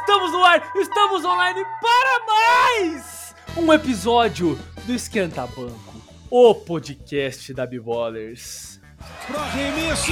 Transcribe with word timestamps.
Estamos 0.00 0.32
no 0.32 0.42
ar, 0.42 0.72
estamos 0.74 1.22
online 1.22 1.66
para 1.82 2.26
mais 2.26 3.34
um 3.54 3.70
episódio 3.70 4.58
do 4.86 4.94
Esquenta 4.94 5.46
Banco, 5.46 6.02
o 6.30 6.54
podcast 6.54 7.52
da 7.52 7.66
Biballers. 7.66 8.80
Pro 9.26 9.38
arremesso 9.38 10.10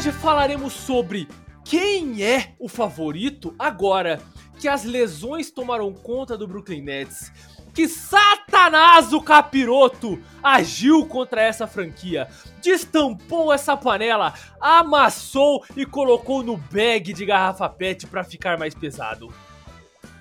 hoje 0.00 0.12
falaremos 0.12 0.72
sobre 0.72 1.28
quem 1.62 2.22
é 2.22 2.54
o 2.58 2.70
favorito 2.70 3.54
agora 3.58 4.18
que 4.58 4.66
as 4.66 4.82
lesões 4.82 5.50
tomaram 5.50 5.92
conta 5.92 6.38
do 6.38 6.48
Brooklyn 6.48 6.80
Nets. 6.80 7.30
Que 7.74 7.86
Satanás 7.86 9.12
o 9.12 9.20
capiroto 9.20 10.18
agiu 10.42 11.04
contra 11.04 11.42
essa 11.42 11.66
franquia, 11.66 12.28
destampou 12.62 13.52
essa 13.52 13.76
panela, 13.76 14.32
amassou 14.58 15.62
e 15.76 15.84
colocou 15.84 16.42
no 16.42 16.56
bag 16.56 17.12
de 17.12 17.26
garrafa 17.26 17.68
PET 17.68 18.06
para 18.06 18.24
ficar 18.24 18.58
mais 18.58 18.74
pesado. 18.74 19.30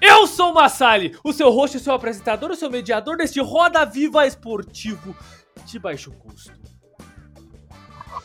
Eu 0.01 0.27
sou 0.27 0.51
o 0.51 0.55
Massali, 0.55 1.17
o 1.23 1.31
seu 1.31 1.49
host, 1.51 1.77
o 1.77 1.79
seu 1.79 1.93
apresentador, 1.93 2.51
o 2.51 2.55
seu 2.55 2.69
mediador 2.69 3.15
deste 3.15 3.39
Roda 3.39 3.85
Viva 3.85 4.27
Esportivo 4.27 5.15
de 5.65 5.79
baixo 5.79 6.11
custo. 6.11 6.58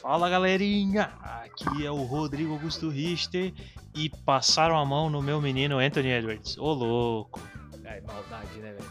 Fala 0.05 0.29
galerinha, 0.29 1.15
aqui 1.23 1.87
é 1.87 1.91
o 1.91 2.03
Rodrigo 2.03 2.53
Augusto 2.53 2.91
Richter 2.91 3.55
e 3.95 4.11
passaram 4.11 4.77
a 4.77 4.85
mão 4.85 5.09
no 5.09 5.23
meu 5.23 5.41
menino 5.41 5.79
Anthony 5.79 6.11
Edwards. 6.11 6.59
Ô 6.59 6.75
louco. 6.75 7.41
É 7.83 8.03
maldade, 8.03 8.59
né, 8.59 8.75
velho? 8.75 8.85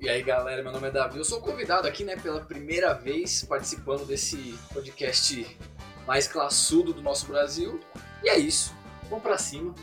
E 0.00 0.08
aí 0.08 0.22
galera, 0.22 0.62
meu 0.62 0.72
nome 0.72 0.88
é 0.88 0.90
Davi, 0.90 1.18
eu 1.18 1.26
sou 1.26 1.42
convidado 1.42 1.86
aqui, 1.86 2.04
né, 2.04 2.16
pela 2.16 2.40
primeira 2.40 2.94
vez 2.94 3.44
participando 3.44 4.06
desse 4.06 4.58
podcast 4.72 5.58
mais 6.06 6.26
classudo 6.26 6.94
do 6.94 7.02
nosso 7.02 7.26
Brasil. 7.26 7.78
E 8.24 8.30
é 8.30 8.38
isso, 8.38 8.74
vamos 9.10 9.22
pra 9.22 9.36
cima. 9.36 9.74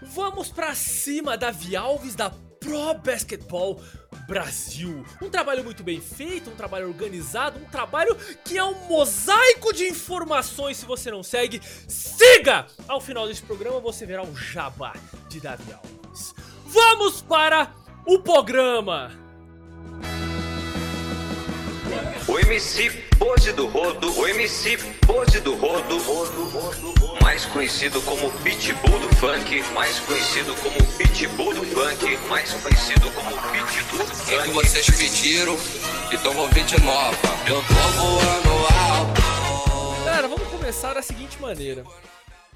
Vamos 0.00 0.48
pra 0.48 0.74
cima, 0.74 1.36
Davi 1.36 1.76
Alves 1.76 2.14
da 2.14 2.30
Pro 2.30 2.94
Basketball 3.04 3.78
Brasil. 4.26 5.04
Um 5.20 5.28
trabalho 5.28 5.64
muito 5.64 5.82
bem 5.82 6.00
feito, 6.00 6.50
um 6.50 6.54
trabalho 6.54 6.88
organizado, 6.88 7.58
um 7.58 7.64
trabalho 7.64 8.16
que 8.44 8.56
é 8.56 8.64
um 8.64 8.86
mosaico 8.86 9.72
de 9.72 9.84
informações. 9.88 10.76
Se 10.76 10.86
você 10.86 11.10
não 11.10 11.22
segue, 11.22 11.60
siga! 11.88 12.66
Ao 12.88 13.00
final 13.00 13.26
deste 13.26 13.44
programa 13.44 13.80
você 13.80 14.06
verá 14.06 14.22
o 14.22 14.34
jabá 14.34 14.94
de 15.28 15.40
Davi 15.40 15.72
Alves. 15.72 16.34
Vamos 16.66 17.22
para 17.22 17.72
o 18.06 18.18
programa! 18.18 19.10
O 22.28 22.38
MC 22.38 22.90
Pose 23.18 23.52
do 23.52 23.66
Rodo, 23.66 24.18
o 24.18 24.26
MC 24.28 24.78
Pose 25.06 25.40
do 25.40 25.54
Rodo, 25.56 25.96
mais 27.22 27.44
conhecido 27.46 28.00
como 28.02 28.30
Pitbull 28.42 28.98
do 29.00 29.08
Funk, 29.16 29.62
mais 29.74 29.98
conhecido 30.00 30.54
como 30.56 30.76
Pitbull 30.96 31.54
do 31.54 31.64
Funk, 31.64 32.16
mais 32.28 32.52
conhecido 32.54 33.10
como 33.12 33.30
Pitbull 33.30 33.98
do 33.98 34.12
O 34.12 34.16
que 34.26 34.36
Funk. 34.36 34.50
vocês 34.52 34.86
pediram, 34.90 35.56
então 36.12 36.32
vou 36.32 36.48
vir 36.48 36.64
de 36.64 36.80
nova. 36.82 37.16
Eu 37.48 37.56
tô 37.62 37.74
voando 37.96 38.66
alto. 38.88 40.04
Galera, 40.04 40.28
vamos 40.28 40.48
começar 40.48 40.94
da 40.94 41.02
seguinte 41.02 41.40
maneira. 41.40 41.84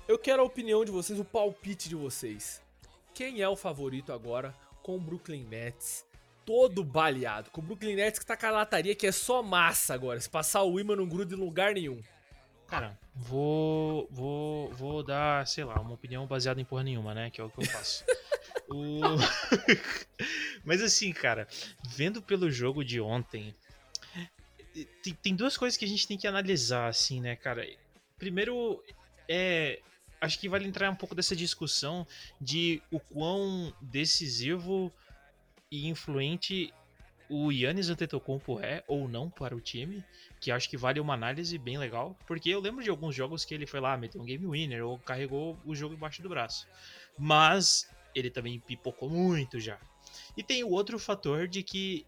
Eu 0.06 0.18
quero 0.18 0.42
a 0.42 0.44
opinião 0.44 0.84
de 0.84 0.92
vocês, 0.92 1.18
o 1.18 1.24
palpite 1.24 1.88
de 1.88 1.96
vocês. 1.96 2.62
Quem 3.12 3.42
é 3.42 3.48
o 3.48 3.56
favorito 3.56 4.12
agora 4.12 4.54
com 4.82 4.94
o 4.96 5.00
Brooklyn 5.00 5.44
Nets? 5.44 6.05
Todo 6.46 6.82
baleado. 6.84 7.50
Com 7.50 7.60
o 7.60 7.64
Brooklyn 7.64 7.96
Nets 7.96 8.18
que 8.20 8.24
tá 8.24 8.36
com 8.36 8.46
a 8.46 8.50
lataria 8.50 8.94
que 8.94 9.06
é 9.06 9.12
só 9.12 9.42
massa 9.42 9.92
agora. 9.92 10.18
Se 10.20 10.30
passar 10.30 10.62
o 10.62 10.78
imã 10.80 10.94
não 10.96 11.06
gruda 11.08 11.34
em 11.34 11.38
lugar 11.38 11.74
nenhum. 11.74 12.00
Cara, 12.68 12.98
vou, 13.14 14.08
vou, 14.10 14.72
vou 14.72 15.02
dar, 15.02 15.46
sei 15.46 15.64
lá, 15.64 15.78
uma 15.80 15.94
opinião 15.94 16.26
baseada 16.26 16.60
em 16.60 16.64
porra 16.64 16.82
nenhuma, 16.84 17.14
né? 17.14 17.30
Que 17.30 17.40
é 17.40 17.44
o 17.44 17.50
que 17.50 17.58
eu 17.60 17.66
faço. 17.66 18.04
O- 18.68 19.00
Mas 20.64 20.82
assim, 20.82 21.12
cara, 21.12 21.46
vendo 21.84 22.20
pelo 22.20 22.50
jogo 22.50 22.84
de 22.84 23.00
ontem, 23.00 23.54
tem, 25.04 25.14
tem 25.14 25.36
duas 25.36 25.56
coisas 25.56 25.76
que 25.76 25.84
a 25.84 25.88
gente 25.88 26.06
tem 26.06 26.18
que 26.18 26.26
analisar, 26.26 26.88
assim, 26.88 27.20
né, 27.20 27.36
cara? 27.36 27.64
Primeiro, 28.18 28.82
é. 29.28 29.80
Acho 30.20 30.40
que 30.40 30.48
vale 30.48 30.66
entrar 30.66 30.90
um 30.90 30.96
pouco 30.96 31.14
dessa 31.14 31.36
discussão 31.36 32.04
de 32.40 32.82
o 32.90 32.98
quão 32.98 33.72
decisivo 33.80 34.92
e 35.76 35.88
influente 35.88 36.72
o 37.28 37.50
Yannis 37.50 37.90
Antetokounmpo 37.90 38.60
é 38.60 38.84
ou 38.86 39.08
não 39.08 39.28
para 39.28 39.54
o 39.54 39.60
time, 39.60 40.04
que 40.40 40.50
acho 40.50 40.70
que 40.70 40.76
vale 40.76 41.00
uma 41.00 41.14
análise 41.14 41.58
bem 41.58 41.76
legal, 41.76 42.16
porque 42.26 42.48
eu 42.48 42.60
lembro 42.60 42.84
de 42.84 42.90
alguns 42.90 43.14
jogos 43.14 43.44
que 43.44 43.52
ele 43.52 43.66
foi 43.66 43.80
lá, 43.80 43.96
meteu 43.96 44.20
um 44.20 44.24
game 44.24 44.46
winner 44.46 44.86
ou 44.86 44.98
carregou 44.98 45.58
o 45.64 45.74
jogo 45.74 45.94
embaixo 45.94 46.22
do 46.22 46.28
braço. 46.28 46.68
Mas 47.18 47.90
ele 48.14 48.30
também 48.30 48.60
pipocou 48.60 49.10
muito 49.10 49.58
já. 49.58 49.78
E 50.36 50.42
tem 50.42 50.62
o 50.62 50.70
outro 50.70 50.98
fator 50.98 51.48
de 51.48 51.62
que 51.62 52.06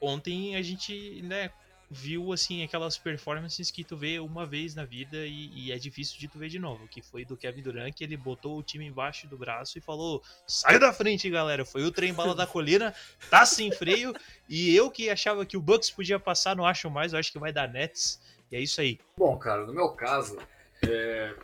ontem 0.00 0.56
a 0.56 0.62
gente, 0.62 1.22
né, 1.22 1.50
viu 1.90 2.32
assim 2.32 2.62
aquelas 2.62 2.98
performances 2.98 3.70
que 3.70 3.84
tu 3.84 3.96
vê 3.96 4.18
uma 4.18 4.44
vez 4.44 4.74
na 4.74 4.84
vida 4.84 5.18
e, 5.26 5.50
e 5.54 5.72
é 5.72 5.78
difícil 5.78 6.18
de 6.18 6.28
tu 6.28 6.38
ver 6.38 6.48
de 6.48 6.58
novo, 6.58 6.88
que 6.88 7.00
foi 7.00 7.24
do 7.24 7.36
Kevin 7.36 7.62
Durant 7.62 7.94
que 7.94 8.02
ele 8.02 8.16
botou 8.16 8.58
o 8.58 8.62
time 8.62 8.86
embaixo 8.86 9.28
do 9.28 9.38
braço 9.38 9.78
e 9.78 9.80
falou: 9.80 10.22
"Sai 10.46 10.78
da 10.78 10.92
frente, 10.92 11.30
galera, 11.30 11.64
foi 11.64 11.84
o 11.84 11.92
trem 11.92 12.12
bala 12.12 12.34
da 12.34 12.46
colina, 12.46 12.94
tá 13.30 13.46
sem 13.46 13.70
freio". 13.70 14.14
E 14.48 14.74
eu 14.74 14.90
que 14.90 15.08
achava 15.08 15.46
que 15.46 15.56
o 15.56 15.62
Bucks 15.62 15.90
podia 15.90 16.18
passar, 16.18 16.56
não 16.56 16.66
acho 16.66 16.90
mais, 16.90 17.12
eu 17.12 17.18
acho 17.18 17.32
que 17.32 17.38
vai 17.38 17.52
dar 17.52 17.68
Nets. 17.68 18.20
E 18.50 18.56
é 18.56 18.60
isso 18.60 18.80
aí. 18.80 18.98
Bom, 19.16 19.36
cara, 19.38 19.66
no 19.66 19.72
meu 19.72 19.88
caso, 19.90 20.38
é, 20.86 21.34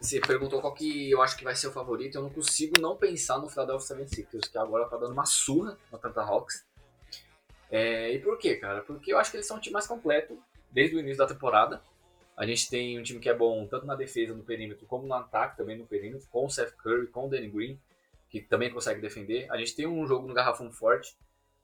você 0.00 0.20
perguntou 0.20 0.60
qual 0.60 0.74
que 0.74 1.10
eu 1.10 1.22
acho 1.22 1.36
que 1.36 1.44
vai 1.44 1.54
ser 1.54 1.68
o 1.68 1.72
favorito, 1.72 2.16
eu 2.16 2.22
não 2.22 2.30
consigo 2.30 2.80
não 2.80 2.96
pensar 2.96 3.38
no 3.38 3.48
Philadelphia 3.48 3.96
76ers, 3.96 4.50
que 4.50 4.58
agora 4.58 4.86
tá 4.86 4.96
dando 4.96 5.12
uma 5.12 5.26
surra 5.26 5.76
no 5.90 5.96
Atlanta 5.96 6.22
Hawks. 6.22 6.64
É, 7.70 8.12
e 8.12 8.18
por 8.20 8.38
quê, 8.38 8.56
cara? 8.56 8.82
Porque 8.82 9.12
eu 9.12 9.18
acho 9.18 9.30
que 9.30 9.36
eles 9.36 9.46
são 9.46 9.56
um 9.56 9.60
time 9.60 9.72
mais 9.72 9.86
completo 9.86 10.38
desde 10.70 10.96
o 10.96 11.00
início 11.00 11.18
da 11.18 11.26
temporada. 11.26 11.82
A 12.36 12.46
gente 12.46 12.68
tem 12.68 12.98
um 12.98 13.02
time 13.02 13.18
que 13.18 13.28
é 13.28 13.34
bom 13.34 13.66
tanto 13.66 13.86
na 13.86 13.94
defesa 13.94 14.34
no 14.34 14.44
perímetro 14.44 14.86
como 14.86 15.06
no 15.06 15.14
ataque 15.14 15.56
também 15.56 15.78
no 15.78 15.86
perímetro, 15.86 16.28
com 16.28 16.44
o 16.44 16.50
Seth 16.50 16.76
Curry, 16.76 17.06
com 17.08 17.26
o 17.26 17.30
Danny 17.30 17.48
Green, 17.48 17.80
que 18.28 18.40
também 18.40 18.70
consegue 18.70 19.00
defender. 19.00 19.50
A 19.50 19.56
gente 19.56 19.74
tem 19.74 19.86
um 19.86 20.06
jogo 20.06 20.28
no 20.28 20.34
garrafão 20.34 20.70
forte. 20.70 21.16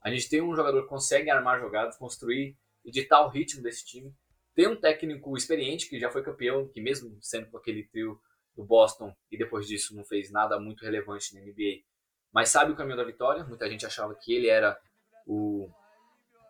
A 0.03 0.11
gente 0.11 0.29
tem 0.29 0.41
um 0.41 0.57
jogador 0.57 0.83
que 0.83 0.89
consegue 0.89 1.31
armar 1.31 1.61
jogadas, 1.61 1.97
construir 1.97 2.57
e 2.85 2.91
ditar 2.91 3.25
o 3.25 3.29
ritmo 3.29 3.63
desse 3.63 3.85
time. 3.85 4.13
Tem 4.55 4.67
um 4.67 4.77
técnico 4.77 5.37
experiente 5.37 5.89
que 5.89 5.99
já 5.99 6.11
foi 6.11 6.23
campeão, 6.23 6.67
que 6.69 6.81
mesmo 6.81 7.17
sendo 7.21 7.47
com 7.51 7.59
aquele 7.59 7.85
trio 7.85 8.21
do 8.57 8.65
Boston 8.65 9.15
e 9.31 9.39
depois 9.39 9.67
disso 9.67 9.95
não 9.95 10.05
fez 10.05 10.31
nada 10.31 10.59
muito 10.59 10.85
relevante 10.85 11.35
na 11.35 11.41
NBA, 11.41 11.83
mas 12.33 12.49
sabe 12.49 12.73
o 12.73 12.77
caminho 12.77 12.97
da 12.97 13.05
vitória. 13.05 13.45
Muita 13.45 13.69
gente 13.69 13.87
achava 13.87 14.15
que 14.15 14.35
ele 14.35 14.49
era 14.49 14.79
o, 15.27 15.71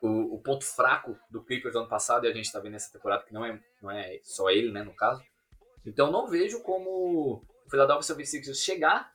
o, 0.02 0.34
o 0.34 0.38
ponto 0.40 0.64
fraco 0.64 1.16
do 1.30 1.42
Clippers 1.42 1.76
ano 1.76 1.88
passado 1.88 2.26
e 2.26 2.28
a 2.28 2.34
gente 2.34 2.46
está 2.46 2.58
vendo 2.58 2.72
nessa 2.72 2.92
temporada 2.92 3.22
que 3.22 3.32
não 3.32 3.46
é, 3.46 3.58
não 3.80 3.90
é 3.90 4.18
só 4.24 4.50
ele, 4.50 4.72
né, 4.72 4.82
no 4.82 4.92
caso. 4.92 5.24
Então 5.86 6.10
não 6.10 6.26
vejo 6.26 6.60
como 6.60 6.90
o 7.64 7.70
Philadelphia 7.70 8.14
76ers 8.14 8.56
chegar 8.56 9.12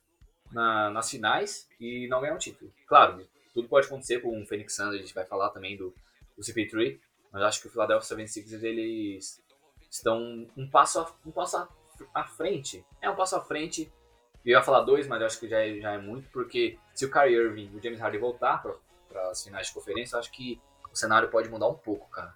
na, 0.51 0.89
nas 0.89 1.09
finais 1.11 1.67
e 1.77 2.07
não 2.07 2.21
ganhar 2.21 2.35
um 2.35 2.39
título. 2.39 2.73
Claro, 2.87 3.27
tudo 3.53 3.67
pode 3.67 3.87
acontecer 3.87 4.21
com 4.21 4.41
o 4.41 4.45
Phoenix 4.45 4.75
Suns, 4.75 4.93
a 4.93 4.97
gente 4.97 5.13
vai 5.13 5.25
falar 5.25 5.49
também 5.49 5.75
do, 5.75 5.93
do 6.37 6.41
CP3, 6.41 6.97
mas 7.33 7.43
acho 7.43 7.61
que 7.61 7.67
o 7.67 7.71
Philadelphia 7.71 8.17
76ers 8.17 8.63
eles 8.63 9.43
estão 9.91 10.47
um 10.55 10.69
passo, 10.69 10.99
a, 10.99 11.13
um 11.25 11.31
passo 11.31 11.57
a, 11.57 11.69
à 12.13 12.23
frente. 12.23 12.85
É 13.01 13.09
um 13.09 13.15
passo 13.15 13.35
à 13.35 13.41
frente. 13.41 13.91
Eu 14.45 14.51
ia 14.51 14.63
falar 14.63 14.81
dois, 14.81 15.05
mas 15.05 15.21
acho 15.21 15.39
que 15.39 15.49
já 15.49 15.59
é, 15.59 15.81
já 15.81 15.91
é 15.93 15.97
muito, 15.97 16.29
porque 16.29 16.79
se 16.95 17.05
o 17.05 17.11
Kyrie 17.11 17.35
Irving 17.35 17.71
e 17.73 17.77
o 17.77 17.83
James 17.83 17.99
Harden 17.99 18.21
voltar 18.21 18.61
para 18.61 19.29
as 19.29 19.43
finais 19.43 19.67
de 19.67 19.73
conferência, 19.73 20.17
acho 20.17 20.31
que 20.31 20.61
o 20.97 20.99
cenário 20.99 21.29
pode 21.29 21.47
mudar 21.47 21.67
um 21.67 21.75
pouco, 21.75 22.09
cara. 22.09 22.33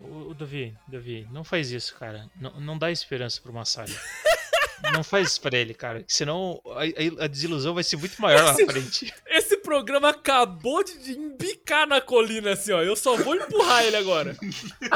O, 0.00 0.30
o 0.30 0.34
Davi, 0.34 0.76
Davi, 0.88 1.28
não 1.30 1.44
faz 1.44 1.70
isso, 1.70 1.94
cara. 1.94 2.28
Não, 2.40 2.58
não 2.60 2.76
dá 2.76 2.90
esperança 2.90 3.40
pro 3.40 3.52
Massari. 3.52 3.94
não 4.92 5.04
faz 5.04 5.28
isso 5.28 5.40
pra 5.40 5.56
ele, 5.56 5.72
cara. 5.74 6.04
Senão 6.08 6.60
a, 6.66 7.24
a 7.24 7.26
desilusão 7.28 7.72
vai 7.72 7.84
ser 7.84 7.96
muito 7.98 8.20
maior 8.20 8.42
lá 8.42 8.52
Esse- 8.52 8.64
na 8.66 8.72
frente. 8.72 9.14
Esse 9.28 9.56
programa 9.58 10.08
acabou 10.08 10.82
de 10.82 11.12
embicar 11.12 11.86
na 11.86 12.00
colina 12.00 12.52
assim, 12.54 12.72
ó. 12.72 12.82
Eu 12.82 12.96
só 12.96 13.14
vou 13.16 13.36
empurrar 13.36 13.84
ele 13.84 13.96
agora. 13.96 14.36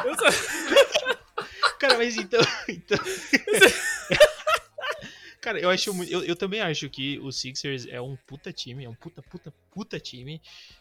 Eu 0.04 0.14
só- 0.16 1.04
Cara, 1.78 1.96
mas 1.98 2.16
então. 2.16 2.40
então... 2.68 2.98
Cara, 5.44 5.60
eu 5.60 5.68
acho. 5.68 5.90
Eu, 6.04 6.24
eu 6.24 6.34
também 6.34 6.62
acho 6.62 6.88
que 6.88 7.18
o 7.18 7.30
Sixers 7.30 7.86
é 7.88 8.00
um 8.00 8.16
puta 8.16 8.50
time, 8.50 8.86
é 8.86 8.88
um 8.88 8.94
puta, 8.94 9.20
puta, 9.20 9.52
puta 9.70 10.00
time. 10.00 10.40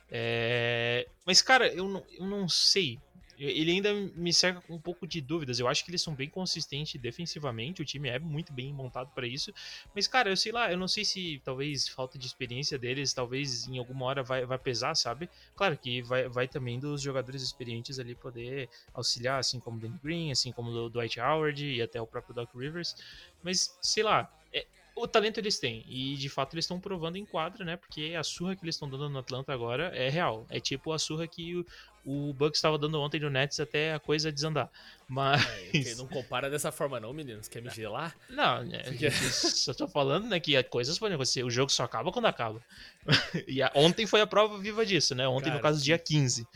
É... 0.09 1.05
Mas, 1.25 1.41
cara, 1.41 1.67
eu 1.67 1.89
não, 1.89 2.05
eu 2.17 2.25
não 2.25 2.47
sei. 2.47 2.97
Ele 3.37 3.71
ainda 3.71 3.93
me 3.93 4.31
cerca 4.31 4.61
com 4.61 4.75
um 4.75 4.79
pouco 4.79 5.05
de 5.05 5.19
dúvidas. 5.19 5.59
Eu 5.59 5.67
acho 5.67 5.83
que 5.83 5.91
eles 5.91 6.01
são 6.01 6.15
bem 6.15 6.29
consistentes 6.29 7.01
defensivamente. 7.01 7.81
O 7.81 7.85
time 7.85 8.07
é 8.07 8.17
muito 8.17 8.53
bem 8.53 8.71
montado 8.71 9.11
para 9.13 9.27
isso. 9.27 9.53
Mas, 9.93 10.07
cara, 10.07 10.29
eu 10.29 10.37
sei 10.37 10.53
lá, 10.53 10.71
eu 10.71 10.77
não 10.77 10.87
sei 10.87 11.03
se 11.03 11.41
talvez 11.43 11.89
falta 11.89 12.17
de 12.17 12.25
experiência 12.25 12.79
deles, 12.79 13.11
talvez 13.11 13.67
em 13.67 13.77
alguma 13.77 14.05
hora 14.05 14.23
vai, 14.23 14.45
vai 14.45 14.57
pesar, 14.57 14.95
sabe? 14.95 15.29
Claro 15.57 15.77
que 15.77 16.01
vai, 16.03 16.29
vai 16.29 16.47
também 16.47 16.79
dos 16.79 17.01
jogadores 17.01 17.41
experientes 17.41 17.99
ali 17.99 18.15
poder 18.15 18.69
auxiliar, 18.93 19.39
assim 19.39 19.59
como 19.59 19.75
o 19.75 19.81
Danny 19.81 19.99
Green, 20.01 20.31
assim 20.31 20.53
como 20.53 20.69
o 20.69 20.89
Dwight 20.89 21.19
Howard 21.19 21.65
e 21.65 21.81
até 21.81 22.01
o 22.01 22.07
próprio 22.07 22.33
Doc 22.33 22.49
Rivers. 22.55 22.95
Mas, 23.43 23.77
sei 23.81 24.03
lá, 24.03 24.31
é, 24.53 24.65
o 24.95 25.07
talento 25.07 25.39
eles 25.39 25.57
têm. 25.57 25.83
E 25.87 26.15
de 26.15 26.29
fato 26.29 26.53
eles 26.53 26.65
estão 26.65 26.79
provando 26.79 27.17
em 27.17 27.25
quadra, 27.25 27.65
né? 27.65 27.77
Porque 27.77 28.13
a 28.17 28.23
surra 28.23 28.55
que 28.55 28.63
eles 28.63 28.75
estão 28.75 28.89
dando 28.89 29.09
no 29.09 29.19
Atlanta 29.19 29.51
agora 29.51 29.91
é 29.95 30.09
real. 30.09 30.45
É 30.49 30.59
tipo 30.59 30.91
a 30.91 30.99
surra 30.99 31.27
que 31.27 31.55
o, 31.55 31.65
o 32.05 32.33
Bucks 32.33 32.57
estava 32.59 32.77
dando 32.77 32.99
ontem 33.01 33.19
no 33.19 33.29
Nets 33.29 33.59
até 33.59 33.93
a 33.93 33.99
coisa 33.99 34.31
desandar. 34.31 34.69
Mas. 35.07 35.43
É, 35.73 35.95
não 35.97 36.07
compara 36.07 36.49
dessa 36.49 36.71
forma, 36.71 36.99
não, 36.99 37.11
meninos. 37.11 37.47
Quer 37.47 37.61
me 37.61 37.69
gelar? 37.69 38.15
Não, 38.29 38.61
é, 38.71 39.11
só 39.11 39.73
tô 39.73 39.87
falando 39.87 40.27
né, 40.27 40.39
que 40.39 40.61
coisas 40.63 40.99
podem 40.99 41.15
acontecer. 41.15 41.43
O 41.43 41.49
jogo 41.49 41.71
só 41.71 41.83
acaba 41.83 42.11
quando 42.11 42.25
acaba. 42.25 42.61
e 43.47 43.61
a, 43.61 43.71
ontem 43.73 44.05
foi 44.05 44.21
a 44.21 44.27
prova 44.27 44.59
viva 44.59 44.85
disso, 44.85 45.15
né? 45.15 45.27
Ontem, 45.27 45.45
cara, 45.45 45.55
no 45.55 45.61
caso, 45.61 45.83
dia 45.83 45.97
15. 45.97 46.47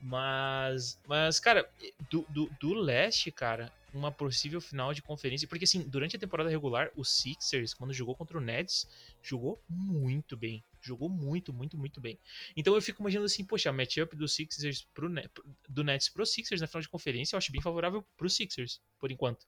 Mas, 0.00 0.98
mas 1.06 1.40
cara, 1.40 1.68
do, 2.10 2.24
do, 2.28 2.50
do 2.60 2.74
leste, 2.74 3.30
cara, 3.30 3.72
uma 3.96 4.12
possível 4.12 4.60
final 4.60 4.92
de 4.92 5.02
conferência. 5.02 5.48
Porque, 5.48 5.64
assim, 5.64 5.82
durante 5.88 6.16
a 6.16 6.18
temporada 6.18 6.50
regular, 6.50 6.90
o 6.94 7.04
Sixers, 7.04 7.74
quando 7.74 7.92
jogou 7.92 8.14
contra 8.14 8.38
o 8.38 8.40
Nets, 8.40 8.88
jogou 9.22 9.62
muito 9.68 10.36
bem. 10.36 10.64
Jogou 10.80 11.08
muito, 11.08 11.52
muito, 11.52 11.76
muito 11.76 12.00
bem. 12.00 12.18
Então 12.56 12.74
eu 12.74 12.80
fico 12.80 13.02
imaginando 13.02 13.26
assim, 13.26 13.44
poxa, 13.44 13.70
a 13.70 13.72
matchup 13.72 14.14
do 14.14 14.28
Sixers 14.28 14.86
pro 14.94 15.08
Net, 15.08 15.28
do 15.68 15.82
Nets 15.82 16.08
pro 16.08 16.24
Sixers 16.24 16.60
na 16.60 16.68
final 16.68 16.80
de 16.80 16.88
conferência, 16.88 17.34
eu 17.34 17.38
acho 17.38 17.50
bem 17.50 17.60
favorável 17.60 18.06
pro 18.16 18.30
Sixers, 18.30 18.80
por 18.98 19.10
enquanto. 19.10 19.44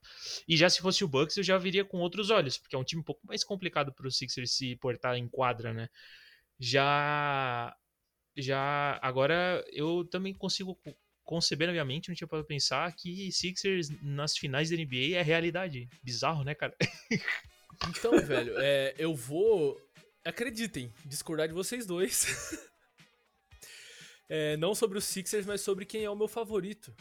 E 0.47 0.57
já 0.57 0.69
se 0.69 0.81
fosse 0.81 1.03
o 1.03 1.07
Bucks, 1.07 1.37
eu 1.37 1.43
já 1.43 1.57
viria 1.57 1.85
com 1.85 1.99
outros 1.99 2.29
olhos, 2.29 2.57
porque 2.57 2.75
é 2.75 2.79
um 2.79 2.83
time 2.83 3.01
um 3.01 3.05
pouco 3.05 3.25
mais 3.25 3.43
complicado 3.43 3.93
pro 3.93 4.11
Sixers 4.11 4.51
se 4.51 4.75
portar 4.75 5.15
em 5.15 5.29
quadra, 5.29 5.73
né? 5.73 5.89
Já 6.59 7.73
já 8.35 8.99
agora 9.01 9.63
eu 9.71 10.05
também 10.05 10.33
consigo 10.33 10.77
conceber 11.29 11.67
na 11.67 11.73
minha 11.73 11.85
mente, 11.85 12.09
não 12.09 12.15
tinha 12.15 12.27
para 12.27 12.43
pensar 12.43 12.91
que 12.95 13.31
Sixers 13.31 13.91
nas 14.01 14.35
finais 14.35 14.71
da 14.71 14.75
NBA 14.75 15.15
é 15.15 15.21
realidade. 15.21 15.87
Bizarro, 16.01 16.43
né, 16.43 16.55
cara? 16.55 16.75
Então, 17.87 18.11
velho, 18.19 18.55
é, 18.57 18.93
eu 18.97 19.15
vou. 19.15 19.79
Acreditem, 20.25 20.93
discordar 21.05 21.47
de 21.47 21.53
vocês 21.53 21.85
dois. 21.85 22.59
é, 24.27 24.57
não 24.57 24.75
sobre 24.75 24.97
os 24.97 25.05
Sixers, 25.05 25.45
mas 25.45 25.61
sobre 25.61 25.85
quem 25.85 26.03
é 26.03 26.09
o 26.09 26.15
meu 26.15 26.27
favorito. 26.27 26.93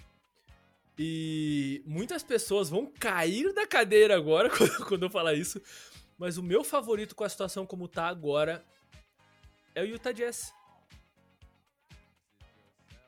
E 0.97 1.83
muitas 1.85 2.23
pessoas 2.23 2.71
vão 2.71 2.87
cair 2.87 3.53
da 3.55 3.67
cadeira 3.67 4.15
agora 4.15 4.49
quando 4.87 5.03
eu 5.03 5.11
falar 5.11 5.35
isso. 5.35 5.61
Mas 6.17 6.39
o 6.39 6.45
meu 6.45 6.63
favorito 6.63 7.17
com 7.17 7.25
a 7.25 7.29
situação 7.29 7.67
como 7.67 7.89
tá 7.89 8.07
agora 8.07 8.65
é 9.75 9.83
o 9.83 9.87
Utah 9.87 10.13
Jazz 10.13 10.55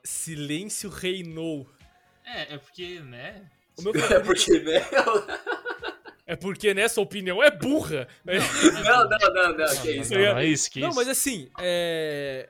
silêncio 0.05 0.91
reinou. 0.91 1.69
É, 2.25 2.55
é 2.55 2.59
porque, 2.59 3.01
né? 3.01 3.51
O 3.79 3.83
meu 3.83 3.95
favorito... 3.95 4.21
É 4.21 4.21
porque, 4.21 4.61
né? 4.61 4.81
É 6.31 6.37
porque 6.37 6.73
nessa 6.75 7.01
opinião 7.01 7.43
é 7.43 7.51
burra. 7.51 8.07
Não, 8.25 8.35
não, 8.35 9.09
não, 9.19 9.35
não, 9.35 9.59
não, 9.59 9.83
que 9.83 9.91
isso. 9.91 10.15
Não, 10.15 10.21
não, 10.21 10.39
é 10.39 10.47
isso, 10.47 10.71
que 10.71 10.79
não 10.79 10.95
mas 10.95 11.09
assim, 11.09 11.51
é... 11.59 12.49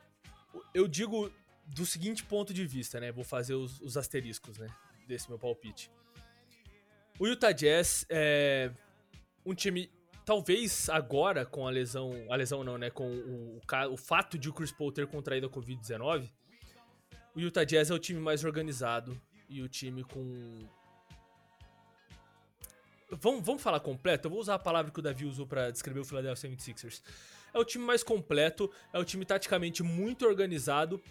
eu 0.75 0.87
digo 0.87 1.32
do 1.67 1.87
seguinte 1.87 2.23
ponto 2.23 2.52
de 2.52 2.67
vista, 2.67 3.00
né? 3.00 3.11
Vou 3.11 3.25
fazer 3.25 3.55
os, 3.55 3.81
os 3.81 3.97
asteriscos, 3.97 4.58
né? 4.58 4.67
Desse 5.08 5.31
meu 5.31 5.38
palpite. 5.38 5.91
O 7.19 7.26
Utah 7.26 7.52
Jazz 7.52 8.05
é 8.11 8.70
um 9.47 9.55
time, 9.55 9.91
talvez 10.26 10.91
agora 10.91 11.47
com 11.47 11.67
a 11.67 11.70
lesão, 11.70 12.12
a 12.29 12.37
lesão 12.37 12.62
não, 12.62 12.76
né? 12.76 12.91
Com 12.91 13.08
o, 13.11 13.56
o, 13.56 13.93
o 13.93 13.97
fato 13.97 14.38
de 14.38 14.50
o 14.50 14.52
Chris 14.52 14.73
Paul 14.73 14.93
ter 14.93 15.06
contraído 15.06 15.47
a 15.47 15.50
Covid-19, 15.50 16.31
o 17.35 17.41
Utah 17.41 17.65
Jazz 17.65 17.91
é 17.91 17.94
o 17.94 17.99
time 17.99 18.21
mais 18.21 18.44
organizado 18.44 19.21
e 19.49 19.62
o 19.62 19.69
time 19.69 20.05
com. 20.05 20.69
Vamos, 23.11 23.44
vamos 23.44 23.62
falar 23.62 23.81
completo? 23.81 24.27
Eu 24.27 24.31
vou 24.31 24.41
usar 24.41 24.55
a 24.55 24.59
palavra 24.59 24.93
que 24.93 24.99
o 25.00 25.03
Davi 25.03 25.25
usou 25.25 25.47
para 25.47 25.71
descrever 25.71 26.00
o 26.00 26.05
Philadelphia 26.05 26.50
76ers. 26.50 27.03
É 27.53 27.59
o 27.59 27.65
time 27.65 27.85
mais 27.85 28.05
completo, 28.05 28.71
é 28.93 28.99
o 28.99 29.05
time 29.05 29.25
taticamente 29.25 29.82
muito 29.82 30.25
organizado 30.25 31.03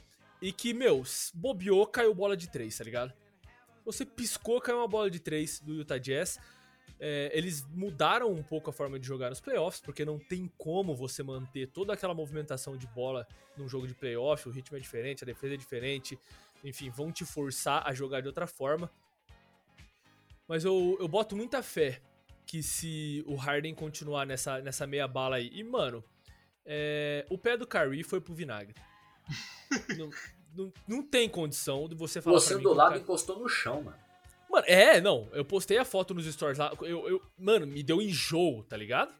e 0.42 0.54
que, 0.54 0.74
meu, 0.74 1.04
bobeou, 1.34 1.86
caiu 1.86 2.14
bola 2.16 2.38
de 2.38 2.50
três, 2.50 2.78
tá 2.78 2.84
ligado? 2.86 3.14
Você 3.84 4.06
piscou, 4.06 4.62
caiu 4.62 4.78
uma 4.78 4.88
bola 4.88 5.10
de 5.10 5.20
três 5.20 5.60
do 5.60 5.74
Utah 5.74 5.98
Jazz. 5.98 6.40
É, 7.00 7.32
eles 7.34 7.66
mudaram 7.70 8.32
um 8.32 8.44
pouco 8.44 8.70
a 8.70 8.74
forma 8.74 9.00
de 9.00 9.08
jogar 9.08 9.30
nos 9.30 9.40
playoffs, 9.40 9.82
porque 9.82 10.04
não 10.04 10.20
tem 10.20 10.52
como 10.58 10.94
você 10.94 11.24
manter 11.24 11.68
toda 11.68 11.94
aquela 11.94 12.14
movimentação 12.14 12.76
de 12.76 12.86
bola 12.88 13.26
num 13.56 13.70
jogo 13.70 13.88
de 13.88 13.94
playoff, 13.94 14.48
o 14.48 14.52
ritmo 14.52 14.76
é 14.76 14.80
diferente, 14.80 15.24
a 15.24 15.26
defesa 15.26 15.54
é 15.54 15.58
diferente, 15.58 16.20
enfim, 16.64 16.90
vão 16.90 17.12
te 17.12 17.24
forçar 17.24 17.88
a 17.88 17.94
jogar 17.94 18.22
de 18.22 18.28
outra 18.28 18.46
forma. 18.46 18.92
Mas 20.48 20.66
eu, 20.66 20.98
eu 21.00 21.08
boto 21.08 21.36
muita 21.36 21.64
fé 21.64 22.02
que 22.46 22.64
se 22.64 23.24
o 23.28 23.36
Harden 23.36 23.76
continuar 23.76 24.26
nessa, 24.26 24.60
nessa 24.60 24.88
meia 24.88 25.08
bala 25.08 25.36
aí. 25.36 25.52
E, 25.54 25.64
mano, 25.64 26.04
é, 26.66 27.24
o 27.30 27.38
pé 27.38 27.56
do 27.56 27.68
Curry 27.68 28.04
foi 28.04 28.20
pro 28.20 28.34
vinagre. 28.34 28.74
não, 29.96 30.10
não, 30.56 30.74
não, 30.88 31.04
tem 31.04 31.30
condição 31.30 31.88
de 31.88 31.94
você 31.94 32.20
falar. 32.20 32.40
Você 32.40 32.58
do 32.58 32.74
lado 32.74 32.98
encostou 32.98 33.38
no 33.38 33.48
chão, 33.48 33.84
mano. 33.84 34.09
Mano, 34.50 34.66
é, 34.68 35.00
não. 35.00 35.30
Eu 35.32 35.46
postei 35.46 35.78
a 35.78 35.86
foto 35.86 36.14
nos 36.14 36.26
stories 36.26 36.58
lá. 36.58 36.74
Eu, 36.82 37.08
eu, 37.08 37.22
mano, 37.38 37.68
me 37.68 37.84
deu 37.84 38.02
enjoo, 38.02 38.64
tá 38.64 38.76
ligado? 38.76 39.14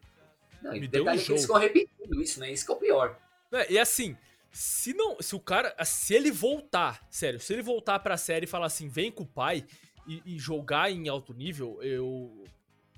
Não, 0.60 0.72
me 0.72 0.88
deu 0.88 1.02
enjoo. 1.08 1.34
Eles 1.34 1.42
ficam 1.42 1.56
repetindo 1.56 2.20
isso, 2.20 2.40
né? 2.40 2.52
Isso 2.52 2.66
que 2.66 2.72
é 2.72 2.74
o 2.74 2.78
pior. 2.78 3.18
É, 3.52 3.72
e 3.72 3.78
assim, 3.78 4.16
se 4.50 4.92
não. 4.92 5.20
Se 5.20 5.36
o 5.36 5.40
cara. 5.40 5.74
Se 5.84 6.14
ele 6.14 6.30
voltar, 6.30 7.06
sério, 7.10 7.38
se 7.38 7.52
ele 7.52 7.62
voltar 7.62 7.98
pra 8.00 8.16
série 8.16 8.44
e 8.44 8.48
falar 8.48 8.66
assim, 8.66 8.88
vem 8.88 9.10
com 9.10 9.22
o 9.22 9.26
pai 9.26 9.64
e, 10.06 10.22
e 10.26 10.38
jogar 10.38 10.90
em 10.90 11.08
alto 11.08 11.32
nível, 11.32 11.78
eu. 11.82 12.44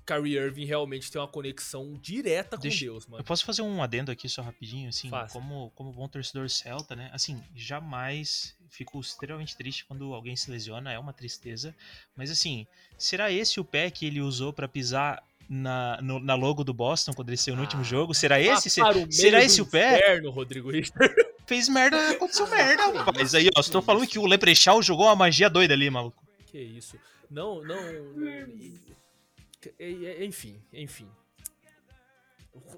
Kyrie 0.05 0.37
Irving 0.37 0.65
realmente 0.65 1.11
tem 1.11 1.19
uma 1.19 1.27
conexão 1.27 1.97
direta 2.01 2.57
com 2.57 2.63
Deixa, 2.63 2.85
Deus, 2.85 3.07
mano. 3.07 3.21
Eu 3.21 3.25
posso 3.25 3.45
fazer 3.45 3.61
um 3.61 3.81
adendo 3.81 4.11
aqui 4.11 4.27
só 4.27 4.41
rapidinho, 4.41 4.89
assim, 4.89 5.09
como, 5.31 5.71
como 5.75 5.91
bom 5.91 6.07
torcedor 6.07 6.49
celta, 6.49 6.95
né? 6.95 7.09
Assim, 7.13 7.41
jamais 7.55 8.55
fico 8.69 8.99
extremamente 8.99 9.55
triste 9.55 9.85
quando 9.85 10.13
alguém 10.13 10.35
se 10.35 10.49
lesiona, 10.49 10.91
é 10.91 10.99
uma 10.99 11.13
tristeza. 11.13 11.75
Mas 12.15 12.31
assim, 12.31 12.65
será 12.97 13.31
esse 13.31 13.59
o 13.59 13.63
pé 13.63 13.89
que 13.91 14.05
ele 14.05 14.19
usou 14.19 14.51
para 14.51 14.67
pisar 14.67 15.23
na, 15.47 15.99
no, 16.01 16.19
na 16.19 16.35
logo 16.35 16.63
do 16.63 16.73
Boston 16.73 17.13
quando 17.13 17.29
ele 17.29 17.37
saiu 17.37 17.55
no 17.55 17.61
ah, 17.61 17.65
último 17.65 17.83
jogo? 17.83 18.13
Será 18.13 18.39
esse? 18.39 18.69
será 18.69 19.43
esse 19.43 19.61
o 19.61 19.65
pé? 19.65 19.97
Inferno, 19.97 20.31
Rodrigo. 20.31 20.69
Fez 21.45 21.67
merda, 21.67 22.11
aconteceu 22.11 22.47
merda, 22.47 22.83
Mas 23.13 23.35
Aí, 23.35 23.49
ó, 23.55 23.59
estou 23.59 23.81
falando 23.81 24.07
que 24.07 24.17
o 24.17 24.25
Leprechaun 24.25 24.81
jogou 24.81 25.05
uma 25.05 25.15
magia 25.15 25.49
doida 25.49 25.73
ali, 25.73 25.89
maluco. 25.89 26.23
Que 26.45 26.59
isso. 26.59 26.97
Não, 27.29 27.63
não. 27.63 27.77
Enfim, 30.19 30.61
enfim. 30.71 31.09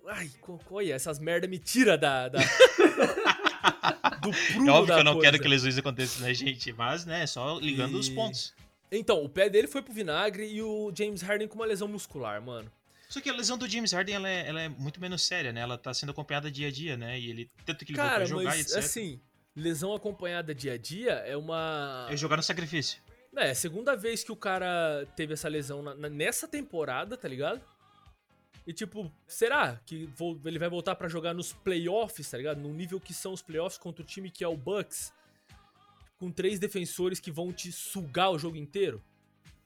Ai, 0.07 0.31
olha, 0.69 0.93
essas 0.93 1.19
merda 1.19 1.47
me 1.47 1.59
tira 1.59 1.97
da. 1.97 2.29
da... 2.29 2.39
do 4.21 4.31
prumo 4.31 4.69
é 4.69 4.71
óbvio 4.71 4.93
que 4.93 4.99
eu 4.99 5.03
não 5.03 5.13
coisa. 5.13 5.31
quero 5.31 5.43
que 5.43 5.47
lesões 5.47 5.77
aconteçam, 5.77 6.25
né, 6.25 6.33
gente? 6.33 6.71
Mas, 6.73 7.05
né, 7.05 7.27
só 7.27 7.59
ligando 7.59 7.97
e... 7.97 7.99
os 7.99 8.09
pontos. 8.09 8.53
Então, 8.91 9.23
o 9.23 9.29
pé 9.29 9.49
dele 9.49 9.67
foi 9.67 9.81
pro 9.81 9.93
vinagre 9.93 10.47
e 10.47 10.61
o 10.61 10.91
James 10.95 11.21
Harden 11.21 11.47
com 11.47 11.55
uma 11.55 11.65
lesão 11.65 11.87
muscular, 11.87 12.41
mano. 12.41 12.71
Só 13.09 13.21
que 13.21 13.29
a 13.29 13.33
lesão 13.33 13.57
do 13.57 13.67
James 13.67 13.91
Harden 13.91 14.15
ela 14.15 14.29
é, 14.29 14.47
ela 14.47 14.61
é 14.61 14.69
muito 14.69 14.99
menos 14.99 15.21
séria, 15.21 15.51
né? 15.51 15.61
Ela 15.61 15.77
tá 15.77 15.93
sendo 15.93 16.11
acompanhada 16.11 16.49
dia 16.49 16.67
a 16.67 16.71
dia, 16.71 16.97
né? 16.97 17.19
E 17.19 17.29
ele 17.29 17.49
tanto 17.65 17.85
que 17.85 17.91
ele 17.91 17.97
Cara, 17.97 18.17
vai 18.19 18.25
jogar 18.25 18.43
mas, 18.43 18.61
etc. 18.61 18.77
assim, 18.77 19.19
lesão 19.55 19.93
acompanhada 19.93 20.53
dia 20.53 20.73
a 20.73 20.77
dia 20.77 21.13
é 21.13 21.37
uma 21.37 22.07
É 22.09 22.17
jogar 22.17 22.37
no 22.37 22.43
sacrifício. 22.43 22.99
É, 23.35 23.53
segunda 23.53 23.95
vez 23.95 24.23
que 24.23 24.31
o 24.31 24.35
cara 24.35 25.05
teve 25.15 25.33
essa 25.33 25.47
lesão 25.47 25.81
na, 25.81 25.93
na, 25.93 26.09
nessa 26.09 26.47
temporada, 26.47 27.17
tá 27.17 27.27
ligado? 27.27 27.61
E 28.65 28.73
tipo, 28.73 29.11
será 29.27 29.79
que 29.85 30.05
vou, 30.15 30.39
ele 30.45 30.57
vai 30.57 30.69
voltar 30.69 30.95
para 30.95 31.07
jogar 31.07 31.33
nos 31.33 31.53
playoffs, 31.53 32.29
tá 32.31 32.37
ligado? 32.37 32.59
No 32.59 32.73
nível 32.73 32.99
que 32.99 33.13
são 33.13 33.33
os 33.33 33.41
playoffs 33.41 33.77
contra 33.77 34.01
o 34.01 34.05
time 34.05 34.31
que 34.31 34.43
é 34.43 34.47
o 34.47 34.57
Bucks? 34.57 35.13
Com 36.17 36.31
três 36.31 36.57
defensores 36.57 37.19
que 37.19 37.31
vão 37.31 37.51
te 37.51 37.71
sugar 37.71 38.31
o 38.31 38.39
jogo 38.39 38.55
inteiro? 38.55 39.03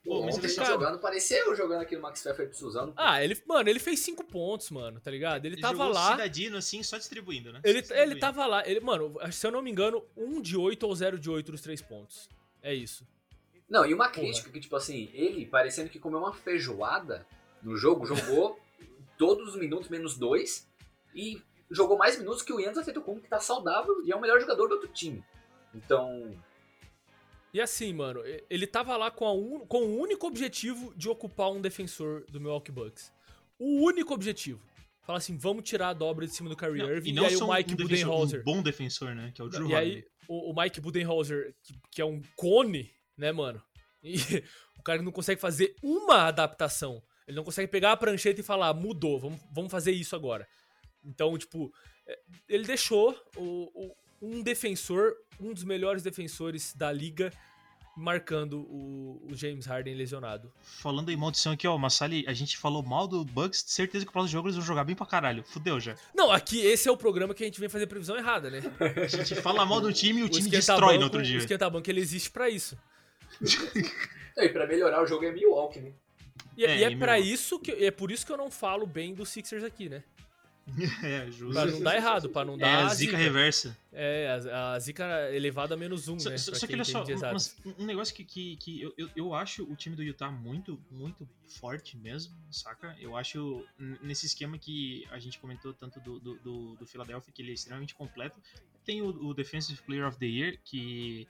Pô, 0.03 0.23
mas 0.23 0.37
ele 0.37 0.51
tá 0.53 0.65
jogando, 0.65 0.97
parecia 0.97 1.37
eu 1.45 1.55
jogando 1.55 1.81
aqui 1.81 1.95
no 1.95 2.01
Max 2.01 2.23
Pfeffer 2.23 2.53
Suzano. 2.53 2.93
Ah, 2.95 3.23
ele, 3.23 3.39
mano, 3.45 3.69
ele 3.69 3.79
fez 3.79 3.99
cinco 3.99 4.23
pontos, 4.23 4.69
mano, 4.71 4.99
tá 4.99 5.11
ligado? 5.11 5.45
Ele, 5.45 5.55
ele 5.55 5.61
tava 5.61 5.87
lá. 5.87 6.11
cidadino, 6.11 6.57
assim, 6.57 6.81
só 6.81 6.97
distribuindo, 6.97 7.51
né? 7.51 7.59
Ele, 7.63 7.81
distribuindo. 7.81 8.11
ele 8.13 8.19
tava 8.19 8.45
lá. 8.45 8.67
Ele, 8.67 8.79
mano, 8.79 9.17
se 9.31 9.45
eu 9.45 9.51
não 9.51 9.61
me 9.61 9.69
engano, 9.69 10.03
um 10.15 10.41
de 10.41 10.57
oito 10.57 10.87
ou 10.87 10.95
zero 10.95 11.19
de 11.19 11.29
oito 11.29 11.51
dos 11.51 11.61
três 11.61 11.81
pontos. 11.81 12.29
É 12.61 12.73
isso. 12.73 13.05
Não, 13.69 13.85
e 13.85 13.93
uma 13.93 14.09
crítica 14.09 14.43
Porra. 14.45 14.53
que, 14.53 14.59
tipo 14.61 14.75
assim, 14.75 15.09
ele 15.13 15.45
parecendo 15.45 15.89
que 15.89 15.99
comeu 15.99 16.19
uma 16.19 16.33
feijoada 16.33 17.25
no 17.61 17.75
jogo, 17.77 18.05
jogou 18.05 18.59
todos 19.17 19.49
os 19.49 19.55
minutos 19.55 19.89
menos 19.89 20.17
dois 20.17 20.67
e 21.13 21.41
jogou 21.69 21.97
mais 21.97 22.17
minutos 22.17 22.41
que 22.41 22.51
o 22.51 22.59
Yannis 22.59 22.77
Antetokounmpo, 22.79 23.21
que 23.21 23.29
tá 23.29 23.39
saudável 23.39 24.01
e 24.03 24.11
é 24.11 24.15
o 24.15 24.21
melhor 24.21 24.39
jogador 24.39 24.67
do 24.67 24.73
outro 24.75 24.87
time. 24.89 25.23
Então, 25.75 26.35
E 27.53 27.59
assim, 27.61 27.93
mano, 27.93 28.25
e- 28.25 28.43
ele 28.49 28.65
tava 28.65 28.95
lá 28.97 29.11
com, 29.11 29.25
a 29.25 29.33
un- 29.33 29.65
com 29.67 29.79
o 29.83 29.99
único 29.99 30.25
objetivo 30.27 30.93
de 30.95 31.07
ocupar 31.09 31.51
um 31.51 31.61
defensor 31.61 32.23
do 32.29 32.39
Milwaukee 32.39 32.71
Bucks. 32.71 33.11
O 33.59 33.83
único 33.85 34.13
objetivo. 34.13 34.59
Fala 35.03 35.17
assim, 35.17 35.35
vamos 35.37 35.63
tirar 35.63 35.89
a 35.89 35.93
dobra 35.93 36.25
de 36.27 36.33
cima 36.35 36.49
do 36.49 36.55
Kyrie 36.55 36.77
Não, 36.81 36.89
Irving. 36.91 37.09
e 37.09 37.11
E, 37.11 37.15
não 37.15 37.25
aí 37.25 37.35
só 37.35 37.47
o 37.47 37.53
Mike 37.53 37.73
um, 37.73 37.75
defensor, 37.75 37.97
Budenholzer. 38.07 38.39
um 38.41 38.43
bom 38.43 38.61
defensor, 38.61 39.15
né? 39.15 39.31
Que 39.33 39.41
é 39.41 39.45
o 39.45 39.49
Drew 39.49 39.67
E 39.69 39.73
Holiday. 39.73 39.95
aí, 39.97 40.05
o, 40.27 40.51
o 40.51 40.55
Mike 40.55 40.79
Budenholzer, 40.79 41.55
que, 41.63 41.73
que 41.91 42.01
é 42.01 42.05
um 42.05 42.21
cone, 42.35 42.91
né, 43.19 43.31
mano? 43.31 43.61
E 44.03 44.15
o 44.79 44.81
cara 44.83 45.01
não 45.01 45.11
consegue 45.11 45.39
fazer 45.41 45.75
uma 45.83 46.23
adaptação. 46.27 47.03
Ele 47.27 47.35
não 47.37 47.43
consegue 47.43 47.67
pegar 47.67 47.91
a 47.91 47.97
prancheta 47.97 48.39
e 48.39 48.43
falar, 48.43 48.73
mudou, 48.73 49.19
vamos, 49.19 49.39
vamos 49.51 49.71
fazer 49.71 49.91
isso 49.91 50.15
agora. 50.15 50.47
Então, 51.05 51.37
tipo, 51.37 51.71
é, 52.07 52.19
ele 52.47 52.63
deixou 52.65 53.15
o, 53.35 53.69
o- 53.75 53.95
um 54.21 54.41
defensor, 54.41 55.13
um 55.39 55.53
dos 55.53 55.63
melhores 55.63 56.01
defensores 56.03 56.73
da 56.73 56.91
liga, 56.91 57.31
marcando 57.95 58.59
o, 58.61 59.21
o 59.29 59.35
James 59.35 59.65
Harden 59.65 59.93
lesionado. 59.95 60.51
Falando 60.61 61.09
em 61.11 61.17
maldição 61.17 61.51
aqui, 61.53 61.67
ó, 61.67 61.77
Massali, 61.77 62.23
a 62.27 62.33
gente 62.33 62.57
falou 62.57 62.81
mal 62.81 63.07
do 63.07 63.23
Bucks, 63.25 63.63
certeza 63.67 64.05
que 64.05 64.09
o 64.09 64.13
próximo 64.13 64.31
jogo 64.31 64.47
eles 64.47 64.55
vão 64.57 64.65
jogar 64.65 64.83
bem 64.85 64.95
pra 64.95 65.05
caralho. 65.05 65.43
Fudeu 65.43 65.79
já. 65.79 65.95
Não, 66.15 66.31
aqui 66.31 66.59
esse 66.59 66.87
é 66.87 66.91
o 66.91 66.97
programa 66.97 67.33
que 67.33 67.43
a 67.43 67.45
gente 67.45 67.59
vem 67.59 67.69
fazer 67.69 67.87
previsão 67.87 68.17
errada, 68.17 68.49
né? 68.49 68.59
A 69.03 69.07
gente 69.07 69.35
fala 69.35 69.65
mal 69.65 69.81
do 69.81 69.91
time 69.93 70.21
e 70.21 70.23
o 70.23 70.29
time 70.29 70.47
esquenta-banco- 70.47 70.57
destrói 70.79 70.97
no 70.97 71.03
outro 71.03 71.21
dia. 71.21 71.35
O 71.35 71.39
esquenta-banco, 71.39 71.89
ele 71.89 71.99
existe 72.01 72.31
pra 72.31 72.49
isso. 72.49 72.77
E 74.37 74.49
pra 74.49 74.65
melhorar 74.67 75.01
o 75.03 75.07
jogo 75.07 75.25
é 75.25 75.31
Milwaukee, 75.31 75.79
né? 75.79 75.91
E 76.57 76.65
É, 76.65 76.71
é, 76.71 76.77
e 76.79 76.83
é 76.83 76.89
pra 76.97 77.13
Milwaukee. 77.13 77.33
isso 77.33 77.59
que 77.59 77.71
é 77.71 77.91
por 77.91 78.11
isso 78.11 78.25
que 78.25 78.31
eu 78.31 78.37
não 78.37 78.49
falo 78.51 78.85
bem 78.85 79.13
dos 79.13 79.29
Sixers 79.29 79.63
aqui, 79.63 79.89
né? 79.89 80.03
É, 81.03 81.25
justo. 81.31 81.53
Pra 81.53 81.65
não 81.65 81.81
dar 81.81 81.95
errado, 81.95 82.29
pra 82.29 82.45
não 82.45 82.53
É 82.53 82.57
dar 82.57 82.85
a 82.85 82.93
zica 82.93 83.17
reversa. 83.17 83.75
É, 83.91 84.39
a, 84.53 84.73
a 84.73 84.79
zica 84.79 85.03
elevada 85.33 85.73
a 85.73 85.77
menos 85.77 86.07
um, 86.07 86.19
Só, 86.19 86.29
né? 86.29 86.37
só- 86.37 86.53
só 86.53 86.67
que 86.67 86.73
olha 86.73 86.83
só, 86.83 87.03
um, 87.03 87.73
um 87.83 87.85
negócio 87.85 88.13
que, 88.13 88.23
que, 88.23 88.55
que 88.57 88.79
eu, 88.81 88.93
eu, 88.95 89.09
eu 89.15 89.33
acho 89.33 89.63
o 89.63 89.75
time 89.75 89.95
do 89.95 90.03
Utah 90.03 90.29
muito, 90.29 90.79
muito 90.91 91.27
forte 91.59 91.97
mesmo, 91.97 92.35
saca? 92.51 92.95
Eu 92.99 93.17
acho 93.17 93.65
nesse 94.03 94.27
esquema 94.27 94.59
que 94.59 95.07
a 95.09 95.17
gente 95.17 95.39
comentou 95.39 95.73
tanto 95.73 95.99
do, 96.01 96.19
do, 96.19 96.35
do, 96.35 96.75
do 96.75 96.85
Philadelphia, 96.85 97.33
que 97.33 97.41
ele 97.41 97.49
é 97.49 97.53
extremamente 97.55 97.95
completo. 97.95 98.39
Tem 98.85 99.01
o, 99.01 99.07
o 99.07 99.33
Defensive 99.33 99.81
Player 99.81 100.07
of 100.07 100.19
the 100.19 100.27
Year, 100.27 100.59
que 100.63 101.27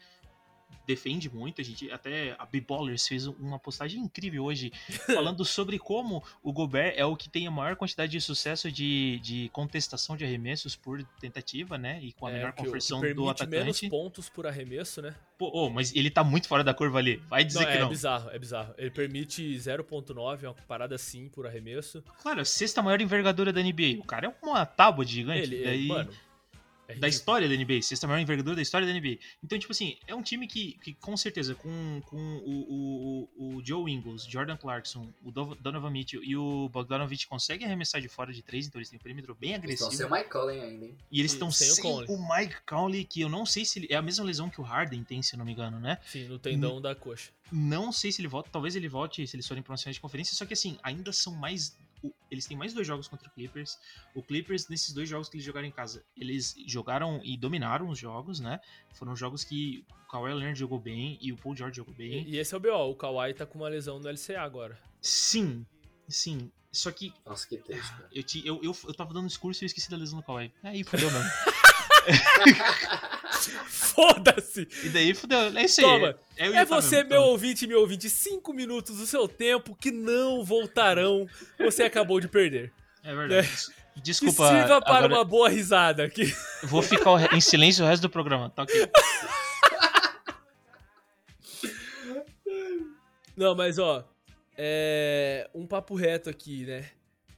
defende 0.85 1.29
muito. 1.29 1.61
A 1.61 1.63
gente 1.63 1.91
até 1.91 2.35
a 2.39 2.45
B-Ballers 2.45 3.07
fez 3.07 3.27
uma 3.27 3.59
postagem 3.59 4.01
incrível 4.01 4.43
hoje 4.45 4.71
falando 5.05 5.45
sobre 5.45 5.77
como 5.77 6.23
o 6.41 6.51
Gobert 6.51 6.93
é 6.97 7.05
o 7.05 7.15
que 7.15 7.29
tem 7.29 7.45
a 7.47 7.51
maior 7.51 7.75
quantidade 7.75 8.11
de 8.11 8.21
sucesso 8.21 8.71
de, 8.71 9.19
de 9.19 9.49
contestação 9.53 10.17
de 10.17 10.25
arremessos 10.25 10.75
por 10.75 11.03
tentativa, 11.19 11.77
né? 11.77 11.99
E 12.01 12.11
com 12.13 12.25
a 12.25 12.31
É, 12.31 12.33
melhor 12.33 12.51
que 12.53 12.59
que 12.59 12.65
conversão 12.65 12.97
do 12.99 13.01
permite 13.01 13.47
menos 13.47 13.75
atacante. 13.77 13.89
pontos 13.89 14.29
por 14.29 14.47
arremesso, 14.47 15.01
né? 15.01 15.13
Pô, 15.37 15.49
ô, 15.53 15.69
mas 15.69 15.95
ele 15.95 16.09
tá 16.09 16.23
muito 16.23 16.47
fora 16.47 16.63
da 16.63 16.73
curva 16.73 16.97
ali. 16.97 17.21
Vai 17.29 17.43
dizer 17.45 17.59
Não, 17.61 17.65
que 17.67 17.77
é 17.77 17.79
não. 17.81 17.89
bizarro, 17.89 18.29
é 18.31 18.39
bizarro. 18.39 18.73
Ele 18.77 18.91
permite 18.91 19.41
0.9, 19.57 20.43
é 20.43 20.47
uma 20.47 20.53
parada 20.67 20.95
assim 20.95 21.29
por 21.29 21.45
arremesso. 21.47 22.03
Claro, 22.21 22.41
a 22.41 22.45
sexta 22.45 22.81
maior 22.81 22.99
envergadura 22.99 23.53
da 23.53 23.61
NBA. 23.61 23.99
O 23.99 24.03
cara 24.03 24.27
é 24.27 24.45
uma 24.45 24.65
tábua 24.65 25.05
de 25.05 25.13
gigante. 25.13 25.39
Ele, 25.41 25.63
daí, 25.63 25.87
mano, 25.87 26.11
é 26.11 26.28
da 26.89 27.07
ridículo. 27.07 27.09
história 27.09 27.49
da 27.49 27.55
NBA. 27.55 27.81
Sexta 27.81 28.07
maior 28.07 28.19
envergadura 28.19 28.55
da 28.55 28.61
história 28.61 28.87
da 28.87 28.93
NBA. 28.93 29.19
Então, 29.43 29.57
tipo 29.57 29.71
assim, 29.71 29.97
é 30.07 30.15
um 30.15 30.21
time 30.21 30.47
que, 30.47 30.73
que 30.81 30.93
com 30.95 31.15
certeza, 31.15 31.55
com, 31.55 32.01
com 32.05 32.17
o, 32.17 33.27
o, 33.37 33.57
o 33.57 33.65
Joe 33.65 33.91
Ingles, 33.91 34.23
Jordan 34.25 34.57
Clarkson, 34.57 35.11
o 35.23 35.31
Donovan 35.31 35.89
Mitchell 35.89 36.23
e 36.23 36.35
o 36.35 36.69
Bogdanovich 36.69 37.27
conseguem 37.27 37.67
arremessar 37.67 38.01
de 38.01 38.07
fora 38.07 38.33
de 38.33 38.41
três, 38.41 38.67
então 38.67 38.79
eles 38.79 38.89
têm 38.89 38.97
um 38.97 39.01
perímetro 39.01 39.35
bem 39.35 39.53
Eles 39.53 39.73
estão 39.73 39.87
agressivo. 39.87 40.09
sem 40.09 40.17
o 40.17 40.19
Mike 40.19 40.29
Cullen 40.29 40.61
ainda, 40.61 40.85
hein? 40.85 40.97
E 41.11 41.19
eles 41.19 41.33
estão 41.33 41.51
sem 41.51 41.69
o 41.69 41.75
sem, 41.75 41.83
Conley. 41.83 42.07
o 42.09 42.35
Mike 42.35 42.55
Conley, 42.67 43.05
que 43.05 43.21
eu 43.21 43.29
não 43.29 43.45
sei 43.45 43.65
se 43.65 43.79
ele. 43.79 43.87
É 43.89 43.95
a 43.95 44.01
mesma 44.01 44.25
lesão 44.25 44.49
que 44.49 44.59
o 44.59 44.63
Harden 44.63 45.03
tem, 45.03 45.21
se 45.21 45.35
eu 45.35 45.37
não 45.37 45.45
me 45.45 45.51
engano, 45.51 45.79
né? 45.79 45.97
Sim, 46.05 46.27
no 46.27 46.39
tendão 46.39 46.81
da 46.81 46.95
coxa. 46.95 47.31
Não 47.51 47.91
sei 47.91 48.11
se 48.11 48.21
ele 48.21 48.27
volta, 48.27 48.49
talvez 48.51 48.75
ele 48.75 48.87
volte 48.87 49.25
se 49.25 49.35
eles 49.35 49.47
forem 49.47 49.63
para 49.63 49.73
uma 49.73 49.91
de 49.91 49.99
conferência, 49.99 50.35
só 50.35 50.45
que 50.45 50.53
assim, 50.53 50.77
ainda 50.83 51.11
são 51.11 51.33
mais. 51.33 51.77
O- 52.03 52.13
Eles 52.31 52.45
têm 52.45 52.55
mais 52.57 52.73
dois 52.73 52.85
jogos 52.87 53.07
contra 53.07 53.27
o 53.27 53.31
Clippers. 53.31 53.77
O 54.15 54.21
Clippers, 54.23 54.67
nesses 54.69 54.93
dois 54.93 55.07
jogos 55.09 55.27
que 55.29 55.35
eles 55.37 55.45
jogaram 55.45 55.67
em 55.67 55.71
casa, 55.71 56.03
eles 56.15 56.55
jogaram 56.67 57.19
e 57.23 57.35
dominaram 57.37 57.89
os 57.89 57.97
jogos, 57.97 58.39
né? 58.39 58.59
Foram 58.93 59.15
jogos 59.15 59.43
que 59.43 59.83
o 60.05 60.11
Kawhi 60.11 60.33
Leonard 60.33 60.57
jogou 60.59 60.79
bem 60.79 61.17
e 61.21 61.31
o 61.31 61.37
Paul 61.37 61.55
George 61.55 61.77
jogou 61.77 61.93
bem. 61.93 62.23
E, 62.23 62.35
e 62.35 62.37
esse 62.37 62.53
é 62.53 62.57
o 62.57 62.59
BO, 62.59 62.69
o 62.91 62.95
Kawhi 62.95 63.33
tá 63.33 63.45
com 63.45 63.57
uma 63.59 63.69
lesão 63.69 63.99
no 63.99 64.07
LCA 64.07 64.41
agora. 64.41 64.79
Sim, 65.01 65.65
sim. 66.07 66.51
Só 66.71 66.91
que 66.91 67.11
Nossa, 67.25 67.47
que 67.47 67.57
triste, 67.57 67.89
cara. 67.91 68.07
eu, 68.11 68.21
ti- 68.23 68.43
eu, 68.45 68.59
eu, 68.63 68.75
eu 68.87 68.93
tava 68.93 69.11
dando 69.13 69.27
discurso 69.27 69.63
e 69.63 69.65
eu 69.65 69.67
esqueci 69.67 69.89
da 69.89 69.97
lesão 69.97 70.19
do 70.19 70.25
Kawhi. 70.25 70.53
Aí 70.63 70.83
fudeu 70.83 71.09
mesmo. 71.11 71.29
Foda-se! 73.67 74.67
E 74.83 74.89
daí 74.89 75.13
fudeu. 75.13 75.39
É 75.57 75.63
isso 75.65 75.81
aí. 75.81 75.85
Toma. 75.87 76.15
É, 76.37 76.47
É 76.47 76.65
você, 76.65 76.97
mesmo, 76.97 77.09
meu 77.09 77.19
toma. 77.19 77.31
ouvinte, 77.31 77.67
meu 77.67 77.79
ouvinte, 77.81 78.09
cinco 78.09 78.53
minutos 78.53 78.97
do 78.97 79.05
seu 79.05 79.27
tempo 79.27 79.75
que 79.75 79.91
não 79.91 80.43
voltarão. 80.43 81.27
Você 81.59 81.83
acabou 81.83 82.19
de 82.19 82.27
perder. 82.27 82.71
É 83.03 83.13
verdade. 83.13 83.47
Que 83.95 84.01
Desculpa. 84.01 84.47
sirva 84.47 84.81
para 84.81 84.97
agora 84.99 85.13
uma 85.15 85.23
boa 85.25 85.49
risada 85.49 86.03
aqui. 86.05 86.33
Vou 86.63 86.81
ficar 86.81 87.33
em 87.33 87.41
silêncio 87.41 87.83
o 87.83 87.87
resto 87.87 88.03
do 88.03 88.09
programa. 88.09 88.49
Tá 88.49 88.63
ok. 88.63 88.89
Não, 93.35 93.55
mas 93.55 93.79
ó, 93.79 94.05
é 94.57 95.49
um 95.53 95.65
papo 95.65 95.95
reto 95.95 96.29
aqui, 96.29 96.65
né? 96.65 96.85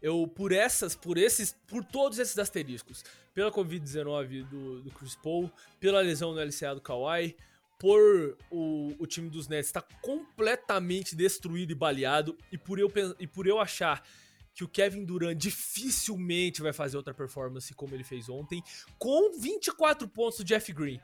Eu 0.02 0.28
por 0.28 0.52
essas, 0.52 0.96
por 0.96 1.18
esses, 1.18 1.56
por 1.68 1.84
todos 1.84 2.18
esses 2.20 2.38
asteriscos, 2.40 3.04
pela 3.34 3.52
Covid-19 3.52 4.44
do, 4.50 4.82
do 4.82 4.92
Chris 4.92 5.16
Paul, 5.16 5.52
pela 5.80 6.02
lesão 6.02 6.34
no 6.34 6.40
LCA 6.42 6.74
do 6.76 6.82
Kawhi, 6.82 7.36
por 7.78 8.38
o, 8.50 8.94
o 9.00 9.08
time 9.08 9.30
dos 9.30 9.48
Nets 9.48 9.68
estar 9.68 9.82
completamente 10.02 11.16
destruído 11.16 11.72
e 11.72 11.76
baleado 11.76 12.38
e 12.52 12.58
por 12.58 12.78
eu 12.80 12.92
e 13.20 13.26
por 13.28 13.48
eu 13.48 13.60
achar 13.60 14.04
que 14.54 14.64
o 14.64 14.68
Kevin 14.68 15.06
Durant 15.06 15.38
dificilmente 15.38 16.62
vai 16.62 16.74
fazer 16.74 16.98
outra 16.98 17.14
performance 17.14 17.74
como 17.74 17.96
ele 17.96 18.04
fez 18.04 18.28
ontem, 18.30 18.62
com 19.00 19.32
24 19.40 20.08
pontos 20.08 20.40
do 20.40 20.44
Jeff 20.44 20.72
Green. 20.74 21.00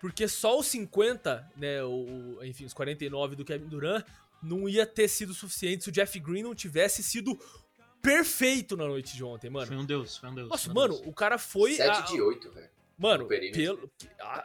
Porque 0.00 0.26
só 0.28 0.58
os 0.58 0.66
50, 0.66 1.50
né, 1.56 1.82
o- 1.84 2.38
enfim, 2.42 2.64
os 2.64 2.74
49 2.74 3.36
do 3.36 3.44
Kevin 3.44 3.68
Durant 3.68 4.04
não 4.42 4.68
ia 4.68 4.84
ter 4.84 5.08
sido 5.08 5.32
suficiente 5.32 5.84
se 5.84 5.88
o 5.88 5.92
Jeff 5.92 6.18
Green 6.20 6.42
não 6.42 6.54
tivesse 6.54 7.02
sido 7.02 7.38
perfeito 8.04 8.76
na 8.76 8.86
noite 8.86 9.16
de 9.16 9.24
ontem, 9.24 9.50
mano. 9.50 9.66
Foi 9.66 9.76
um 9.76 9.84
deus, 9.84 10.16
foi 10.16 10.28
um 10.28 10.34
deus. 10.34 10.48
Nossa, 10.48 10.70
um 10.70 10.74
mano, 10.74 10.94
deus. 10.94 11.06
o 11.06 11.12
cara 11.12 11.38
foi. 11.38 11.74
7 11.74 11.88
a- 11.88 12.00
de 12.02 12.20
8, 12.20 12.50
velho. 12.50 12.68
Mano, 12.96 13.26
pelo, 13.26 13.90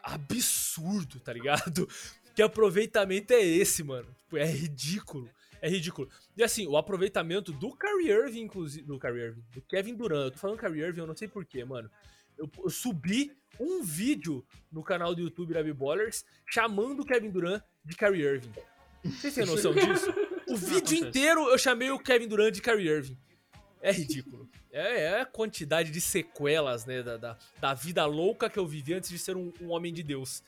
absurdo, 0.04 1.20
tá 1.20 1.34
ligado? 1.34 1.88
Que 2.36 2.44
aproveitamento 2.44 3.34
é 3.34 3.42
esse, 3.42 3.84
mano? 3.84 4.08
Tipo, 4.20 4.38
é 4.38 4.46
ridículo. 4.46 5.30
É 5.62 5.68
ridículo. 5.68 6.08
E 6.38 6.44
assim, 6.44 6.66
o 6.68 6.78
aproveitamento 6.78 7.52
do 7.52 7.76
Kyrie 7.76 8.12
Irving, 8.12 8.42
inclusive. 8.44 8.86
Do 8.86 8.98
Kyrie 8.98 9.24
Irving, 9.24 9.44
do 9.52 9.62
Kevin 9.64 9.94
Durant. 9.94 10.26
Eu 10.26 10.32
tô 10.32 10.38
falando 10.38 10.58
Kyrie 10.58 10.82
Irving, 10.84 11.02
eu 11.02 11.08
não 11.08 11.18
sei 11.18 11.28
porquê, 11.28 11.66
mano. 11.66 11.92
Eu, 12.38 12.50
eu 12.64 12.70
subi 12.70 13.36
um 13.60 13.84
vídeo 13.84 14.46
no 14.72 14.82
canal 14.82 15.14
do 15.14 15.22
YouTube 15.22 15.54
da 15.54 15.62
B-Ballers 15.62 16.24
chamando 16.46 17.02
o 17.02 17.06
Kevin 17.06 17.30
Durant 17.30 17.62
de 17.84 17.98
Kyrie 17.98 18.24
Irving. 18.24 18.54
Vocês 19.04 19.36
têm 19.36 19.46
noção 19.46 19.74
disso? 19.74 20.14
O 20.48 20.56
vídeo 20.56 20.98
inteiro 20.98 21.48
eu 21.48 21.58
chamei 21.60 21.92
o 21.92 22.00
Kevin 22.00 22.28
Durant 22.28 22.52
de 22.54 22.62
Kyrie 22.62 22.88
Irving. 22.88 23.18
É 23.82 23.92
ridículo. 23.92 24.50
É, 24.72 25.04
é 25.04 25.22
a 25.22 25.26
quantidade 25.26 25.92
de 25.92 26.02
sequelas, 26.02 26.86
né, 26.86 27.02
da, 27.02 27.18
da, 27.18 27.38
da 27.60 27.74
vida 27.74 28.06
louca 28.06 28.50
que 28.50 28.60
eu 28.60 28.68
vivi 28.68 28.94
antes 28.94 29.10
de 29.10 29.18
ser 29.18 29.38
um, 29.38 29.54
um 29.62 29.70
homem 29.70 29.94
de 29.94 30.04
Deus. 30.04 30.44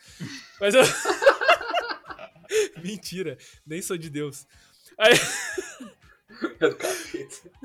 Mas 0.59 0.73
eu... 0.73 0.81
Mentira, 2.83 3.38
nem 3.65 3.81
sou 3.81 3.97
de 3.97 4.09
Deus. 4.09 4.45
Aí, 4.97 5.13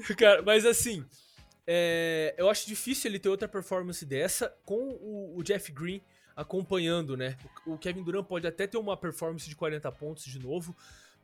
É 0.08 0.14
cara, 0.14 0.42
mas 0.42 0.64
assim, 0.64 1.04
é, 1.66 2.34
eu 2.38 2.48
acho 2.48 2.66
difícil 2.66 3.10
ele 3.10 3.18
ter 3.18 3.28
outra 3.28 3.48
performance 3.48 4.04
dessa 4.04 4.54
com 4.64 4.90
o, 5.00 5.38
o 5.38 5.42
Jeff 5.42 5.70
Green 5.72 6.00
acompanhando, 6.34 7.16
né? 7.16 7.36
O, 7.66 7.74
o 7.74 7.78
Kevin 7.78 8.02
Durant 8.02 8.26
pode 8.26 8.46
até 8.46 8.66
ter 8.66 8.76
uma 8.76 8.96
performance 8.96 9.48
de 9.48 9.56
40 9.56 9.90
pontos 9.92 10.24
de 10.24 10.38
novo, 10.38 10.76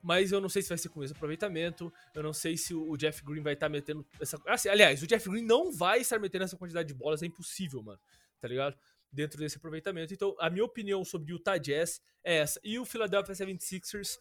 mas 0.02 0.32
eu 0.32 0.40
não 0.40 0.48
sei 0.48 0.62
se 0.62 0.68
vai 0.68 0.76
ser 0.76 0.88
com 0.88 1.02
esse 1.04 1.12
aproveitamento. 1.12 1.92
Eu 2.12 2.22
não 2.22 2.32
sei 2.32 2.56
se 2.56 2.74
o, 2.74 2.96
Jeff 2.96 3.24
Green 3.24 3.40
vai 3.40 3.52
estar 3.54 3.68
metendo 3.68 4.04
essa. 4.20 4.40
Assim, 4.46 4.68
aliás, 4.68 5.00
o 5.02 5.06
Jeff 5.06 5.28
Green 5.28 5.44
não 5.44 5.72
vai 5.72 6.00
estar 6.00 6.18
metendo 6.18 6.44
essa 6.44 6.56
quantidade 6.56 6.88
de 6.88 6.94
bolas, 6.94 7.22
é 7.22 7.26
impossível, 7.26 7.82
mano. 7.82 8.00
Tá 8.40 8.48
ligado? 8.48 8.76
Dentro 9.12 9.38
desse 9.38 9.58
aproveitamento. 9.58 10.12
Então, 10.12 10.34
a 10.40 10.50
minha 10.50 10.64
opinião 10.64 11.04
sobre 11.04 11.32
o 11.32 11.36
Utah 11.36 11.56
Jazz 11.56 12.02
é 12.24 12.38
essa. 12.38 12.60
E 12.64 12.78
o 12.78 12.84
Philadelphia 12.84 13.34
76ers, 13.34 14.18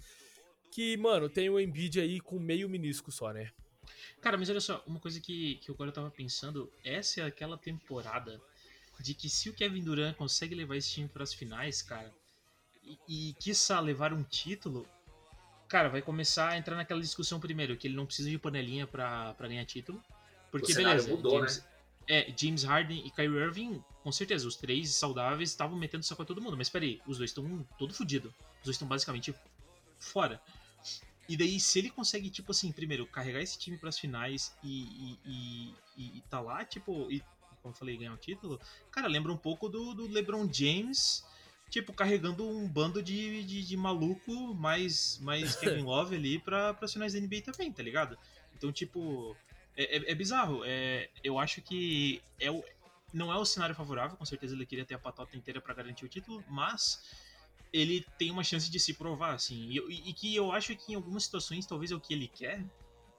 que, 0.71 0.95
mano, 0.97 1.27
tem 1.27 1.49
o 1.49 1.59
Embiid 1.59 1.99
aí 1.99 2.19
com 2.19 2.39
meio 2.39 2.69
menisco 2.69 3.11
só, 3.11 3.33
né? 3.33 3.51
Cara, 4.21 4.37
mas 4.37 4.49
olha 4.49 4.61
só, 4.61 4.83
uma 4.85 4.99
coisa 4.99 5.19
que, 5.19 5.55
que 5.55 5.71
agora 5.71 5.91
tava 5.91 6.11
pensando, 6.11 6.71
essa 6.83 7.21
é 7.21 7.25
aquela 7.25 7.57
temporada 7.57 8.39
de 8.99 9.15
que 9.15 9.27
se 9.29 9.49
o 9.49 9.53
Kevin 9.53 9.83
Durant 9.83 10.15
consegue 10.15 10.53
levar 10.53 10.77
esse 10.77 10.91
time 10.91 11.07
pras 11.07 11.33
finais, 11.33 11.81
cara, 11.81 12.13
e, 12.83 13.29
e 13.29 13.33
quiçá 13.33 13.79
levar 13.79 14.13
um 14.13 14.23
título, 14.23 14.87
cara, 15.71 15.87
vai 15.87 16.01
começar 16.01 16.49
a 16.49 16.57
entrar 16.57 16.75
naquela 16.75 16.99
discussão 16.99 17.39
primeiro, 17.39 17.77
que 17.77 17.87
ele 17.87 17.95
não 17.95 18.05
precisa 18.05 18.29
de 18.29 18.37
panelinha 18.37 18.85
pra, 18.85 19.33
pra 19.35 19.47
ganhar 19.47 19.65
título. 19.65 20.03
Porque, 20.51 20.73
beleza, 20.73 21.09
mudou, 21.09 21.37
James- 21.37 21.59
né? 21.59 21.63
É, 22.09 22.33
James 22.37 22.63
Harden 22.65 23.07
e 23.07 23.09
Kyrie 23.09 23.37
Irving, 23.37 23.81
com 24.03 24.11
certeza, 24.11 24.45
os 24.45 24.57
três 24.57 24.93
saudáveis 24.93 25.49
estavam 25.49 25.77
metendo 25.77 26.03
saco 26.03 26.23
a 26.23 26.25
todo 26.25 26.41
mundo. 26.41 26.57
Mas 26.57 26.67
peraí, 26.69 27.01
os 27.07 27.17
dois 27.17 27.29
estão 27.29 27.65
todo 27.77 27.93
fodido. 27.93 28.33
Os 28.59 28.65
dois 28.65 28.75
estão 28.75 28.85
basicamente 28.87 29.33
fora. 29.97 30.41
E 31.29 31.37
daí, 31.37 31.57
se 31.57 31.79
ele 31.79 31.89
consegue, 31.89 32.29
tipo 32.29 32.51
assim, 32.51 32.69
primeiro, 32.73 33.07
carregar 33.07 33.39
esse 33.41 33.57
time 33.57 33.77
pras 33.77 33.97
finais 33.97 34.53
e, 34.61 35.17
e, 35.25 35.73
e, 35.95 36.17
e, 36.17 36.23
tá 36.29 36.41
lá, 36.41 36.65
tipo, 36.65 37.09
e, 37.09 37.21
como 37.61 37.73
eu 37.73 37.77
falei, 37.77 37.95
ganhar 37.95 38.13
o 38.13 38.17
título, 38.17 38.59
cara, 38.91 39.07
lembra 39.07 39.31
um 39.31 39.37
pouco 39.37 39.69
do, 39.69 39.93
do 39.93 40.07
LeBron 40.07 40.51
James, 40.51 41.23
tipo, 41.71 41.91
carregando 41.93 42.47
um 42.47 42.67
bando 42.67 43.01
de, 43.01 43.43
de, 43.43 43.63
de 43.65 43.77
maluco 43.77 44.53
mais, 44.53 45.17
mais 45.19 45.55
Kevin 45.79 45.81
Love 45.83 46.15
ali 46.15 46.37
pra, 46.37 46.73
pras 46.75 46.93
finais 46.93 47.13
da 47.13 47.19
NBA 47.19 47.41
também, 47.41 47.71
tá 47.71 47.81
ligado? 47.81 48.15
Então, 48.55 48.71
tipo, 48.71 49.35
é, 49.75 49.97
é, 49.97 50.11
é 50.11 50.13
bizarro. 50.15 50.61
É, 50.65 51.09
eu 51.23 51.39
acho 51.39 51.61
que 51.63 52.21
é 52.39 52.51
o, 52.51 52.63
não 53.13 53.31
é 53.31 53.37
o 53.37 53.45
cenário 53.45 53.73
favorável, 53.73 54.17
com 54.17 54.25
certeza 54.25 54.53
ele 54.53 54.65
queria 54.65 54.85
ter 54.85 54.93
a 54.95 54.99
patota 54.99 55.35
inteira 55.35 55.59
pra 55.59 55.73
garantir 55.73 56.05
o 56.05 56.09
título, 56.09 56.43
mas 56.47 57.01
ele 57.73 58.05
tem 58.19 58.29
uma 58.31 58.43
chance 58.43 58.69
de 58.69 58.79
se 58.79 58.93
provar, 58.93 59.33
assim. 59.33 59.69
E, 59.69 59.77
e- 59.77 60.09
e 60.09 60.13
que 60.13 60.35
eu 60.35 60.51
acho 60.51 60.75
que 60.75 60.91
em 60.91 60.95
algumas 60.95 61.23
situações 61.23 61.65
talvez 61.65 61.89
é 61.91 61.95
o 61.95 62.01
que 62.01 62.13
ele 62.13 62.27
quer. 62.27 62.63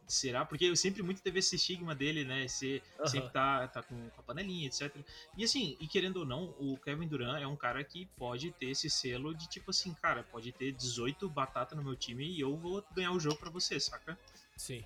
Será? 0.09 0.45
Porque 0.45 0.65
eu 0.65 0.77
sempre 0.77 1.03
muito 1.03 1.23
teve 1.23 1.39
esse 1.39 1.57
estigma 1.57 1.95
dele, 1.95 2.25
né? 2.25 2.47
Ser, 2.49 2.83
Aham. 2.99 3.07
sempre 3.07 3.31
tá, 3.31 3.69
tá 3.69 3.83
com 3.83 4.11
a 4.17 4.23
panelinha, 4.23 4.67
etc. 4.67 4.95
E 5.37 5.45
assim, 5.45 5.77
e 5.81 5.87
querendo 5.87 6.19
ou 6.19 6.27
não, 6.27 6.55
o 6.59 6.77
Kevin 6.85 7.07
Durant 7.09 7.41
é 7.43 7.47
um 7.47 7.57
cara 7.57 7.83
que 7.83 8.07
pode 8.17 8.51
ter 8.53 8.67
esse 8.71 8.91
selo 8.91 9.35
de 9.35 9.49
tipo 9.49 9.71
assim, 9.71 9.95
cara, 9.95 10.23
pode 10.25 10.53
ter 10.53 10.73
18 10.73 11.29
batata 11.31 11.75
no 11.75 11.83
meu 11.83 11.97
time 11.97 12.27
e 12.27 12.41
eu 12.41 12.57
vou 12.57 12.85
ganhar 12.95 13.13
o 13.13 13.21
jogo 13.21 13.37
pra 13.37 13.51
você, 13.51 13.81
saca? 13.81 14.19
Sim. 14.57 14.85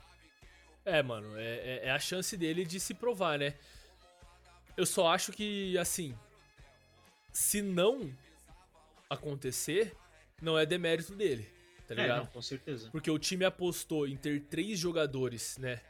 É, 0.84 1.02
mano, 1.02 1.36
é, 1.36 1.42
é- 1.56 1.80
é 1.86 1.90
a 1.90 1.98
chance 1.98 2.36
dele 2.36 2.64
de 2.64 2.78
se 2.78 2.94
provar, 2.94 3.38
né? 3.38 3.54
Eu 4.76 4.86
só 4.86 5.08
acho 5.08 5.32
que, 5.32 5.76
assim, 5.78 6.16
se 7.32 7.62
não 7.62 8.14
acontecer, 9.10 9.96
não 10.40 10.56
é 10.58 10.64
demérito 10.66 11.14
dele, 11.14 11.48
tá 11.86 11.94
É, 11.94 12.02
ligado? 12.02 12.18
não, 12.18 12.26
com 12.26 12.42
certeza. 12.42 12.88
Porque 12.90 13.10
o 13.10 13.18
time 13.18 13.44
apostou 13.44 14.06
em 14.06 14.16
ter 14.16 14.40
três 14.42 14.78
jogadores, 14.78 15.56
né? 15.58 15.80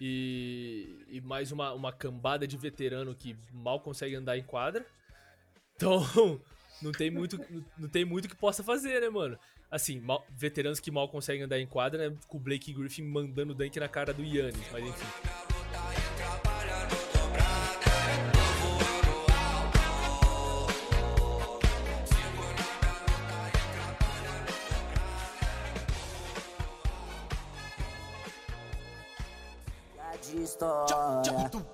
E, 0.00 1.04
e 1.08 1.20
mais 1.20 1.52
uma, 1.52 1.72
uma 1.72 1.92
cambada 1.92 2.46
de 2.46 2.56
veterano 2.56 3.14
que 3.14 3.36
mal 3.52 3.80
consegue 3.80 4.14
andar 4.16 4.36
em 4.36 4.42
quadra. 4.42 4.84
Então, 5.76 6.00
não 6.82 6.92
tem 6.92 7.10
muito, 7.10 7.38
não 7.78 7.88
tem 7.88 8.04
muito 8.04 8.28
que 8.28 8.34
possa 8.36 8.62
fazer, 8.62 9.00
né, 9.00 9.08
mano? 9.08 9.38
Assim, 9.70 9.98
mal- 10.00 10.26
veteranos 10.30 10.78
que 10.80 10.90
mal 10.90 11.08
conseguem 11.08 11.42
andar 11.44 11.58
em 11.58 11.66
quadra, 11.66 12.10
né? 12.10 12.16
Com 12.28 12.36
o 12.36 12.40
Blake 12.40 12.72
Griffin 12.72 13.02
mandando 13.02 13.54
dunk 13.54 13.78
na 13.80 13.88
cara 13.88 14.12
do 14.12 14.22
Yannis, 14.22 14.70
mas 14.72 14.84
enfim. 14.84 15.43
De 30.30 30.42
história. 30.42 30.94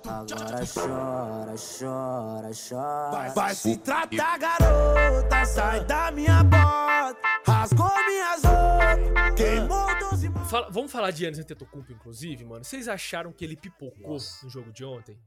Agora 0.05 0.65
chora, 0.65 1.55
chora, 1.57 2.51
chora. 2.69 3.29
Vai 3.33 3.55
se 3.55 3.77
tratar, 3.77 4.37
garota, 4.37 5.45
sai 5.45 5.85
da 5.85 6.11
minha 6.11 6.43
bota. 6.43 7.19
Rasgou 7.45 7.89
minhas 8.05 8.41
roupas, 8.43 9.35
queimou 9.35 9.99
doze 9.99 10.29
Fala- 10.49 10.69
vamos 10.69 10.91
falar 10.91 11.11
de 11.11 11.23
Yannis 11.23 11.39
Antetokounmpo, 11.39 11.91
inclusive, 11.91 12.43
mano. 12.45 12.63
Vocês 12.63 12.87
acharam 12.87 13.31
que 13.31 13.43
ele 13.45 13.55
pipocou 13.55 14.13
Nossa. 14.13 14.45
no 14.45 14.49
jogo 14.51 14.71
de 14.71 14.83
ontem? 14.83 15.17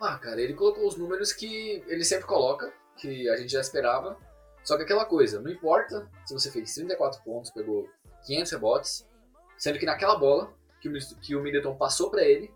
Ah, 0.00 0.18
cara, 0.18 0.40
ele 0.40 0.52
colocou 0.54 0.86
os 0.86 0.96
números 0.96 1.32
que 1.32 1.82
ele 1.88 2.04
sempre 2.04 2.26
coloca, 2.26 2.72
que 2.96 3.28
a 3.30 3.36
gente 3.36 3.50
já 3.50 3.60
esperava. 3.60 4.16
Só 4.62 4.76
que 4.76 4.82
aquela 4.82 5.04
coisa, 5.04 5.40
não 5.40 5.50
importa 5.50 6.08
se 6.26 6.34
você 6.34 6.50
fez 6.50 6.74
34 6.74 7.22
pontos, 7.22 7.50
pegou 7.50 7.88
500 8.26 8.52
rebotes, 8.52 9.08
sendo 9.56 9.78
que 9.78 9.86
naquela 9.86 10.18
bola 10.18 10.52
que 10.80 10.88
o, 10.88 10.92
que 11.20 11.34
o 11.36 11.42
Middleton 11.42 11.74
passou 11.76 12.10
pra 12.10 12.22
ele, 12.22 12.52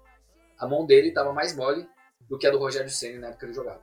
a 0.61 0.67
mão 0.69 0.87
dele 0.87 1.13
tava 1.13 1.33
mais 1.33 1.55
mole 1.57 1.89
do 2.29 2.39
que 2.39 2.47
a 2.47 2.51
do 2.51 2.59
Rogério 2.59 2.91
Senna 2.91 3.19
na 3.21 3.27
época 3.29 3.41
que 3.41 3.47
ele 3.47 3.55
jogava. 3.55 3.81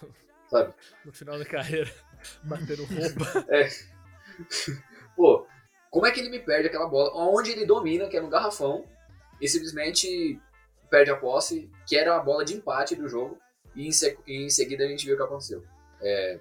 Sabe? 0.48 0.74
No 1.04 1.12
final 1.12 1.38
da 1.38 1.44
carreira, 1.44 1.90
batendo 2.44 2.84
roupa. 2.84 3.46
É. 3.48 3.68
Pô, 5.16 5.46
como 5.90 6.06
é 6.06 6.10
que 6.10 6.20
ele 6.20 6.30
me 6.30 6.38
perde 6.40 6.68
aquela 6.68 6.86
bola? 6.88 7.10
Onde 7.14 7.50
ele 7.52 7.66
domina, 7.66 8.08
que 8.08 8.16
é 8.16 8.20
no 8.20 8.28
garrafão, 8.30 8.86
e 9.40 9.48
simplesmente 9.48 10.40
perde 10.90 11.10
a 11.10 11.16
posse, 11.16 11.70
que 11.86 11.96
era 11.96 12.16
a 12.16 12.20
bola 12.20 12.44
de 12.44 12.54
empate 12.54 12.94
do 12.94 13.08
jogo, 13.08 13.38
e 13.74 13.86
em, 13.86 13.92
se- 13.92 14.18
e 14.26 14.44
em 14.44 14.50
seguida 14.50 14.84
a 14.84 14.88
gente 14.88 15.04
viu 15.06 15.14
o 15.14 15.18
que 15.18 15.24
aconteceu. 15.24 15.64
É, 16.00 16.38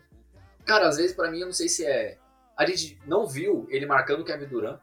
Cara, 0.66 0.88
às 0.88 0.98
vezes 0.98 1.16
pra 1.16 1.32
mim 1.32 1.40
eu 1.40 1.48
não 1.48 1.54
sei 1.54 1.68
se 1.68 1.86
é. 1.86 2.18
A 2.56 2.66
gente 2.66 3.00
não 3.08 3.26
viu 3.26 3.66
ele 3.72 3.86
marcando 3.88 4.20
o 4.22 4.26
Kevin 4.26 4.46
Durant, 4.46 4.80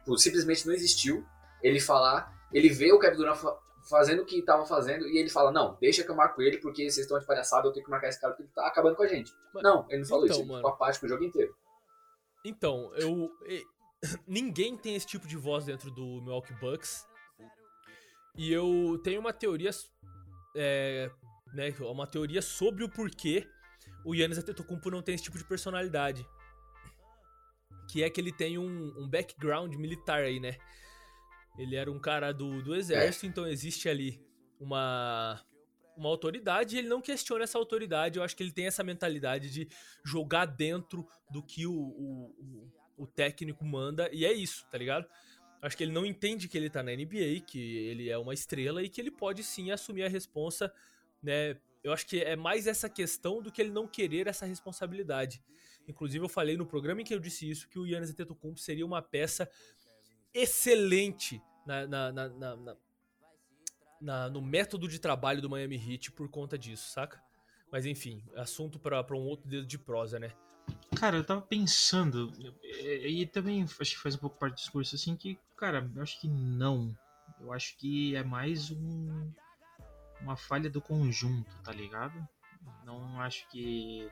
tipo, 0.00 0.18
simplesmente 0.18 0.66
não 0.66 0.74
existiu 0.74 1.24
ele 1.62 1.80
falar, 1.80 2.33
ele 2.54 2.68
vê 2.70 2.92
o 2.92 2.98
Kevin 2.98 3.16
Durant 3.16 3.36
fa- 3.36 3.58
fazendo 3.88 4.22
o 4.22 4.24
que 4.24 4.40
tava 4.40 4.64
fazendo 4.64 5.06
e 5.06 5.18
ele 5.18 5.28
fala: 5.28 5.50
Não, 5.52 5.76
deixa 5.80 6.02
que 6.02 6.10
eu 6.10 6.14
marco 6.14 6.40
ele 6.40 6.56
porque 6.58 6.84
vocês 6.84 7.04
estão 7.04 7.18
de 7.18 7.26
palhaçada, 7.26 7.66
eu 7.68 7.72
tenho 7.72 7.84
que 7.84 7.90
marcar 7.90 8.08
esse 8.08 8.20
cara 8.20 8.32
porque 8.32 8.44
ele 8.44 8.52
tá 8.54 8.66
acabando 8.66 8.96
com 8.96 9.02
a 9.02 9.06
gente. 9.08 9.32
Mas- 9.52 9.62
não, 9.62 9.84
ele 9.90 10.00
não 10.02 10.08
falou 10.08 10.24
então, 10.24 10.36
isso, 10.36 10.42
ele 10.44 10.48
mano. 10.52 10.58
ficou 10.60 10.70
apático 10.74 11.04
o 11.04 11.08
jogo 11.08 11.24
inteiro. 11.24 11.54
Então, 12.44 12.90
eu. 12.94 13.30
Ninguém 14.26 14.76
tem 14.76 14.94
esse 14.94 15.06
tipo 15.06 15.26
de 15.26 15.36
voz 15.36 15.64
dentro 15.64 15.90
do 15.90 16.20
Milwaukee 16.22 16.54
Bucks. 16.54 17.06
E 18.36 18.52
eu 18.52 19.00
tenho 19.02 19.20
uma 19.20 19.32
teoria. 19.32 19.70
É, 20.56 21.10
né, 21.52 21.74
uma 21.80 22.06
teoria 22.06 22.40
sobre 22.42 22.84
o 22.84 22.88
porquê 22.88 23.46
o 24.04 24.14
Yannis 24.14 24.38
Antetokounmpo 24.38 24.90
não 24.90 25.02
tem 25.02 25.14
esse 25.14 25.24
tipo 25.24 25.38
de 25.38 25.44
personalidade. 25.44 26.26
Que 27.90 28.02
é 28.02 28.10
que 28.10 28.20
ele 28.20 28.32
tem 28.32 28.58
um, 28.58 28.92
um 28.98 29.08
background 29.08 29.74
militar 29.74 30.22
aí, 30.22 30.38
né? 30.40 30.56
Ele 31.58 31.76
era 31.76 31.90
um 31.90 31.98
cara 32.00 32.32
do, 32.32 32.62
do 32.62 32.74
exército, 32.74 33.26
então 33.26 33.46
existe 33.46 33.88
ali 33.88 34.20
uma, 34.58 35.40
uma 35.96 36.08
autoridade 36.08 36.74
e 36.74 36.78
ele 36.78 36.88
não 36.88 37.00
questiona 37.00 37.44
essa 37.44 37.58
autoridade. 37.58 38.18
Eu 38.18 38.24
acho 38.24 38.36
que 38.36 38.42
ele 38.42 38.52
tem 38.52 38.66
essa 38.66 38.82
mentalidade 38.82 39.50
de 39.50 39.68
jogar 40.04 40.46
dentro 40.46 41.06
do 41.30 41.42
que 41.42 41.66
o, 41.66 41.72
o, 41.72 42.34
o- 42.38 42.72
o 42.96 43.06
técnico 43.08 43.64
manda, 43.64 44.08
e 44.12 44.24
é 44.24 44.32
isso, 44.32 44.64
tá 44.70 44.78
ligado? 44.78 45.04
Acho 45.60 45.76
que 45.76 45.82
ele 45.82 45.90
não 45.92 46.06
entende 46.06 46.46
que 46.46 46.56
ele 46.56 46.70
tá 46.70 46.80
na 46.82 46.92
NBA, 46.92 47.40
que 47.44 47.58
ele 47.88 48.08
é 48.08 48.16
uma 48.16 48.32
estrela 48.34 48.82
e 48.84 48.88
que 48.88 49.00
ele 49.00 49.10
pode 49.10 49.42
sim 49.42 49.72
assumir 49.72 50.04
a 50.04 50.08
responsa, 50.08 50.72
né? 51.22 51.56
Eu 51.82 51.92
acho 51.92 52.06
que 52.06 52.20
é 52.22 52.36
mais 52.36 52.66
essa 52.68 52.88
questão 52.88 53.42
do 53.42 53.50
que 53.50 53.60
ele 53.60 53.70
não 53.70 53.86
querer 53.88 54.26
essa 54.28 54.46
responsabilidade. 54.46 55.42
Inclusive, 55.88 56.24
eu 56.24 56.28
falei 56.28 56.56
no 56.56 56.64
programa 56.64 57.00
em 57.02 57.04
que 57.04 57.12
eu 57.12 57.18
disse 57.18 57.50
isso, 57.50 57.68
que 57.68 57.78
o 57.78 57.86
Yannis 57.86 58.10
Antetokounmpo 58.10 58.58
seria 58.60 58.86
uma 58.86 59.02
peça 59.02 59.50
excelente 60.34 61.40
na, 61.66 61.86
na- 61.86 62.12
na- 62.12 62.76
na- 64.00 64.28
no 64.28 64.42
método 64.42 64.86
de 64.86 64.98
trabalho 64.98 65.40
do 65.40 65.48
Miami 65.48 65.76
Heat 65.76 66.12
por 66.12 66.28
conta 66.28 66.58
disso, 66.58 66.90
saca? 66.90 67.22
Mas 67.72 67.86
enfim, 67.86 68.22
assunto 68.36 68.78
pra 68.78 69.02
um 69.12 69.24
outro 69.24 69.48
dedo 69.48 69.66
de 69.66 69.78
prosa, 69.78 70.18
né? 70.18 70.32
Cara, 70.96 71.16
eu 71.16 71.24
tava 71.24 71.40
pensando, 71.42 72.32
e, 72.62 73.22
e 73.22 73.26
também 73.26 73.62
acho 73.62 73.76
que 73.96 73.98
faz 74.02 74.14
um 74.14 74.18
pouco 74.18 74.38
parte 74.38 74.54
do 74.54 74.56
discurso, 74.58 74.94
assim, 74.94 75.16
que, 75.16 75.38
cara, 75.56 75.90
eu 75.94 76.02
acho 76.02 76.20
que 76.20 76.28
não. 76.28 76.96
Eu 77.40 77.52
acho 77.52 77.76
que 77.78 78.14
é 78.14 78.22
mais 78.22 78.70
um, 78.70 79.30
uma 80.20 80.36
falha 80.36 80.70
do 80.70 80.80
conjunto, 80.80 81.58
tá 81.62 81.72
ligado? 81.72 82.14
Não 82.84 83.20
acho 83.20 83.48
que, 83.48 84.08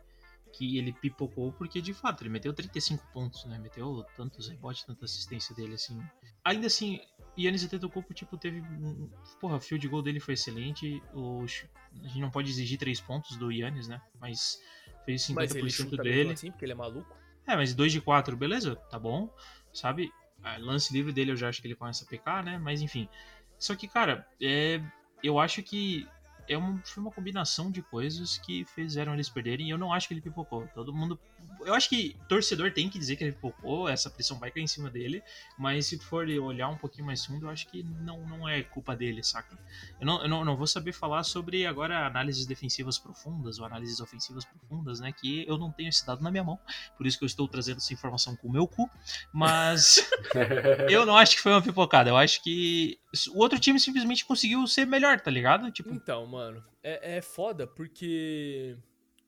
que 0.53 0.77
ele 0.79 0.93
pipocou, 0.93 1.53
porque 1.53 1.81
de 1.81 1.95
fato 1.95 2.23
ele 2.23 2.31
meteu 2.31 2.53
35 2.53 3.07
pontos, 3.13 3.45
né? 3.47 3.59
Meteu 3.59 4.05
tantos 4.17 4.49
rebotes, 4.49 4.85
tanta 4.85 5.05
assistência 5.05 5.55
dele, 5.55 5.75
assim. 5.75 6.01
Ainda 6.45 6.67
assim, 6.67 7.01
Yannis 7.39 7.65
Antetokounmpo, 7.65 8.13
tipo, 8.13 8.37
teve... 8.37 8.61
um- 8.61 9.11
Porra, 9.41 9.57
o 9.57 9.61
field 9.61 9.89
goal 9.89 10.03
dele 10.03 10.21
foi 10.21 10.35
excelente, 10.35 11.03
o, 11.15 11.45
a 11.45 12.07
gente 12.07 12.21
não 12.21 12.31
pode 12.31 12.51
exigir 12.51 12.79
3 12.79 13.01
pontos 13.01 13.37
do 13.37 13.51
Yannis, 13.51 13.89
né? 13.89 14.01
Mas 14.21 14.61
fez 15.05 15.23
50% 15.23 15.35
Mas 15.35 15.55
ele 15.57 15.71
chuta 15.71 16.03
dele. 16.03 16.33
assim, 16.33 16.51
porque 16.51 16.65
ele 16.65 16.73
é 16.73 16.77
maluco. 16.77 17.17
É, 17.47 17.57
mas 17.57 17.75
2 17.75 17.91
de 17.91 18.01
4, 18.01 18.37
beleza, 18.37 18.77
tá 18.77 18.99
bom, 18.99 19.29
sabe? 19.73 20.13
Ah, 20.45 20.57
lance 20.59 20.93
livre 20.93 21.13
dele 21.13 21.33
eu 21.33 21.37
já 21.37 21.49
acho 21.49 21.61
que 21.61 21.67
ele 21.67 21.75
começa 21.75 22.05
a 22.05 22.09
pecar, 22.09 22.45
né? 22.45 22.59
Mas 22.59 22.83
enfim. 22.83 23.09
Só 23.59 23.75
que, 23.75 23.89
cara, 23.89 24.27
é, 24.41 24.81
eu 25.23 25.39
acho 25.39 25.63
que 25.63 26.07
é 26.49 26.57
foi 26.85 27.03
uma 27.03 27.11
combinação 27.11 27.71
de 27.71 27.83
coisas 27.83 28.39
que 28.39 28.65
fizeram 28.65 29.15
eles 29.15 29.29
perderem 29.29 29.69
e 29.69 29.71
eu 29.71 29.79
não 29.79 29.93
acho 29.93 30.09
que 30.09 30.15
ele 30.15 30.21
pipocou. 30.21 30.69
Todo 30.75 30.93
mundo 30.93 31.19
eu 31.65 31.75
acho 31.75 31.89
que 31.89 32.17
torcedor 32.29 32.73
tem 32.73 32.89
que 32.89 32.99
dizer 32.99 33.17
que 33.17 33.25
ele 33.25 33.33
pipocou, 33.33 33.89
essa 33.89 34.11
pressão 34.11 34.39
vai 34.39 34.51
cair 34.51 34.63
em 34.63 34.67
cima 34.67 34.91
dele, 34.91 35.23
mas 35.59 35.87
se 35.87 35.99
for 35.99 36.27
olhar 36.29 36.69
um 36.69 36.77
pouquinho 36.77 37.07
mais 37.07 37.25
fundo, 37.25 37.47
eu 37.47 37.51
acho 37.51 37.69
que 37.69 37.83
não, 37.83 38.27
não 38.27 38.49
é 38.49 38.63
culpa 38.63 38.97
dele, 38.97 39.23
saca? 39.23 39.59
Eu 40.01 40.07
não, 40.07 40.23
eu 40.23 40.29
não, 40.29 40.45
não 40.45 40.57
vou 40.57 40.67
saber 40.67 40.93
falar 40.93 41.23
sobre 41.23 41.67
agora 41.67 42.07
análises 42.07 42.47
defensivas 42.47 42.99
profundas 42.99 43.59
ou 43.59 43.67
análises 43.67 44.01
ofensivas 44.01 44.45
profundas, 44.45 45.01
né? 45.01 45.13
Que 45.13 45.47
eu 45.49 45.57
não 45.59 45.71
tenho 45.71 45.89
esse 45.89 46.07
dado 46.07 46.23
na 46.23 46.31
minha 46.31 46.45
mão, 46.45 46.59
por 46.97 47.07
isso 47.07 47.19
que 47.19 47.25
eu 47.25 47.27
estou 47.27 47.47
trazendo 47.49 47.79
essa 47.79 47.93
informação 47.93 48.37
com 48.37 48.49
o 48.49 48.53
meu 48.53 48.67
cu, 48.67 48.91
mas 49.33 50.09
eu 50.91 51.07
não 51.07 51.17
acho 51.17 51.37
que 51.37 51.43
foi 51.43 51.53
uma 51.53 51.63
pipocada, 51.63 52.11
eu 52.11 52.17
acho 52.17 52.43
que 52.43 52.99
o 53.31 53.39
outro 53.39 53.59
time 53.59 53.79
simplesmente 53.79 54.25
conseguiu 54.25 54.67
ser 54.67 54.87
melhor, 54.87 55.21
tá 55.21 55.31
ligado? 55.31 55.71
Tipo, 55.71 55.93
Então, 55.93 56.27
mano, 56.27 56.63
é, 56.83 57.19
é 57.19 57.23
foda 57.23 57.67
porque 57.67 58.77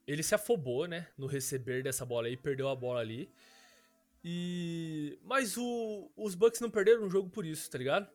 ele 0.07 0.23
se 0.23 0.35
afobou, 0.35 0.87
né, 0.87 1.07
no 1.17 1.27
receber 1.27 1.83
dessa 1.83 2.05
bola 2.05 2.27
aí, 2.27 2.37
perdeu 2.37 2.69
a 2.69 2.75
bola 2.75 2.99
ali. 2.99 3.31
E 4.23 5.19
mas 5.23 5.55
o, 5.57 6.11
os 6.15 6.33
Bucks 6.35 6.59
não 6.59 6.69
perderam 6.69 7.03
o 7.03 7.09
jogo 7.09 7.29
por 7.29 7.45
isso, 7.45 7.69
tá 7.69 7.77
ligado? 7.77 8.09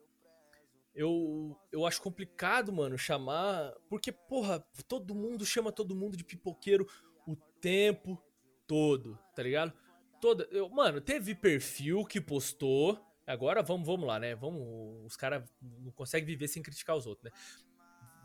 Eu, 0.93 1.57
eu 1.71 1.85
acho 1.85 2.01
complicado, 2.01 2.71
mano, 2.71 2.97
chamar, 2.97 3.73
porque 3.87 4.11
porra, 4.11 4.59
todo 4.87 5.15
mundo 5.15 5.45
chama 5.45 5.71
todo 5.71 5.95
mundo 5.95 6.17
de 6.17 6.23
pipoqueiro 6.25 6.85
o 7.25 7.35
tempo 7.61 8.21
todo, 8.67 9.17
tá 9.33 9.43
ligado? 9.43 9.73
Toda, 10.19 10.43
eu, 10.51 10.69
mano, 10.69 10.99
teve 10.99 11.33
perfil 11.33 12.05
que 12.05 12.19
postou. 12.19 12.99
Agora 13.25 13.61
vamos, 13.61 13.87
vamos 13.87 14.05
lá, 14.05 14.19
né? 14.19 14.35
Vamos, 14.35 15.05
os 15.05 15.15
caras 15.15 15.49
não 15.61 15.91
conseguem 15.91 16.27
viver 16.27 16.47
sem 16.49 16.61
criticar 16.61 16.97
os 16.97 17.07
outros, 17.07 17.31
né? 17.31 17.31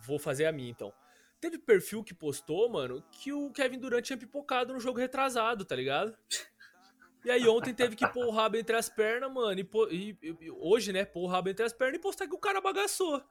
Vou 0.04 0.18
fazer 0.18 0.46
a 0.46 0.52
minha 0.52 0.70
então. 0.70 0.92
Teve 1.40 1.58
perfil 1.58 2.02
que 2.02 2.14
postou, 2.14 2.68
mano, 2.68 3.02
que 3.12 3.32
o 3.32 3.50
Kevin 3.50 3.78
Durant 3.78 4.04
tinha 4.04 4.16
pipocado 4.16 4.72
no 4.72 4.80
jogo 4.80 4.98
retrasado, 4.98 5.64
tá 5.64 5.76
ligado? 5.76 6.16
E 7.24 7.30
aí 7.30 7.46
ontem 7.48 7.74
teve 7.74 7.94
que 7.96 8.06
pôr 8.08 8.24
o 8.26 8.30
rabo 8.30 8.56
entre 8.56 8.74
as 8.76 8.88
pernas, 8.88 9.32
mano, 9.32 9.58
e, 9.58 9.64
pô- 9.64 9.88
e- 9.88 10.16
e- 10.22 10.50
hoje, 10.52 10.92
né, 10.92 11.04
pôr 11.04 11.22
o 11.24 11.26
rabo 11.26 11.48
entre 11.48 11.64
as 11.64 11.72
pernas 11.72 11.98
e 11.98 12.02
postar 12.02 12.26
que 12.26 12.34
o 12.34 12.38
cara 12.38 12.60
bagaçou. 12.60 13.22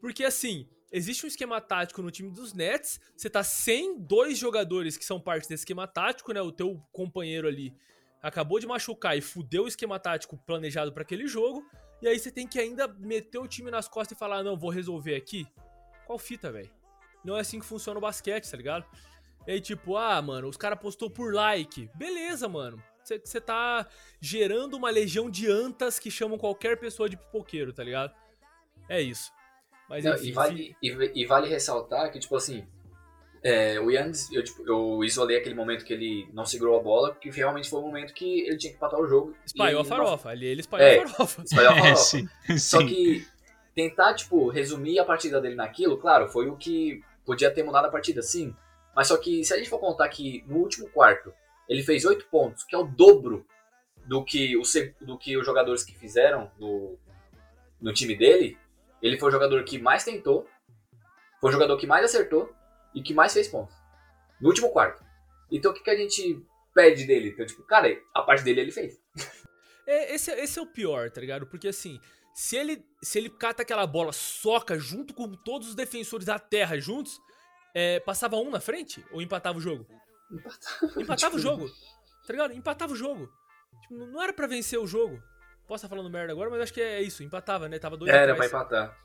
Porque 0.00 0.24
assim, 0.24 0.68
existe 0.90 1.24
um 1.24 1.28
esquema 1.28 1.60
tático 1.60 2.02
no 2.02 2.10
time 2.10 2.30
dos 2.30 2.52
Nets, 2.52 3.00
você 3.16 3.28
tá 3.30 3.44
sem 3.44 3.98
dois 3.98 4.36
jogadores 4.38 4.96
que 4.96 5.04
são 5.04 5.20
parte 5.20 5.42
desse 5.48 5.62
esquema 5.62 5.86
tático, 5.86 6.32
né, 6.32 6.40
o 6.40 6.50
teu 6.52 6.82
companheiro 6.92 7.46
ali 7.46 7.74
acabou 8.22 8.58
de 8.58 8.66
machucar 8.66 9.16
e 9.18 9.20
fudeu 9.20 9.64
o 9.64 9.68
esquema 9.68 10.00
tático 10.00 10.36
planejado 10.38 10.92
pra 10.92 11.02
aquele 11.02 11.26
jogo, 11.28 11.62
e 12.00 12.08
aí 12.08 12.18
você 12.18 12.30
tem 12.30 12.48
que 12.48 12.58
ainda 12.58 12.88
meter 12.88 13.38
o 13.38 13.46
time 13.46 13.70
nas 13.70 13.86
costas 13.86 14.16
e 14.16 14.18
falar, 14.18 14.42
não, 14.42 14.56
vou 14.56 14.70
resolver 14.70 15.14
aqui. 15.14 15.46
Qual 16.06 16.18
fita, 16.18 16.50
velho? 16.50 16.70
Não 17.24 17.36
é 17.36 17.40
assim 17.40 17.58
que 17.58 17.64
funciona 17.66 17.98
o 17.98 18.02
basquete, 18.02 18.50
tá 18.50 18.56
ligado? 18.56 18.84
E 19.46 19.52
aí, 19.52 19.60
tipo, 19.60 19.96
ah, 19.96 20.20
mano, 20.22 20.48
os 20.48 20.56
caras 20.56 20.78
postou 20.78 21.10
por 21.10 21.32
like. 21.34 21.88
Beleza, 21.94 22.48
mano. 22.48 22.82
Você 23.02 23.40
tá 23.40 23.86
gerando 24.20 24.74
uma 24.74 24.88
legião 24.90 25.28
de 25.28 25.50
antas 25.50 25.98
que 25.98 26.10
chamam 26.10 26.38
qualquer 26.38 26.78
pessoa 26.78 27.08
de 27.08 27.16
pipoqueiro, 27.18 27.72
tá 27.72 27.84
ligado? 27.84 28.14
É 28.88 29.00
isso. 29.00 29.30
Mas 29.88 30.02
Não, 30.04 30.14
enfim, 30.14 30.28
e, 30.28 30.32
vale, 30.32 30.76
e, 30.82 31.10
e 31.22 31.26
vale 31.26 31.46
ressaltar 31.48 32.10
que, 32.10 32.18
tipo 32.18 32.34
assim, 32.34 32.66
é, 33.42 33.78
o 33.78 33.90
Yannis, 33.90 34.32
eu, 34.32 34.42
tipo, 34.42 34.66
eu 34.66 35.04
isolei 35.04 35.36
aquele 35.36 35.54
momento 35.54 35.84
que 35.84 35.92
ele 35.92 36.26
não 36.32 36.46
segurou 36.46 36.80
a 36.80 36.82
bola, 36.82 37.12
porque 37.12 37.28
realmente 37.30 37.68
foi 37.68 37.80
o 37.80 37.82
momento 37.82 38.14
que 38.14 38.40
ele 38.40 38.56
tinha 38.56 38.70
que 38.72 38.78
empatar 38.78 38.98
o 38.98 39.06
jogo. 39.06 39.36
espalhou 39.44 39.80
a 39.80 39.82
não- 39.82 39.88
farofa. 39.90 40.30
Ali 40.30 40.46
ele 40.46 40.60
espalhou 40.62 40.88
É. 40.88 40.98
a 41.02 41.06
farofa. 41.08 41.42
Espalhou 41.42 41.70
a 41.72 41.76
é, 41.76 41.80
farofa. 41.82 41.96
sim, 42.02 42.28
Só 42.58 42.78
sim. 42.80 42.86
que 42.86 43.26
tentar, 43.74 44.14
tipo, 44.14 44.48
resumir 44.48 44.98
a 44.98 45.04
partida 45.04 45.38
dele 45.42 45.54
naquilo, 45.56 45.98
claro, 45.98 46.26
foi 46.28 46.48
o 46.48 46.56
que 46.56 47.02
podia 47.24 47.50
ter 47.50 47.62
mudado 47.62 47.86
a 47.86 47.90
partida, 47.90 48.22
sim. 48.22 48.54
Mas 48.94 49.08
só 49.08 49.16
que 49.16 49.44
se 49.44 49.52
a 49.52 49.56
gente 49.56 49.68
for 49.68 49.78
contar 49.78 50.08
que 50.08 50.44
no 50.46 50.58
último 50.58 50.88
quarto 50.90 51.32
ele 51.68 51.82
fez 51.82 52.04
8 52.04 52.26
pontos, 52.26 52.64
que 52.64 52.74
é 52.74 52.78
o 52.78 52.84
dobro 52.84 53.46
do 54.06 54.24
que, 54.24 54.56
o, 54.56 54.62
do 55.00 55.18
que 55.18 55.36
os 55.36 55.46
jogadores 55.46 55.82
que 55.82 55.96
fizeram 55.96 56.50
no, 56.58 56.98
no 57.80 57.92
time 57.92 58.14
dele, 58.14 58.58
ele 59.02 59.18
foi 59.18 59.28
o 59.28 59.32
jogador 59.32 59.62
que 59.64 59.78
mais 59.78 60.04
tentou, 60.04 60.48
foi 61.40 61.50
o 61.50 61.52
jogador 61.52 61.76
que 61.76 61.86
mais 61.86 62.04
acertou 62.04 62.54
e 62.94 63.02
que 63.02 63.14
mais 63.14 63.32
fez 63.32 63.48
pontos. 63.48 63.74
No 64.40 64.48
último 64.48 64.70
quarto. 64.70 65.02
Então 65.50 65.70
o 65.70 65.74
que, 65.74 65.82
que 65.82 65.90
a 65.90 65.96
gente 65.96 66.44
pede 66.74 67.04
dele? 67.06 67.30
Então, 67.30 67.46
tipo, 67.46 67.62
cara, 67.64 67.88
a 68.14 68.22
parte 68.22 68.44
dele 68.44 68.60
ele 68.60 68.72
fez. 68.72 69.00
É, 69.86 70.14
esse, 70.14 70.30
esse 70.32 70.58
é 70.58 70.62
o 70.62 70.66
pior, 70.66 71.10
tá 71.10 71.20
ligado? 71.20 71.46
Porque 71.46 71.68
assim, 71.68 72.00
se 72.34 72.56
ele, 72.56 72.84
se 73.00 73.16
ele 73.16 73.30
cata 73.30 73.62
aquela 73.62 73.86
bola, 73.86 74.12
soca 74.12 74.76
junto 74.76 75.14
com 75.14 75.32
todos 75.32 75.68
os 75.68 75.74
defensores 75.76 76.26
da 76.26 76.38
terra 76.38 76.78
juntos, 76.80 77.20
é, 77.72 78.00
passava 78.00 78.36
um 78.36 78.50
na 78.50 78.60
frente 78.60 79.04
ou 79.12 79.22
empatava 79.22 79.56
o 79.56 79.60
jogo? 79.60 79.86
Empatava 80.96 81.36
o 81.36 81.38
jogo, 81.38 81.68
tá 82.26 82.32
ligado? 82.32 82.52
Empatava 82.52 82.92
o 82.92 82.96
jogo. 82.96 83.32
Tipo, 83.82 83.94
não 84.06 84.20
era 84.20 84.32
pra 84.32 84.48
vencer 84.48 84.78
o 84.80 84.86
jogo. 84.86 85.22
Posso 85.66 85.86
estar 85.86 85.94
falando 85.94 86.10
merda 86.10 86.32
agora, 86.32 86.50
mas 86.50 86.60
acho 86.60 86.74
que 86.74 86.80
é 86.80 87.00
isso. 87.00 87.22
Empatava, 87.22 87.68
né? 87.68 87.78
Tava 87.78 87.96
dois 87.96 88.12
Era 88.12 88.34
pra 88.34 88.46
empatar. 88.46 88.98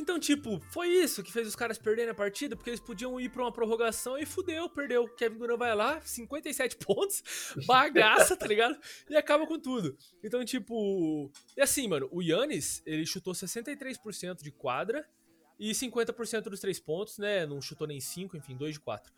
Então, 0.00 0.18
tipo, 0.18 0.58
foi 0.70 0.88
isso 0.88 1.22
que 1.22 1.30
fez 1.30 1.46
os 1.46 1.54
caras 1.54 1.76
perderem 1.76 2.10
a 2.10 2.14
partida, 2.14 2.56
porque 2.56 2.70
eles 2.70 2.80
podiam 2.80 3.20
ir 3.20 3.28
pra 3.28 3.42
uma 3.42 3.52
prorrogação 3.52 4.16
e 4.16 4.24
fudeu, 4.24 4.66
perdeu. 4.70 5.06
Kevin 5.08 5.36
Durant 5.36 5.58
vai 5.58 5.74
lá, 5.74 6.00
57 6.00 6.76
pontos, 6.80 7.22
bagaça, 7.66 8.34
tá 8.34 8.46
ligado? 8.46 8.78
E 9.10 9.16
acaba 9.16 9.46
com 9.46 9.58
tudo. 9.58 9.94
Então, 10.24 10.42
tipo. 10.42 11.30
E 11.54 11.60
assim, 11.60 11.86
mano, 11.86 12.08
o 12.10 12.22
Yannis, 12.22 12.82
ele 12.86 13.04
chutou 13.04 13.34
63% 13.34 14.42
de 14.42 14.50
quadra 14.50 15.06
e 15.58 15.72
50% 15.72 16.44
dos 16.44 16.60
três 16.60 16.80
pontos, 16.80 17.18
né? 17.18 17.44
Não 17.44 17.60
chutou 17.60 17.86
nem 17.86 18.00
5, 18.00 18.38
enfim, 18.38 18.56
2 18.56 18.74
de 18.74 18.80
4. 18.80 19.12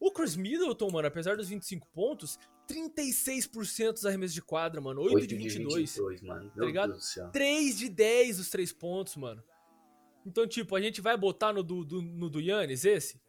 O 0.00 0.10
Chris 0.10 0.34
Middleton, 0.34 0.90
mano, 0.90 1.06
apesar 1.06 1.36
dos 1.36 1.48
25 1.48 1.86
pontos, 1.94 2.36
36% 2.68 3.92
dos 3.92 4.04
arremessos 4.04 4.34
de 4.34 4.42
quadra, 4.42 4.80
mano. 4.80 5.00
8, 5.02 5.24
de 5.24 5.36
22. 5.36 5.74
22, 5.74 6.20
mano. 6.22 6.52
Meu 6.56 6.66
ligado? 6.66 6.90
Deus 6.90 7.02
do 7.02 7.06
céu. 7.06 7.30
3 7.30 7.78
de 7.78 7.88
10 7.88 8.40
os 8.40 8.50
três 8.50 8.72
pontos, 8.72 9.14
mano. 9.14 9.42
Então, 10.26 10.46
tipo, 10.46 10.74
a 10.74 10.80
gente 10.80 11.00
vai 11.00 11.16
botar 11.16 11.52
no 11.52 11.62
do, 11.62 11.84
do- 11.84 12.02
no 12.02 12.28
do 12.28 12.40
Yannis 12.40 12.84
esse? 12.84 13.20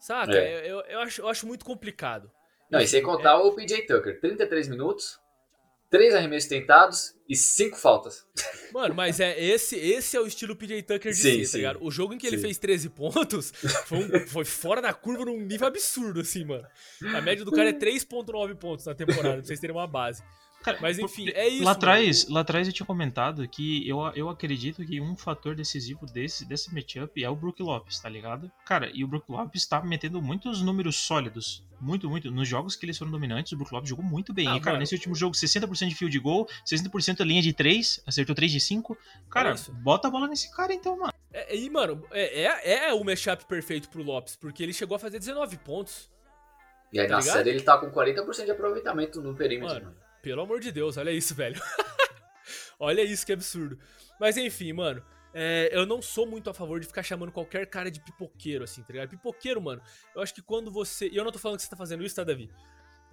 Saca? 0.00 0.36
É. 0.36 0.70
Eu, 0.70 0.80
eu, 0.80 1.00
acho, 1.00 1.20
eu 1.22 1.28
acho 1.28 1.46
muito 1.46 1.64
complicado. 1.64 2.30
Não, 2.70 2.80
e 2.80 2.86
sem 2.86 3.00
Enfim, 3.00 3.08
contar 3.10 3.38
o 3.38 3.52
PJ 3.54 3.82
Tucker, 3.86 4.20
33 4.20 4.68
minutos, 4.68 5.20
3 5.90 6.14
arremessos 6.14 6.48
tentados 6.48 7.14
e 7.28 7.36
5 7.36 7.76
faltas. 7.76 8.26
é- 8.38 8.72
mano, 8.72 8.94
mas 8.94 9.20
é 9.20 9.38
esse, 9.42 9.76
esse 9.76 10.16
é 10.16 10.20
o 10.20 10.26
estilo 10.26 10.56
PJ 10.56 10.82
Tucker 10.82 11.12
de 11.12 11.18
Sim, 11.18 11.38
ser, 11.40 11.44
sim. 11.44 11.52
tá 11.52 11.56
ligado? 11.58 11.84
O 11.84 11.90
jogo 11.90 12.14
em 12.14 12.18
que 12.18 12.26
ele 12.26 12.36
Sim. 12.38 12.44
fez 12.44 12.58
13 12.58 12.88
pontos 12.88 13.52
foi, 13.86 13.98
um- 13.98 14.26
foi 14.26 14.44
fora 14.44 14.80
da 14.80 14.94
curva 14.94 15.24
num 15.26 15.38
nível 15.40 15.66
absurdo, 15.66 16.20
assim, 16.20 16.44
mano. 16.44 16.66
A 17.14 17.20
média 17.20 17.44
do 17.44 17.52
cara 17.52 17.68
é 17.68 17.72
3.9 17.78 18.54
pontos 18.56 18.86
na 18.86 18.94
temporada, 18.94 19.34
pra 19.36 19.44
vocês 19.44 19.60
terem 19.60 19.76
uma 19.76 19.86
base. 19.86 20.22
Cara, 20.62 20.78
Mas 20.80 20.98
enfim, 20.98 21.28
é 21.30 21.48
isso. 21.48 21.64
Lá 21.64 21.72
atrás, 21.72 22.28
lá 22.28 22.40
atrás 22.40 22.66
eu 22.66 22.72
tinha 22.72 22.86
comentado 22.86 23.46
que 23.48 23.86
eu, 23.88 23.98
eu 24.14 24.28
acredito 24.28 24.84
que 24.84 25.00
um 25.00 25.16
fator 25.16 25.54
decisivo 25.54 26.06
desse, 26.06 26.44
desse 26.44 26.72
matchup 26.72 27.22
é 27.22 27.28
o 27.28 27.34
Brook 27.34 27.60
Lopes, 27.62 27.98
tá 27.98 28.08
ligado? 28.08 28.50
Cara, 28.64 28.90
e 28.94 29.02
o 29.02 29.08
Brook 29.08 29.30
Lopes 29.30 29.66
tá 29.66 29.82
metendo 29.82 30.22
muitos 30.22 30.62
números 30.62 30.96
sólidos. 30.96 31.64
Muito, 31.80 32.08
muito. 32.08 32.30
Nos 32.30 32.46
jogos 32.48 32.76
que 32.76 32.86
eles 32.86 32.96
foram 32.96 33.10
dominantes, 33.10 33.52
o 33.52 33.56
Brook 33.56 33.72
Lopes 33.74 33.90
jogou 33.90 34.04
muito 34.04 34.32
bem. 34.32 34.46
Ah, 34.46 34.56
e, 34.56 34.60
cara, 34.60 34.74
mano. 34.74 34.80
nesse 34.80 34.94
último 34.94 35.16
jogo, 35.16 35.34
60% 35.34 35.88
de 35.88 35.94
field 35.96 36.16
goal, 36.20 36.46
60% 36.64 37.24
linha 37.24 37.42
de 37.42 37.52
3, 37.52 38.02
acertou 38.06 38.34
3 38.36 38.52
de 38.52 38.60
5. 38.60 38.96
Cara, 39.28 39.52
isso. 39.54 39.72
bota 39.72 40.06
a 40.06 40.10
bola 40.10 40.28
nesse 40.28 40.54
cara 40.54 40.72
então, 40.72 40.96
mano. 40.96 41.12
É, 41.32 41.56
e, 41.56 41.68
mano, 41.68 42.06
é, 42.12 42.42
é, 42.44 42.88
é 42.90 42.94
o 42.94 43.02
matchup 43.02 43.44
perfeito 43.46 43.88
pro 43.88 44.02
Lopes, 44.02 44.36
porque 44.36 44.62
ele 44.62 44.72
chegou 44.72 44.94
a 44.94 44.98
fazer 45.00 45.18
19 45.18 45.56
pontos. 45.58 46.08
E 46.92 47.00
aí 47.00 47.08
Tá 47.08 47.14
na 47.14 47.20
ligado? 47.20 47.34
série 47.34 47.50
ele 47.50 47.62
tá 47.62 47.78
com 47.78 47.90
40% 47.90 48.44
de 48.44 48.50
aproveitamento 48.50 49.20
no 49.20 49.34
perímetro, 49.34 49.74
Mano, 49.74 49.86
mano. 49.86 50.01
Pelo 50.22 50.42
amor 50.42 50.60
de 50.60 50.70
Deus, 50.72 50.96
olha 50.96 51.10
isso, 51.10 51.34
velho. 51.34 51.60
olha 52.78 53.02
isso 53.02 53.26
que 53.26 53.32
absurdo. 53.32 53.78
Mas 54.20 54.36
enfim, 54.36 54.72
mano. 54.72 55.02
é, 55.34 55.68
eu 55.72 55.84
não 55.84 56.00
sou 56.00 56.26
muito 56.26 56.48
a 56.48 56.54
favor 56.54 56.78
de 56.80 56.86
ficar 56.86 57.02
chamando 57.02 57.32
qualquer 57.32 57.66
cara 57.66 57.90
de 57.90 58.00
pipoqueiro, 58.00 58.64
assim, 58.64 58.82
tá 58.82 58.92
ligado? 58.92 59.10
Pipoqueiro, 59.10 59.60
mano. 59.60 59.82
Eu 60.14 60.22
acho 60.22 60.32
que 60.34 60.40
quando 60.42 60.70
você. 60.70 61.08
E 61.08 61.16
eu 61.16 61.24
não 61.24 61.32
tô 61.32 61.38
falando 61.38 61.56
que 61.58 61.64
você 61.64 61.70
tá 61.70 61.76
fazendo 61.76 62.04
isso, 62.04 62.14
tá, 62.16 62.22
Davi? 62.24 62.50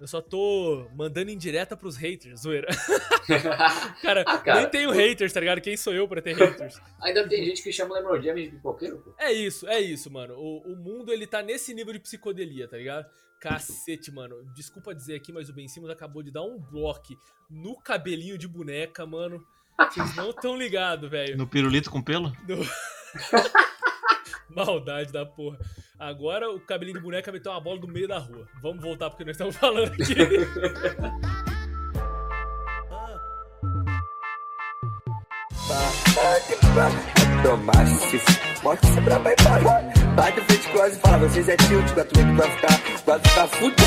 Eu 0.00 0.06
só 0.06 0.22
tô 0.22 0.88
mandando 0.94 1.30
indireta 1.30 1.76
pros 1.76 1.94
haters, 1.96 2.40
zoeira. 2.40 2.68
cara, 4.00 4.24
Ah, 4.26 4.38
cara, 4.38 4.60
nem 4.60 4.70
tenho 4.70 4.90
haters, 4.90 5.30
tá 5.30 5.40
ligado? 5.40 5.60
Quem 5.60 5.76
sou 5.76 5.92
eu 5.92 6.08
pra 6.08 6.22
ter 6.22 6.34
haters? 6.34 6.80
Ainda 7.02 7.28
tem 7.28 7.44
gente 7.44 7.62
que 7.62 7.70
chama 7.70 7.92
o 7.92 7.94
LeBron 7.98 8.22
James 8.22 8.44
de 8.44 8.50
pipoqueiro, 8.56 8.98
pô. 9.00 9.14
É 9.18 9.30
isso, 9.30 9.68
é 9.68 9.78
isso, 9.78 10.10
mano. 10.10 10.34
O, 10.38 10.72
o 10.72 10.76
mundo, 10.76 11.12
ele 11.12 11.26
tá 11.26 11.42
nesse 11.42 11.74
nível 11.74 11.92
de 11.92 11.98
psicodelia, 11.98 12.66
tá 12.66 12.78
ligado? 12.78 13.06
Cacete, 13.40 14.12
mano. 14.12 14.36
Desculpa 14.54 14.94
dizer 14.94 15.14
aqui, 15.16 15.32
mas 15.32 15.48
o 15.48 15.52
Ben 15.54 15.66
Simmons 15.66 15.90
acabou 15.90 16.22
de 16.22 16.30
dar 16.30 16.42
um 16.42 16.58
bloco 16.58 17.16
no 17.48 17.74
cabelinho 17.80 18.36
de 18.36 18.46
boneca, 18.46 19.06
mano. 19.06 19.42
Vocês 19.78 20.14
não 20.14 20.32
tão 20.32 20.56
ligados, 20.58 21.08
velho. 21.10 21.38
No 21.38 21.46
pirulito 21.46 21.90
com 21.90 22.02
pelo? 22.02 22.32
No- 22.46 22.66
Maldade 24.54 25.12
da 25.12 25.24
porra. 25.24 25.58
Agora 25.98 26.50
o 26.50 26.60
cabelinho 26.60 26.98
de 26.98 27.02
boneca 27.04 27.30
meteu 27.32 27.52
uma 27.52 27.60
bola 27.60 27.80
no 27.80 27.86
meio 27.88 28.08
da 28.08 28.18
rua. 28.18 28.46
Vamos 28.60 28.82
voltar 28.82 29.08
porque 29.08 29.24
nós 29.24 29.34
estamos 29.34 29.56
falando 29.56 29.92
aqui. 29.92 30.14
Tomar 37.42 37.86
se 37.86 38.18
forte, 38.60 39.00
braba 39.00 39.30
e 39.32 39.99
para. 40.16 40.30
Bate 40.30 40.40
frente 40.42 40.68
quase 40.72 40.96
e 40.96 41.00
fala, 41.00 41.18
vocês 41.18 41.48
é 41.48 41.56
tilt, 41.56 41.88
que 41.88 41.94
vai 42.36 42.50
ficar, 42.50 43.02
vai 43.04 43.18
ficar 43.20 43.48
fudido. 43.48 43.82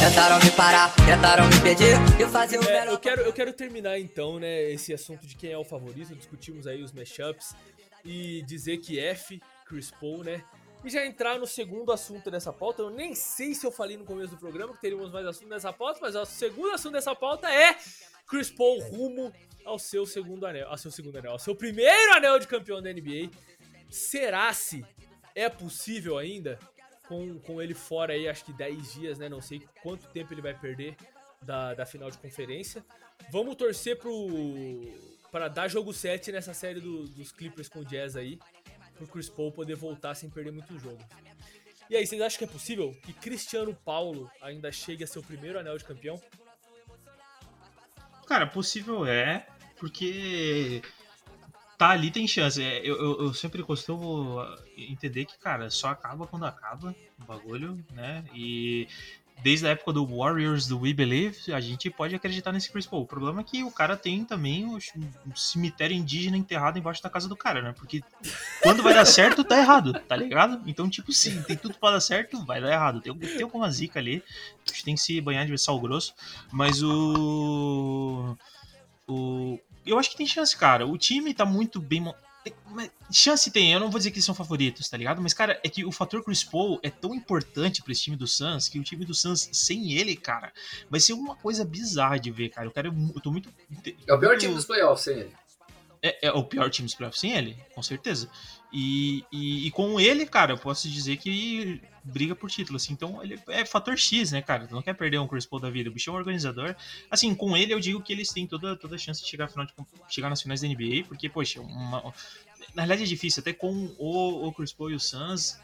Tentaram 0.00 0.38
me 0.44 0.50
parar, 0.50 0.94
tentaram 0.96 1.46
me 1.48 1.60
pedir, 1.62 1.94
eu 2.20 2.28
fazia 2.28 2.60
o 2.60 2.64
É, 2.64 2.66
melhor. 2.66 2.88
eu, 2.88 2.98
quero, 2.98 3.22
eu 3.22 3.32
quero 3.32 3.52
terminar 3.52 3.98
então, 3.98 4.38
né, 4.38 4.70
esse 4.70 4.92
assunto 4.92 5.26
de 5.26 5.34
quem 5.34 5.50
é 5.50 5.58
o 5.58 5.64
favorito. 5.64 6.14
Discutimos 6.14 6.66
aí 6.66 6.82
os 6.82 6.92
mashups 6.92 7.54
e 8.04 8.42
dizer 8.42 8.78
que 8.78 8.98
F, 8.98 9.40
Chris 9.66 9.90
Paul, 9.90 10.22
né? 10.22 10.44
E 10.84 10.90
já 10.90 11.04
entrar 11.06 11.38
no 11.38 11.46
segundo 11.46 11.90
assunto 11.90 12.30
dessa 12.30 12.52
pauta. 12.52 12.82
Eu 12.82 12.90
nem 12.90 13.14
sei 13.14 13.54
se 13.54 13.66
eu 13.66 13.72
falei 13.72 13.96
no 13.96 14.04
começo 14.04 14.32
do 14.32 14.36
programa 14.36 14.74
que 14.74 14.80
teríamos 14.80 15.10
mais 15.10 15.26
assunto 15.26 15.48
nessa 15.48 15.72
pauta, 15.72 15.98
mas 16.02 16.14
o 16.14 16.24
segundo 16.26 16.72
assunto 16.72 16.92
dessa 16.92 17.14
pauta 17.14 17.48
é 17.50 17.74
Chris 18.28 18.50
Paul 18.50 18.78
rumo 18.80 19.32
ao 19.64 19.78
seu 19.78 20.04
segundo 20.04 20.46
anel, 20.46 20.68
ao 20.68 20.76
seu 20.76 20.90
segundo 20.90 21.16
anel, 21.16 21.32
ao 21.32 21.38
seu 21.38 21.54
primeiro 21.56 22.12
anel 22.12 22.38
de 22.38 22.46
campeão 22.46 22.82
da 22.82 22.92
NBA. 22.92 23.30
Será 23.88 24.52
se 24.52 24.84
é 25.34 25.48
possível 25.48 26.16
ainda 26.18 26.58
com, 27.08 27.38
com 27.40 27.60
ele 27.60 27.74
fora 27.74 28.12
aí, 28.14 28.28
acho 28.28 28.44
que 28.44 28.52
10 28.52 28.94
dias, 28.94 29.18
né? 29.18 29.28
Não 29.28 29.40
sei 29.40 29.62
quanto 29.82 30.06
tempo 30.08 30.32
ele 30.32 30.40
vai 30.42 30.54
perder 30.58 30.96
da, 31.42 31.74
da 31.74 31.84
final 31.86 32.10
de 32.10 32.18
conferência. 32.18 32.84
Vamos 33.30 33.56
torcer 33.56 33.98
pro 33.98 35.12
para 35.30 35.48
dar 35.48 35.66
jogo 35.66 35.92
7 35.92 36.30
nessa 36.30 36.54
série 36.54 36.80
do- 36.80 37.08
dos 37.08 37.32
Clippers 37.32 37.68
com 37.68 37.80
o 37.80 37.84
Jazz 37.84 38.14
aí, 38.14 38.38
pro 38.94 39.06
Chris 39.08 39.28
Paul 39.28 39.50
poder 39.50 39.74
voltar 39.74 40.14
sem 40.14 40.30
perder 40.30 40.52
muito 40.52 40.78
jogo. 40.78 40.98
E 41.90 41.96
aí, 41.96 42.06
vocês 42.06 42.22
acham 42.22 42.38
que 42.38 42.44
é 42.44 42.46
possível 42.46 42.96
que 43.02 43.12
Cristiano 43.12 43.74
Paulo 43.84 44.30
ainda 44.40 44.70
chegue 44.70 45.02
a 45.02 45.06
seu 45.08 45.22
primeiro 45.22 45.58
anel 45.58 45.76
de 45.76 45.84
campeão? 45.84 46.22
Cara, 48.26 48.46
possível 48.46 49.04
é, 49.04 49.46
porque 49.76 50.82
tá 51.78 51.90
ali 51.90 52.10
tem 52.10 52.26
chance. 52.26 52.62
É, 52.62 52.80
Eu, 52.80 52.96
eu, 52.96 53.22
eu 53.26 53.34
sempre 53.34 53.62
costumo 53.62 54.40
entender 54.76 55.24
que, 55.24 55.38
cara, 55.38 55.70
só 55.70 55.88
acaba 55.88 56.26
quando 56.26 56.44
acaba 56.46 56.94
o 57.20 57.24
bagulho, 57.24 57.84
né? 57.92 58.24
E 58.34 58.88
desde 59.42 59.66
a 59.66 59.70
época 59.70 59.92
do 59.92 60.06
Warriors 60.06 60.66
do 60.66 60.80
We 60.80 60.92
Believe, 60.92 61.52
a 61.52 61.60
gente 61.60 61.90
pode 61.90 62.14
acreditar 62.14 62.52
nesse 62.52 62.70
Chris 62.70 62.86
Paul. 62.86 63.02
O 63.02 63.06
problema 63.06 63.40
é 63.40 63.44
que 63.44 63.62
o 63.62 63.70
cara 63.70 63.96
tem 63.96 64.24
também 64.24 64.64
um 64.64 64.78
cemitério 65.34 65.96
indígena 65.96 66.36
enterrado 66.36 66.78
embaixo 66.78 67.02
da 67.02 67.10
casa 67.10 67.28
do 67.28 67.36
cara, 67.36 67.60
né? 67.60 67.74
Porque 67.76 68.02
quando 68.62 68.82
vai 68.82 68.94
dar 68.94 69.04
certo, 69.04 69.44
tá 69.44 69.58
errado, 69.58 69.92
tá 69.92 70.16
ligado? 70.16 70.62
Então, 70.66 70.88
tipo, 70.88 71.12
sim, 71.12 71.42
tem 71.42 71.56
tudo 71.56 71.74
pra 71.78 71.90
dar 71.90 72.00
certo, 72.00 72.44
vai 72.44 72.60
dar 72.60 72.72
errado. 72.72 73.00
Tem, 73.00 73.12
tem 73.14 73.42
alguma 73.42 73.70
zica 73.70 73.98
ali, 73.98 74.22
a 74.66 74.70
gente 74.70 74.84
tem 74.84 74.94
que 74.94 75.00
se 75.00 75.20
banhar 75.20 75.46
de 75.46 75.58
sal 75.58 75.78
grosso, 75.80 76.14
mas 76.52 76.82
o. 76.82 78.36
O. 79.06 79.58
Eu 79.86 79.98
acho 79.98 80.10
que 80.10 80.16
tem 80.16 80.26
chance, 80.26 80.56
cara. 80.56 80.86
O 80.86 80.96
time 80.96 81.34
tá 81.34 81.44
muito 81.44 81.80
bem. 81.80 82.12
Chance 83.10 83.50
tem, 83.50 83.72
eu 83.72 83.80
não 83.80 83.90
vou 83.90 83.98
dizer 83.98 84.10
que 84.10 84.16
eles 84.16 84.24
são 84.24 84.34
favoritos, 84.34 84.88
tá 84.88 84.96
ligado? 84.96 85.22
Mas, 85.22 85.32
cara, 85.32 85.58
é 85.64 85.68
que 85.68 85.84
o 85.84 85.90
fator 85.90 86.22
Chris 86.22 86.44
Paul 86.44 86.78
é 86.82 86.90
tão 86.90 87.14
importante 87.14 87.82
pra 87.82 87.92
esse 87.92 88.02
time 88.02 88.16
do 88.16 88.26
Suns 88.26 88.68
que 88.68 88.78
o 88.78 88.82
time 88.82 89.04
do 89.04 89.14
Suns, 89.14 89.48
sem 89.52 89.94
ele, 89.94 90.14
cara, 90.14 90.52
vai 90.90 91.00
ser 91.00 91.14
uma 91.14 91.36
coisa 91.36 91.64
bizarra 91.64 92.18
de 92.18 92.30
ver, 92.30 92.50
cara. 92.50 92.66
Eu, 92.66 92.70
quero, 92.70 92.94
eu 93.14 93.20
tô 93.20 93.30
muito. 93.30 93.48
É 94.06 94.12
o 94.12 94.18
pior 94.18 94.36
time 94.36 94.54
dos 94.54 94.66
playoffs, 94.66 95.04
sem 95.04 95.20
ele. 95.20 95.32
é, 96.02 96.26
é 96.26 96.32
o 96.32 96.44
pior 96.44 96.68
time 96.68 96.84
dos 96.84 96.94
playoffs 96.94 97.20
sem 97.20 97.32
ele, 97.32 97.56
com 97.74 97.82
certeza. 97.82 98.28
E, 98.76 99.24
e, 99.30 99.68
e 99.68 99.70
com 99.70 100.00
ele, 100.00 100.26
cara, 100.26 100.52
eu 100.54 100.58
posso 100.58 100.88
dizer 100.90 101.16
que 101.18 101.80
briga 102.02 102.34
por 102.34 102.50
título, 102.50 102.76
assim. 102.76 102.92
Então 102.92 103.22
ele 103.22 103.40
é 103.46 103.64
fator 103.64 103.96
X, 103.96 104.32
né, 104.32 104.42
cara? 104.42 104.66
Tu 104.66 104.74
não 104.74 104.82
quer 104.82 104.94
perder 104.94 105.18
um 105.20 105.28
Chris 105.28 105.46
Paul 105.46 105.62
da 105.62 105.70
vida. 105.70 105.88
O 105.88 105.92
bicho 105.92 106.10
é 106.10 106.12
um 106.12 106.16
organizador. 106.16 106.74
Assim, 107.08 107.32
com 107.36 107.56
ele 107.56 107.72
eu 107.72 107.78
digo 107.78 108.02
que 108.02 108.12
eles 108.12 108.30
têm 108.30 108.48
toda, 108.48 108.74
toda 108.76 108.96
a 108.96 108.98
chance 108.98 109.22
de 109.22 109.28
chegar, 109.28 109.48
final 109.48 109.64
de, 109.64 109.72
chegar 110.08 110.28
nas 110.28 110.42
finais 110.42 110.60
da 110.60 110.66
NBA, 110.66 111.04
porque, 111.06 111.28
poxa, 111.28 111.60
uma- 111.60 112.02
na 112.74 112.82
realidade 112.82 113.04
é 113.04 113.06
difícil, 113.06 113.40
até 113.42 113.52
com 113.52 113.94
o, 113.96 114.48
o 114.48 114.52
Chris 114.52 114.72
Paul 114.72 114.90
e 114.90 114.94
o 114.96 115.00
Suns 115.00 115.56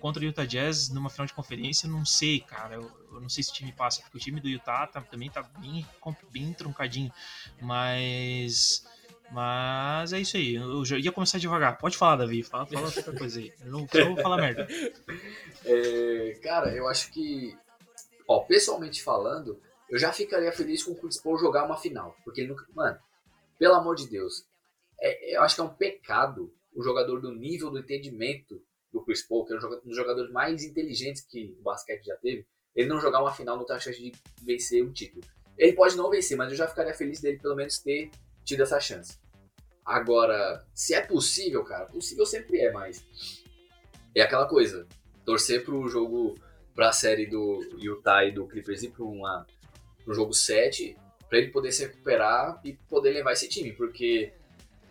contra 0.00 0.22
o 0.22 0.24
Utah 0.24 0.46
Jazz 0.46 0.88
numa 0.88 1.10
final 1.10 1.26
de 1.26 1.34
conferência, 1.34 1.86
não 1.88 2.04
sei, 2.06 2.40
cara. 2.40 2.76
Eu, 2.76 2.90
eu 3.12 3.20
não 3.20 3.28
sei 3.28 3.44
se 3.44 3.50
o 3.50 3.54
time 3.54 3.72
passa, 3.72 4.00
porque 4.00 4.16
o 4.16 4.20
time 4.20 4.40
do 4.40 4.48
Utah 4.48 4.86
tá- 4.86 5.02
também 5.02 5.28
tá 5.28 5.42
bem, 5.60 5.84
bem 6.32 6.52
truncadinho. 6.54 7.12
Mas. 7.60 8.84
Mas 9.34 10.12
é 10.12 10.20
isso 10.20 10.36
aí. 10.36 10.54
Eu 10.54 10.84
ia 10.96 11.10
começar 11.10 11.38
devagar. 11.38 11.76
Pode 11.76 11.96
falar, 11.96 12.14
Davi. 12.14 12.44
Fala, 12.44 12.66
fala 12.66 12.86
outra 12.86 13.12
coisa 13.12 13.40
aí. 13.40 13.52
Eu 13.64 13.72
não 13.72 13.88
eu 13.92 14.14
vou 14.14 14.22
falar 14.22 14.36
merda. 14.36 14.68
É, 15.66 16.38
cara, 16.42 16.74
eu 16.76 16.86
acho 16.86 17.10
que, 17.10 17.56
ó, 18.28 18.40
pessoalmente 18.40 19.02
falando, 19.02 19.58
eu 19.88 19.98
já 19.98 20.12
ficaria 20.12 20.52
feliz 20.52 20.84
com 20.84 20.92
o 20.92 20.94
Chris 20.94 21.18
Paul 21.18 21.38
jogar 21.38 21.64
uma 21.64 21.76
final. 21.78 22.14
Porque 22.22 22.42
ele 22.42 22.48
nunca. 22.50 22.66
Mano, 22.74 22.98
pelo 23.58 23.74
amor 23.74 23.96
de 23.96 24.06
Deus. 24.06 24.44
é- 25.00 25.36
eu 25.36 25.42
acho 25.42 25.54
que 25.54 25.60
é 25.62 25.64
um 25.64 25.74
pecado 25.74 26.52
o 26.76 26.82
jogador 26.82 27.20
do 27.20 27.32
nível 27.32 27.70
do 27.70 27.78
entendimento 27.78 28.60
do 28.92 29.02
Chris 29.02 29.22
Paul, 29.22 29.44
que 29.46 29.54
é 29.54 29.56
um 29.56 29.80
dos 29.84 29.96
jogadores 29.96 30.30
mais 30.30 30.62
inteligentes 30.62 31.22
que 31.22 31.56
o 31.58 31.62
basquete 31.62 32.04
já 32.04 32.16
teve, 32.16 32.46
ele 32.76 32.88
não 32.88 33.00
jogar 33.00 33.20
uma 33.22 33.32
final 33.32 33.56
não 33.56 33.64
ter 33.64 33.72
a 33.72 33.80
chance 33.80 34.00
de 34.00 34.12
vencer 34.42 34.84
um 34.84 34.92
título. 34.92 35.24
Ele 35.56 35.72
pode 35.72 35.96
não 35.96 36.10
vencer, 36.10 36.36
mas 36.36 36.50
eu 36.50 36.56
já 36.58 36.68
ficaria 36.68 36.92
feliz 36.94 37.20
dele 37.20 37.38
pelo 37.38 37.56
menos 37.56 37.78
ter 37.78 38.10
tido 38.44 38.62
essa 38.62 38.78
chance. 38.78 39.18
Agora, 39.84 40.64
se 40.72 40.94
é 40.94 41.00
possível, 41.00 41.62
cara, 41.64 41.86
possível 41.86 42.24
sempre 42.24 42.58
é, 42.60 42.72
mas 42.72 43.04
é 44.14 44.22
aquela 44.22 44.46
coisa. 44.46 44.86
Torcer 45.24 45.64
pro 45.64 45.88
jogo, 45.88 46.38
pra 46.74 46.92
série 46.92 47.26
do 47.26 47.60
Utah 47.78 48.24
e 48.24 48.32
do 48.32 48.46
Clippers 48.46 48.82
ir 48.82 48.90
pra 48.90 49.04
uma, 49.04 49.46
pro 50.04 50.14
jogo 50.14 50.32
7, 50.32 50.96
pra 51.28 51.38
ele 51.38 51.50
poder 51.50 51.72
se 51.72 51.86
recuperar 51.86 52.60
e 52.64 52.74
poder 52.88 53.10
levar 53.10 53.32
esse 53.32 53.48
time, 53.48 53.72
porque, 53.72 54.32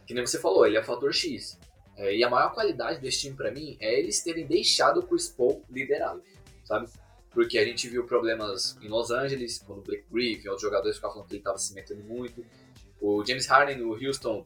que 0.05 0.13
nem 0.13 0.25
você 0.25 0.39
falou, 0.39 0.65
ele 0.65 0.77
é 0.77 0.83
fator 0.83 1.13
X. 1.13 1.59
É, 1.95 2.15
e 2.15 2.23
a 2.23 2.29
maior 2.29 2.53
qualidade 2.53 2.99
desse 2.99 3.21
time 3.21 3.35
pra 3.35 3.51
mim 3.51 3.77
é 3.79 3.99
eles 3.99 4.23
terem 4.23 4.47
deixado 4.47 4.99
o 4.99 5.03
Chris 5.03 5.29
Paul 5.29 5.63
liderá-lo, 5.69 6.23
sabe? 6.65 6.89
Porque 7.29 7.57
a 7.57 7.65
gente 7.65 7.87
viu 7.87 8.05
problemas 8.05 8.77
em 8.81 8.87
Los 8.87 9.11
Angeles, 9.11 9.59
quando 9.59 9.79
o 9.79 9.81
Blake 9.81 10.05
Griffin 10.11 10.47
outros 10.49 10.61
jogadores 10.61 10.97
ficavam 10.97 11.15
falando 11.15 11.29
que 11.29 11.35
ele 11.35 11.43
tava 11.43 11.57
se 11.57 11.73
metendo 11.73 12.03
muito. 12.03 12.45
O 13.01 13.23
James 13.25 13.45
Harden 13.47 13.77
no 13.77 13.93
Houston, 13.93 14.45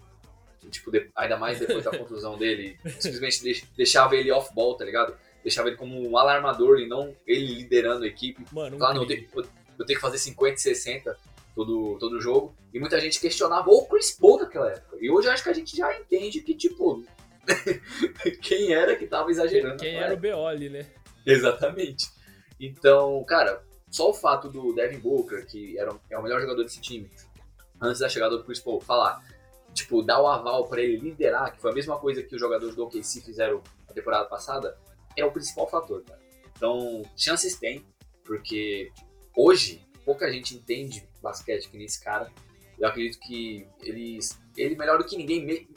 tipo, 0.69 0.91
de- 0.91 1.09
ainda 1.15 1.37
mais 1.37 1.59
depois 1.59 1.83
da 1.85 1.97
contusão 1.97 2.37
dele, 2.37 2.77
simplesmente 2.99 3.43
deix- 3.43 3.65
deixava 3.75 4.15
ele 4.15 4.31
off-ball, 4.31 4.75
tá 4.75 4.83
ligado? 4.85 5.15
Deixava 5.43 5.69
ele 5.69 5.77
como 5.77 6.01
um 6.09 6.17
alarmador 6.17 6.79
e 6.79 6.87
não 6.87 7.15
ele 7.25 7.55
liderando 7.55 8.03
a 8.03 8.07
equipe. 8.07 8.43
Mano, 8.51 8.83
Ah, 8.83 8.93
não, 8.93 9.03
eu 9.03 9.07
tenho, 9.07 9.27
eu- 9.35 9.43
tenho 9.85 9.97
que 9.99 9.99
fazer 9.99 10.17
50 10.17 10.55
e 10.55 10.59
60 10.59 11.17
todo, 11.55 11.97
todo 11.99 12.19
jogo. 12.19 12.55
E 12.73 12.79
muita 12.79 12.99
gente 12.99 13.19
questionava 13.19 13.69
o 13.69 13.85
Chris 13.87 14.11
Paul 14.11 14.39
naquela 14.39 14.69
época. 14.71 14.97
E 14.99 15.09
hoje 15.09 15.27
eu 15.27 15.31
acho 15.31 15.43
que 15.43 15.49
a 15.49 15.53
gente 15.53 15.75
já 15.77 15.97
entende 15.97 16.41
que, 16.41 16.53
tipo, 16.53 17.03
quem 18.41 18.73
era 18.73 18.95
que 18.95 19.07
tava 19.07 19.29
exagerando. 19.31 19.77
Quem 19.77 19.95
era 19.95 20.13
o. 20.13 20.17
Beoli, 20.17 20.69
né? 20.69 20.85
Exatamente. 21.25 22.07
Então, 22.59 23.23
cara, 23.25 23.61
só 23.89 24.09
o 24.09 24.13
fato 24.13 24.49
do 24.49 24.73
Devin 24.73 24.99
Booker, 24.99 25.45
que 25.45 25.77
era, 25.77 25.93
o- 25.93 25.99
é 26.09 26.17
o 26.17 26.23
melhor 26.23 26.41
jogador 26.41 26.63
desse 26.63 26.81
time, 26.81 27.09
antes 27.81 27.99
da 27.99 28.09
chegada 28.09 28.37
do 28.37 28.43
Chris 28.43 28.59
Paul, 28.59 28.81
falar, 28.81 29.23
tipo, 29.77 30.01
dar 30.01 30.21
o 30.21 30.27
aval 30.27 30.67
pra 30.67 30.81
ele 30.81 30.97
liderar, 30.97 31.53
que 31.53 31.61
foi 31.61 31.71
a 31.71 31.73
mesma 31.73 31.97
coisa 31.99 32.23
que 32.23 32.33
os 32.35 32.41
jogadores 32.41 32.75
do 32.75 32.83
OKC 32.85 33.21
fizeram 33.21 33.61
na 33.87 33.93
temporada 33.93 34.25
passada, 34.25 34.77
é 35.15 35.23
o 35.23 35.31
principal 35.31 35.67
fator, 35.69 36.03
cara. 36.03 36.19
Então, 36.55 37.03
chances 37.15 37.57
tem, 37.57 37.85
porque 38.25 38.91
hoje 39.35 39.85
pouca 40.03 40.31
gente 40.31 40.55
entende 40.55 41.07
basquete 41.21 41.69
que 41.69 41.77
nem 41.77 41.85
esse 41.85 42.03
cara. 42.03 42.31
Eu 42.79 42.87
acredito 42.87 43.19
que 43.19 43.67
eles, 43.81 44.39
ele 44.55 44.75
melhor 44.75 44.97
do 44.97 45.03
que 45.05 45.15
ninguém. 45.17 45.43
me- 45.45 45.67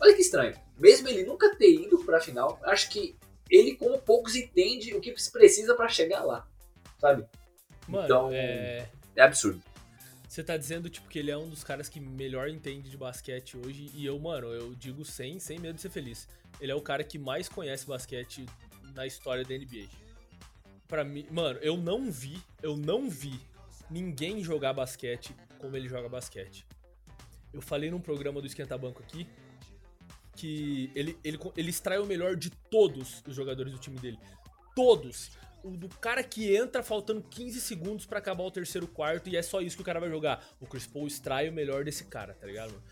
Olha 0.00 0.14
que 0.14 0.22
estranho. 0.22 0.54
Mesmo 0.78 1.08
ele 1.08 1.24
nunca 1.24 1.54
ter 1.56 1.70
ido 1.74 1.98
pra 2.04 2.20
final, 2.20 2.58
acho 2.64 2.88
que 2.90 3.16
ele, 3.50 3.74
como 3.76 3.98
poucos, 3.98 4.34
entende 4.34 4.94
o 4.94 5.00
que 5.00 5.14
se 5.18 5.30
precisa 5.30 5.74
pra 5.74 5.88
chegar 5.88 6.24
lá. 6.24 6.46
Sabe? 6.98 7.26
Mano, 7.88 8.04
Então- 8.04 8.30
é. 8.32 8.88
É 9.16 9.22
absurdo. 9.22 9.60
Você 10.30 10.44
tá 10.44 10.56
dizendo, 10.56 10.88
tipo, 10.88 11.08
que 11.08 11.18
ele 11.18 11.28
é 11.28 11.36
um 11.36 11.48
dos 11.48 11.64
caras 11.64 11.88
que 11.88 11.98
melhor 11.98 12.48
entende 12.48 12.88
de 12.88 12.96
basquete 12.96 13.56
hoje. 13.56 13.90
E 13.92 14.06
eu, 14.06 14.16
mano, 14.16 14.46
eu 14.46 14.76
digo 14.76 15.04
sem, 15.04 15.40
sem 15.40 15.58
medo 15.58 15.74
de 15.74 15.80
ser 15.80 15.90
feliz. 15.90 16.28
Ele 16.60 16.70
é 16.70 16.74
o 16.74 16.80
cara 16.80 17.02
que 17.02 17.18
mais 17.18 17.48
conhece 17.48 17.84
basquete 17.84 18.46
na 18.94 19.04
história 19.04 19.42
da 19.44 19.52
NBA. 19.52 19.88
Pra 20.86 21.02
mim, 21.02 21.26
mano, 21.32 21.58
eu 21.58 21.76
não 21.76 22.12
vi, 22.12 22.40
eu 22.62 22.76
não 22.76 23.10
vi 23.10 23.40
ninguém 23.90 24.40
jogar 24.40 24.72
basquete 24.72 25.34
como 25.58 25.76
ele 25.76 25.88
joga 25.88 26.08
basquete. 26.08 26.64
Eu 27.52 27.60
falei 27.60 27.90
num 27.90 28.00
programa 28.00 28.40
do 28.40 28.46
Esquenta 28.46 28.78
Banco 28.78 29.02
aqui 29.02 29.26
que 30.36 30.92
ele, 30.94 31.18
ele, 31.24 31.40
ele 31.56 31.70
extrai 31.70 31.98
o 31.98 32.06
melhor 32.06 32.36
de 32.36 32.50
todos 32.50 33.20
os 33.26 33.34
jogadores 33.34 33.72
do 33.72 33.80
time 33.80 33.98
dele. 33.98 34.18
Todos. 34.76 35.32
O 35.62 35.70
do 35.76 35.88
cara 35.88 36.22
que 36.22 36.54
entra 36.54 36.82
faltando 36.82 37.22
15 37.22 37.60
segundos 37.60 38.06
pra 38.06 38.18
acabar 38.18 38.44
o 38.44 38.50
terceiro 38.50 38.86
quarto 38.86 39.28
e 39.28 39.36
é 39.36 39.42
só 39.42 39.60
isso 39.60 39.76
que 39.76 39.82
o 39.82 39.84
cara 39.84 40.00
vai 40.00 40.08
jogar. 40.08 40.44
O 40.60 40.66
Chris 40.66 40.86
Paul 40.86 41.06
extrai 41.06 41.48
o 41.48 41.52
melhor 41.52 41.84
desse 41.84 42.04
cara, 42.04 42.34
tá 42.34 42.46
ligado? 42.46 42.70
mano? 42.72 42.82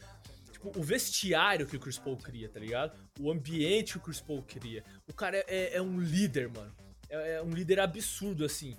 Tipo, 0.52 0.78
o 0.78 0.82
vestiário 0.82 1.66
que 1.66 1.76
o 1.76 1.80
Chris 1.80 1.98
Paul 1.98 2.16
cria, 2.16 2.48
tá 2.48 2.60
ligado? 2.60 2.98
O 3.20 3.30
ambiente 3.30 3.92
que 3.92 3.98
o 3.98 4.00
Chris 4.02 4.20
Paul 4.20 4.42
cria. 4.42 4.84
O 5.08 5.14
cara 5.14 5.38
é, 5.38 5.44
é- 5.48 5.76
é 5.76 5.82
um 5.82 5.98
líder, 6.00 6.48
mano. 6.50 6.74
É, 7.08 7.34
é 7.36 7.42
um 7.42 7.50
líder 7.50 7.80
absurdo, 7.80 8.44
assim. 8.44 8.76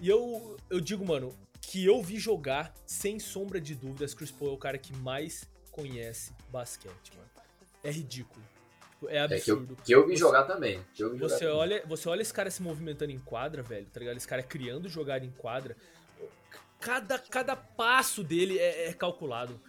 E 0.00 0.08
eu, 0.08 0.56
eu 0.68 0.80
digo, 0.80 1.04
mano, 1.06 1.32
que 1.60 1.84
eu 1.84 2.02
vi 2.02 2.18
jogar, 2.18 2.74
sem 2.84 3.18
sombra 3.18 3.60
de 3.60 3.74
dúvidas, 3.74 4.12
Chris 4.14 4.30
Paul 4.32 4.50
é 4.50 4.54
o 4.54 4.58
cara 4.58 4.76
que 4.76 4.92
mais 4.96 5.44
conhece 5.70 6.32
basquete, 6.50 7.12
mano. 7.16 7.30
É 7.84 7.90
ridículo. 7.90 8.44
É 9.08 9.18
É 9.18 9.28
que 9.38 9.50
eu, 9.50 9.56
absurdo. 9.56 9.76
que 9.84 9.92
eu 9.94 10.06
vi 10.06 10.12
Você- 10.14 10.18
jogar 10.20 10.44
também. 10.44 10.80
Que 10.94 11.02
eu 11.04 11.10
vi 11.12 11.18
jogar 11.18 11.28
Você 11.34 11.44
também. 11.44 11.54
olha, 11.60 11.82
você 11.86 12.08
olha 12.08 12.22
esse 12.22 12.32
cara 12.32 12.50
se 12.50 12.62
movimentando 12.62 13.12
em 13.12 13.18
quadra, 13.18 13.62
velho, 13.62 13.86
tá 13.92 14.00
ligado? 14.00 14.16
Esse 14.16 14.28
cara 14.28 14.42
criando 14.42 14.88
jogada 14.88 15.24
em 15.24 15.30
quadra. 15.30 15.76
Cada, 16.80 17.18
cada 17.18 17.54
passo 17.54 18.24
dele 18.24 18.58
é, 18.58 18.88
é 18.88 18.92
calculado. 18.92 19.60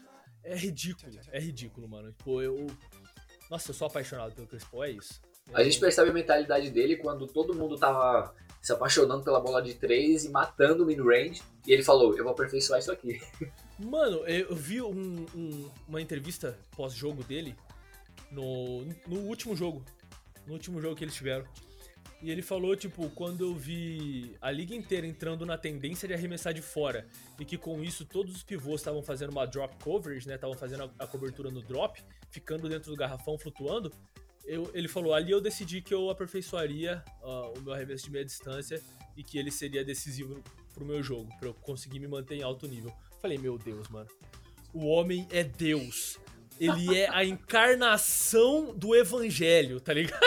É 0.43 0.56
ridículo, 0.56 1.12
é 1.32 1.39
ridículo, 1.39 1.88
mano. 1.88 2.12
Tipo, 2.12 2.41
eu. 2.41 2.67
Nossa, 3.50 3.69
eu 3.69 3.74
sou 3.76 3.88
apaixonado 3.88 4.34
pelo 4.34 4.48
Chris 4.48 4.63
Paul, 4.63 4.84
é 4.84 4.91
isso. 4.91 5.22
A 5.54 5.63
gente 5.63 5.80
percebe 5.80 6.10
a 6.10 6.13
mentalidade 6.13 6.69
dele 6.72 6.96
quando 6.98 7.28
todo 7.28 7.54
mundo 7.54 7.78
tava 7.78 8.34
se 8.62 8.72
apaixonando 8.72 9.24
pela 9.24 9.39
bola 9.41 9.62
de 9.62 9.74
três 9.74 10.24
e 10.26 10.30
matando 10.30 10.84
o 10.84 10.86
mid-range. 10.86 11.41
E 11.67 11.72
ele 11.74 11.84
falou, 11.84 12.17
eu 12.17 12.24
vou 12.24 12.32
aperfeiçoar 12.34 12.80
isso 12.80 12.91
aqui. 12.91 13.22
Mano, 13.78 14.17
eu 14.26 14.48
eu 14.50 14.56
vi 14.56 14.82
um- 14.82 15.26
um- 15.36 15.69
uma 15.88 16.02
entrevista 16.02 16.58
pós-jogo 16.76 17.24
dele 17.24 17.56
no, 18.34 18.84
no 19.08 19.19
último 19.22 19.56
jogo. 19.56 19.84
No 20.48 20.54
último 20.54 20.82
jogo 20.82 20.96
que 20.96 21.04
eles 21.04 21.15
tiveram. 21.15 21.46
E 22.22 22.32
ele 22.32 22.41
falou, 22.41 22.74
tipo, 22.76 23.10
quando 23.10 23.43
eu 23.46 23.54
vi 23.54 24.36
a 24.41 24.50
liga 24.50 24.74
inteira 24.74 25.06
entrando 25.06 25.46
na 25.46 25.58
tendência 25.58 26.08
de 26.08 26.13
arremessar 26.13 26.54
de 26.54 26.62
fora 26.62 27.06
e 27.38 27.43
que 27.43 27.58
com 27.58 27.84
isso 27.84 28.06
todos 28.06 28.34
os 28.34 28.43
pivôs 28.43 28.80
estavam 28.80 29.04
fazendo 29.04 29.32
uma 29.32 29.46
drop 29.46 29.76
coverage, 29.84 30.26
né? 30.28 30.36
Estavam 30.36 30.56
fazendo 30.56 30.84
a, 30.84 31.04
a 31.04 31.08
cobertura 31.08 31.52
no 31.52 31.62
drop, 31.62 32.02
ficando 32.30 32.69
dentro 32.69 32.91
do 32.91 32.98
garrafão 32.98 33.38
flutuando. 33.38 33.91
Eu- 34.46 34.72
ele 34.74 34.88
falou, 34.88 35.13
ali 35.13 35.32
eu 35.32 35.41
decidi 35.41 35.82
que 35.82 35.93
eu 35.93 36.10
aperfeiçoaria 36.10 37.04
ah, 37.22 37.52
o 37.58 37.62
meu 37.62 37.74
arremesso 37.74 38.06
de 38.06 38.12
meia 38.12 38.24
distância 38.26 38.82
e 39.17 39.24
que 39.24 39.38
ele 39.38 39.52
seria 39.52 39.84
decisivo 39.84 40.41
pro 40.74 40.86
meu 40.86 41.04
jogo, 41.04 41.30
pra 41.39 41.50
eu 41.50 41.54
conseguir 41.54 42.00
me 42.00 42.08
manter 42.08 42.36
em 42.36 42.41
alto 42.41 42.67
nível. 42.67 42.93
Falei, 43.22 43.38
meu 43.38 43.58
Deus, 43.58 43.88
mano. 43.89 44.10
O 44.74 44.86
homem 44.88 45.28
é 45.30 45.43
Deus. 45.43 46.17
Ele 46.60 46.98
é 46.98 47.10
a 47.10 47.26
encarnação 47.26 48.74
do 48.76 48.96
evangelho, 48.96 49.80
tá 49.82 49.94
ligado? 49.94 50.20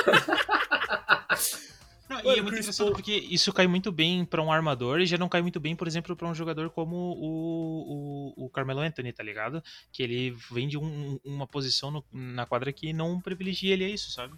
Não, 2.08 2.16
Mano, 2.18 2.28
e 2.30 2.38
é 2.38 2.42
muito 2.42 2.54
Chris 2.54 2.60
interessante 2.66 2.76
Paul- 2.78 2.92
porque 2.92 3.12
isso 3.14 3.52
cai 3.52 3.66
muito 3.66 3.90
bem 3.90 4.24
pra 4.24 4.40
um 4.40 4.52
armador 4.52 5.00
e 5.00 5.06
já 5.06 5.18
não 5.18 5.28
cai 5.28 5.42
muito 5.42 5.58
bem, 5.58 5.74
por 5.74 5.88
exemplo, 5.88 6.14
pra 6.14 6.28
um 6.28 6.34
jogador 6.34 6.70
como 6.70 6.94
o, 6.96 8.34
o, 8.38 8.44
o 8.46 8.50
Carmelo 8.50 8.78
Anthony, 8.80 9.12
tá 9.12 9.24
ligado? 9.24 9.60
Que 9.92 10.04
ele 10.04 10.36
vem 10.52 10.68
de 10.68 10.78
um- 10.78 11.18
uma 11.24 11.46
posição 11.48 11.90
no- 11.90 12.04
na 12.12 12.46
quadra 12.46 12.72
que 12.72 12.92
não 12.92 13.20
privilegia 13.20 13.72
ele 13.72 13.84
a 13.84 13.88
isso, 13.88 14.12
sabe? 14.12 14.34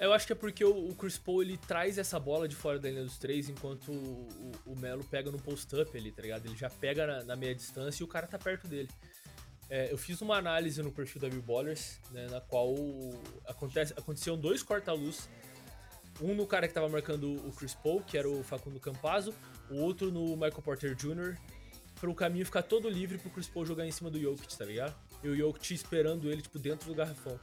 Eu 0.00 0.12
acho 0.12 0.28
que 0.28 0.32
é 0.32 0.36
porque 0.36 0.64
o, 0.64 0.90
o 0.90 0.94
Chris 0.94 1.18
Paul 1.18 1.42
ele 1.42 1.56
traz 1.56 1.98
essa 1.98 2.20
bola 2.20 2.46
de 2.46 2.54
fora 2.54 2.78
da 2.78 2.88
linha 2.88 3.02
dos 3.02 3.18
três, 3.18 3.48
enquanto 3.48 3.90
o, 3.90 4.28
o- 4.64 4.72
o 4.74 4.78
Melo 4.78 5.02
pega 5.02 5.32
no 5.32 5.38
post-up 5.40 5.96
ali, 5.98 6.12
tá 6.12 6.22
ligado? 6.22 6.46
Ele 6.46 6.56
já 6.56 6.70
pega 6.70 7.04
na, 7.04 7.24
na 7.24 7.34
meia 7.34 7.52
distância 7.54 8.00
e 8.00 8.04
o 8.04 8.08
cara 8.08 8.28
tá 8.28 8.38
perto 8.38 8.68
dele. 8.68 8.88
É, 9.70 9.92
eu 9.92 9.98
fiz 9.98 10.20
uma 10.22 10.36
análise 10.36 10.82
no 10.82 10.90
perfil 10.90 11.20
da 11.20 11.28
Bill 11.28 11.42
Ballers, 11.42 12.00
né, 12.10 12.26
na 12.28 12.40
qual 12.40 12.74
acontece, 13.46 13.92
aconteciam 13.96 14.38
dois 14.38 14.62
corta-luz. 14.62 15.28
Um 16.20 16.34
no 16.34 16.46
cara 16.46 16.66
que 16.66 16.74
tava 16.74 16.88
marcando 16.88 17.34
o 17.46 17.52
Chris 17.52 17.74
Paul, 17.74 18.02
que 18.02 18.16
era 18.16 18.28
o 18.28 18.42
Facundo 18.42 18.80
Campazzo, 18.80 19.34
o 19.70 19.76
outro 19.76 20.10
no 20.10 20.30
Michael 20.32 20.62
Porter 20.62 20.94
Jr., 20.94 21.36
para 22.00 22.10
o 22.10 22.14
caminho 22.14 22.46
ficar 22.46 22.62
todo 22.62 22.88
livre 22.88 23.18
pro 23.18 23.30
Chris 23.30 23.48
Paul 23.48 23.66
jogar 23.66 23.86
em 23.86 23.90
cima 23.90 24.10
do 24.10 24.20
Jokic, 24.20 24.56
tá 24.56 24.64
ligado? 24.64 24.96
E 25.22 25.28
o 25.28 25.36
Jokic 25.36 25.74
esperando 25.74 26.30
ele, 26.30 26.42
tipo, 26.42 26.58
dentro 26.58 26.88
do 26.88 26.94
garrafão. 26.94 27.38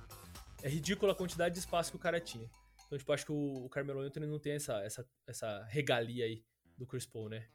É 0.64 0.70
ridícula 0.70 1.12
a 1.12 1.16
quantidade 1.16 1.54
de 1.54 1.60
espaço 1.60 1.92
que 1.92 1.98
o 1.98 2.00
cara 2.00 2.20
tinha. 2.20 2.50
Então, 2.86 2.98
tipo, 2.98 3.12
acho 3.12 3.26
que 3.26 3.32
o, 3.32 3.66
o 3.66 3.70
Carmelo 3.70 4.00
Anthony 4.00 4.26
não 4.26 4.40
tem 4.40 4.54
essa, 4.54 4.82
essa, 4.82 5.06
essa 5.28 5.64
regalia 5.70 6.26
aí 6.26 6.44
do 6.78 6.86
Chris 6.86 7.06
Paul, 7.06 7.30
né? 7.30 7.48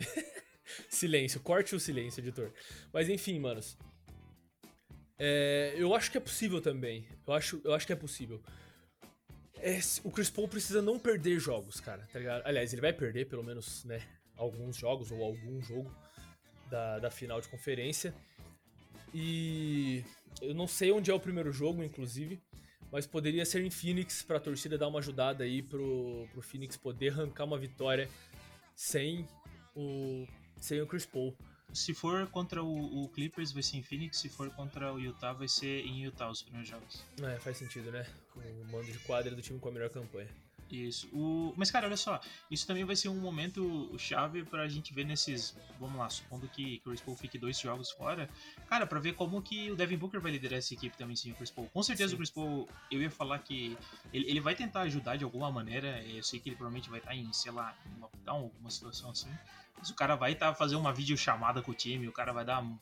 silêncio, 0.88 1.40
corte 1.40 1.74
o 1.74 1.80
silêncio, 1.80 2.20
editor. 2.20 2.52
Mas 2.92 3.08
enfim, 3.08 3.38
manos. 3.38 3.76
É, 5.18 5.74
eu 5.76 5.94
acho 5.94 6.10
que 6.10 6.18
é 6.18 6.20
possível 6.20 6.60
também. 6.60 7.06
Eu 7.26 7.32
acho, 7.32 7.60
eu 7.64 7.74
acho 7.74 7.86
que 7.86 7.92
é 7.92 7.96
possível. 7.96 8.42
É, 9.58 9.78
o 10.04 10.10
Chris 10.10 10.30
Paul 10.30 10.48
precisa 10.48 10.82
não 10.82 10.98
perder 10.98 11.40
jogos, 11.40 11.80
cara, 11.80 12.06
tá 12.12 12.18
ligado? 12.18 12.42
Aliás, 12.44 12.72
ele 12.72 12.82
vai 12.82 12.92
perder 12.92 13.26
pelo 13.26 13.42
menos, 13.42 13.84
né, 13.84 14.02
alguns 14.36 14.76
jogos 14.76 15.10
ou 15.10 15.22
algum 15.22 15.62
jogo 15.62 15.90
da, 16.70 16.98
da 16.98 17.10
final 17.10 17.40
de 17.40 17.48
conferência. 17.48 18.14
E 19.14 20.04
eu 20.42 20.54
não 20.54 20.66
sei 20.66 20.92
onde 20.92 21.10
é 21.10 21.14
o 21.14 21.20
primeiro 21.20 21.50
jogo, 21.50 21.82
inclusive, 21.82 22.40
mas 22.92 23.06
poderia 23.06 23.46
ser 23.46 23.64
em 23.64 23.70
Phoenix 23.70 24.22
pra 24.22 24.38
torcida 24.38 24.76
dar 24.76 24.88
uma 24.88 24.98
ajudada 24.98 25.44
aí 25.44 25.62
pro, 25.62 26.28
pro 26.32 26.42
Phoenix 26.42 26.76
poder 26.76 27.12
arrancar 27.12 27.44
uma 27.44 27.58
vitória 27.58 28.08
sem 28.74 29.26
o, 29.76 30.26
sem 30.60 30.80
o 30.80 30.86
Chris 30.86 31.06
Paul. 31.06 31.36
Se 31.72 31.92
for 31.92 32.26
contra 32.28 32.62
o, 32.62 33.04
o 33.04 33.08
Clippers, 33.10 33.52
vai 33.52 33.62
ser 33.62 33.76
em 33.76 33.82
Phoenix. 33.82 34.18
Se 34.18 34.28
for 34.28 34.48
contra 34.50 34.92
o 34.92 34.98
Utah, 34.98 35.32
vai 35.32 35.48
ser 35.48 35.84
em 35.84 36.04
Utah 36.04 36.30
os 36.30 36.42
primeiros 36.42 36.68
jogos. 36.68 37.04
É, 37.22 37.38
faz 37.38 37.58
sentido, 37.58 37.90
né? 37.90 38.06
O 38.34 38.72
mando 38.72 38.90
de 38.90 38.98
quadra 39.00 39.34
do 39.34 39.42
time 39.42 39.58
com 39.58 39.68
a 39.68 39.72
melhor 39.72 39.90
campanha. 39.90 40.28
Isso. 40.70 41.08
O... 41.12 41.54
Mas, 41.56 41.70
cara, 41.70 41.86
olha 41.86 41.96
só. 41.96 42.20
Isso 42.50 42.66
também 42.66 42.84
vai 42.84 42.96
ser 42.96 43.08
um 43.08 43.20
momento 43.20 43.94
chave 43.98 44.44
pra 44.44 44.66
gente 44.68 44.92
ver 44.92 45.04
nesses. 45.04 45.56
Vamos 45.78 45.98
lá, 45.98 46.08
supondo 46.10 46.48
que 46.48 46.80
Chris 46.80 47.00
Paul 47.00 47.16
fique 47.16 47.38
dois 47.38 47.58
jogos 47.58 47.90
fora. 47.90 48.28
Cara, 48.68 48.86
pra 48.86 48.98
ver 48.98 49.14
como 49.14 49.40
que 49.40 49.70
o 49.70 49.76
Devin 49.76 49.96
Booker 49.96 50.20
vai 50.20 50.32
liderar 50.32 50.58
essa 50.58 50.74
equipe 50.74 50.96
também 50.96 51.14
sem 51.14 51.32
o 51.32 51.34
Chris 51.34 51.50
Paul. 51.50 51.68
Com 51.68 51.82
certeza 51.82 52.08
Sim. 52.10 52.14
o 52.14 52.18
Chris 52.18 52.30
Paul, 52.30 52.68
eu 52.90 53.00
ia 53.00 53.10
falar 53.10 53.38
que 53.38 53.76
ele, 54.12 54.28
ele 54.28 54.40
vai 54.40 54.54
tentar 54.54 54.80
ajudar 54.82 55.16
de 55.16 55.24
alguma 55.24 55.50
maneira. 55.50 56.02
Eu 56.04 56.22
sei 56.22 56.40
que 56.40 56.48
ele 56.48 56.56
provavelmente 56.56 56.90
vai 56.90 56.98
estar 56.98 57.14
em, 57.14 57.32
sei 57.32 57.52
lá, 57.52 57.74
em 57.96 58.00
lockdown, 58.00 58.42
alguma 58.42 58.70
situação 58.70 59.10
assim. 59.10 59.30
Mas 59.78 59.90
o 59.90 59.94
cara 59.94 60.16
vai 60.16 60.32
estar 60.32 60.54
fazendo 60.54 60.80
uma 60.80 60.92
videochamada 60.92 61.62
com 61.62 61.70
o 61.70 61.74
time, 61.74 62.08
o 62.08 62.12
cara 62.12 62.32
vai 62.32 62.44
dar 62.44 62.62
um- 62.62 62.78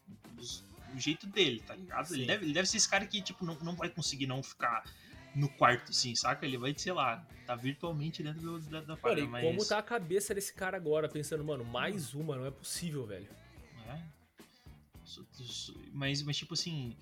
o 0.95 0.99
jeito 0.99 1.27
dele, 1.27 1.61
tá 1.61 1.75
ligado? 1.75 2.15
Ele 2.15 2.25
deve, 2.25 2.45
ele 2.45 2.53
deve 2.53 2.69
ser 2.69 2.77
esse 2.77 2.89
cara 2.89 3.05
que, 3.05 3.21
tipo, 3.21 3.45
não, 3.45 3.57
não 3.57 3.75
vai 3.75 3.89
conseguir 3.89 4.29
não 4.29 4.43
ficar 4.45 4.85
no 5.35 5.49
quarto, 5.49 5.91
assim, 5.91 6.15
saca? 6.15 6.45
Ele 6.47 6.57
vai, 6.57 6.75
sei 6.77 6.93
lá, 6.93 7.27
tá 7.47 7.55
virtualmente 7.57 8.23
dentro 8.23 8.41
do- 8.41 8.61
da, 8.61 8.81
da 8.81 8.99
e 9.19 9.27
mas... 9.27 9.45
como 9.45 9.65
tá 9.67 9.79
a 9.79 9.83
cabeça 9.83 10.35
desse 10.35 10.53
cara 10.55 10.77
agora, 10.77 11.09
pensando, 11.09 11.45
mano, 11.45 11.65
mais 11.65 12.15
uma, 12.15 12.37
não 12.37 12.47
é 12.47 12.51
possível, 12.51 13.07
velho. 13.07 13.29
É. 13.89 14.01
Mas, 15.93 16.23
mas, 16.23 16.37
tipo 16.37 16.55
assim, 16.55 16.97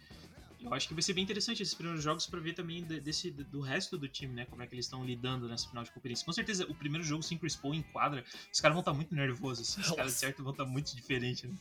eu 0.61 0.73
acho 0.75 0.89
que 0.89 0.95
vai 0.95 1.03
ser 1.03 1.13
bem 1.15 1.25
interessante 1.25 1.63
esses 1.63 1.75
primeiros 1.75 2.03
jogos 2.03 2.27
pra 2.27 2.41
ver 2.41 2.55
também 2.55 2.83
de- 2.85 3.01
desse, 3.01 3.31
do 3.31 3.61
resto 3.61 3.97
do 3.99 4.09
time, 4.09 4.33
né? 4.35 4.45
Como 4.47 4.63
é 4.63 4.67
que 4.67 4.75
eles 4.75 4.87
estão 4.87 5.05
lidando 5.05 5.49
nessa 5.49 5.69
final 5.69 5.85
de 5.85 5.91
conferência. 5.93 6.25
Com 6.25 6.33
certeza, 6.33 6.67
o 6.69 6.75
primeiro 6.75 7.05
jogo 7.05 7.23
sem 7.23 7.39
Chris 7.39 7.57
Paul 7.57 7.75
em 7.75 7.83
quadra, 7.83 8.25
os 8.53 8.61
caras 8.61 8.75
vão 8.75 8.81
estar 8.81 8.93
muito 8.93 9.15
nervosos, 9.15 9.69
assim, 9.69 9.81
os 9.81 9.93
caras 9.97 10.13
certo 10.13 10.43
vão 10.43 10.53
estar 10.53 10.65
muito 10.65 10.95
diferentes, 10.95 11.45
né? 11.45 11.57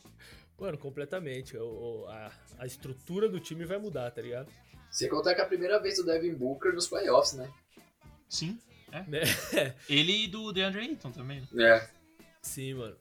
Mano, 0.58 0.78
completamente. 0.78 1.56
O- 1.56 2.06
a, 2.08 2.32
a 2.58 2.66
estrutura 2.66 3.28
do 3.28 3.40
time 3.40 3.64
vai 3.64 3.78
mudar, 3.78 4.10
tá 4.10 4.20
ligado? 4.20 4.50
Sem 4.92 5.08
contar 5.08 5.34
que 5.34 5.40
é 5.40 5.44
a 5.44 5.48
primeira 5.48 5.80
vez 5.80 5.96
do 5.96 6.04
Devin 6.04 6.34
Booker 6.34 6.72
nos 6.72 6.86
playoffs, 6.86 7.32
né? 7.32 7.50
Sim, 8.28 8.58
Né? 9.08 9.22
ele 9.88 10.24
e 10.24 10.28
do 10.28 10.52
DeAndre 10.52 10.82
Ayton 10.82 11.10
também, 11.10 11.40
né? 11.40 11.46
É. 11.64 11.88
Sim, 12.42 12.74
mano. 12.74 12.96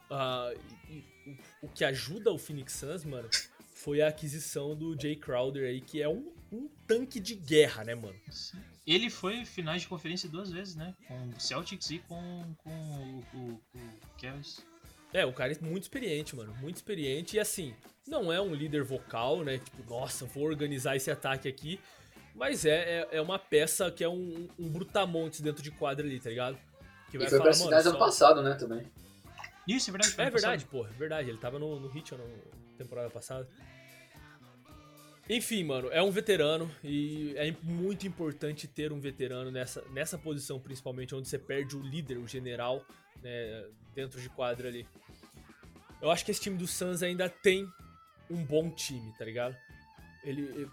E 0.90 1.04
o, 1.62 1.66
o 1.68 1.70
que 1.70 1.84
ajuda 1.84 2.32
o 2.32 2.38
Phoenix 2.38 2.74
Suns, 2.74 3.04
mano, 3.04 3.30
foi 3.74 4.02
a 4.02 4.08
aquisição 4.08 4.74
do 4.74 5.00
Jay 5.00 5.18
Crowder 5.18 5.68
aí, 5.68 5.82
que 5.82 6.02
é 6.02 6.08
um, 6.08 6.32
um 6.52 6.70
tanque 6.88 7.20
de 7.20 7.36
guerra, 7.36 7.84
né, 7.84 7.94
mano? 7.94 8.16
Ele 8.88 9.10
foi 9.10 9.44
finais 9.44 9.82
de 9.82 9.88
conferência 9.88 10.30
duas 10.30 10.50
vezes, 10.50 10.76
né? 10.76 10.96
Com 11.08 11.30
o 11.30 11.40
Celtics 11.40 11.90
e 11.92 12.00
com, 12.00 12.56
com 12.58 12.70
o, 12.70 13.38
o, 13.38 13.62
o 13.76 14.22
Cavs. 14.22 14.64
É, 15.14 15.26
o 15.26 15.34
cara 15.34 15.52
é 15.52 15.58
muito 15.62 15.84
experiente, 15.84 16.36
mano. 16.36 16.54
Muito 16.62 16.78
experiente. 16.78 17.36
E 17.36 17.40
assim, 17.40 17.74
não 18.08 18.32
é 18.32 18.40
um 18.42 18.54
líder 18.54 18.84
vocal, 18.84 19.44
né? 19.44 19.58
Tipo, 19.58 19.84
nossa, 19.90 20.26
vou 20.26 20.44
organizar 20.44 20.96
esse 20.96 21.12
ataque 21.12 21.48
aqui. 21.48 21.80
Mas 22.34 22.66
é, 22.66 23.02
é, 23.02 23.08
é 23.18 23.22
uma 23.22 23.38
peça 23.38 23.92
que 23.92 24.04
é 24.04 24.08
um, 24.10 24.48
um 24.58 24.70
brutamontes 24.70 25.42
dentro 25.42 25.62
de 25.62 25.70
quadra 25.72 26.06
ali, 26.06 26.20
tá 26.20 26.30
ligado? 26.30 26.58
Que 27.10 27.18
E 27.18 27.28
foi 27.28 27.40
pra 27.42 27.52
cidade 27.54 27.88
ano 27.88 27.98
só- 27.98 28.06
passado, 28.06 28.42
né, 28.42 28.54
também. 28.54 28.86
Isso, 29.68 29.90
é 29.90 29.92
verdade. 29.92 30.16
É 30.18 30.30
verdade, 30.30 30.66
pô, 30.66 30.86
é 30.88 30.92
verdade. 30.92 31.30
Ele 31.30 31.38
tava 31.38 31.60
no, 31.60 31.80
no 31.80 31.88
Hit 31.90 32.14
na 32.16 32.24
temporada 32.78 33.10
passada. 33.10 33.48
Enfim, 35.30 35.64
mano, 35.64 35.90
é 35.92 36.02
um 36.02 36.12
veterano 36.12 36.70
e 36.84 37.34
é 37.38 37.54
muito 37.64 38.08
importante 38.08 38.68
ter 38.68 38.92
um 38.92 39.00
veterano 39.00 39.52
nessa, 39.52 39.82
nessa 39.92 40.18
posição, 40.18 40.60
principalmente, 40.60 41.14
onde 41.16 41.28
você 41.28 41.38
perde 41.38 41.76
o 41.76 41.82
líder, 41.82 42.18
o 42.18 42.28
general, 42.28 42.84
né, 43.22 43.66
dentro 43.94 44.20
de 44.22 44.30
quadra 44.30 44.68
ali. 44.68 44.88
Eu 46.02 46.10
acho 46.10 46.26
que 46.26 46.32
esse 46.32 46.42
time 46.42 46.58
do 46.58 46.68
Suns 46.68 47.04
ainda 47.04 47.30
tem 47.30 47.68
um 48.30 48.44
bom 48.44 48.70
time, 48.70 49.14
tá 49.18 49.26
ligado? 49.26 49.56
Ele, 50.24 50.42
ele 50.42 50.70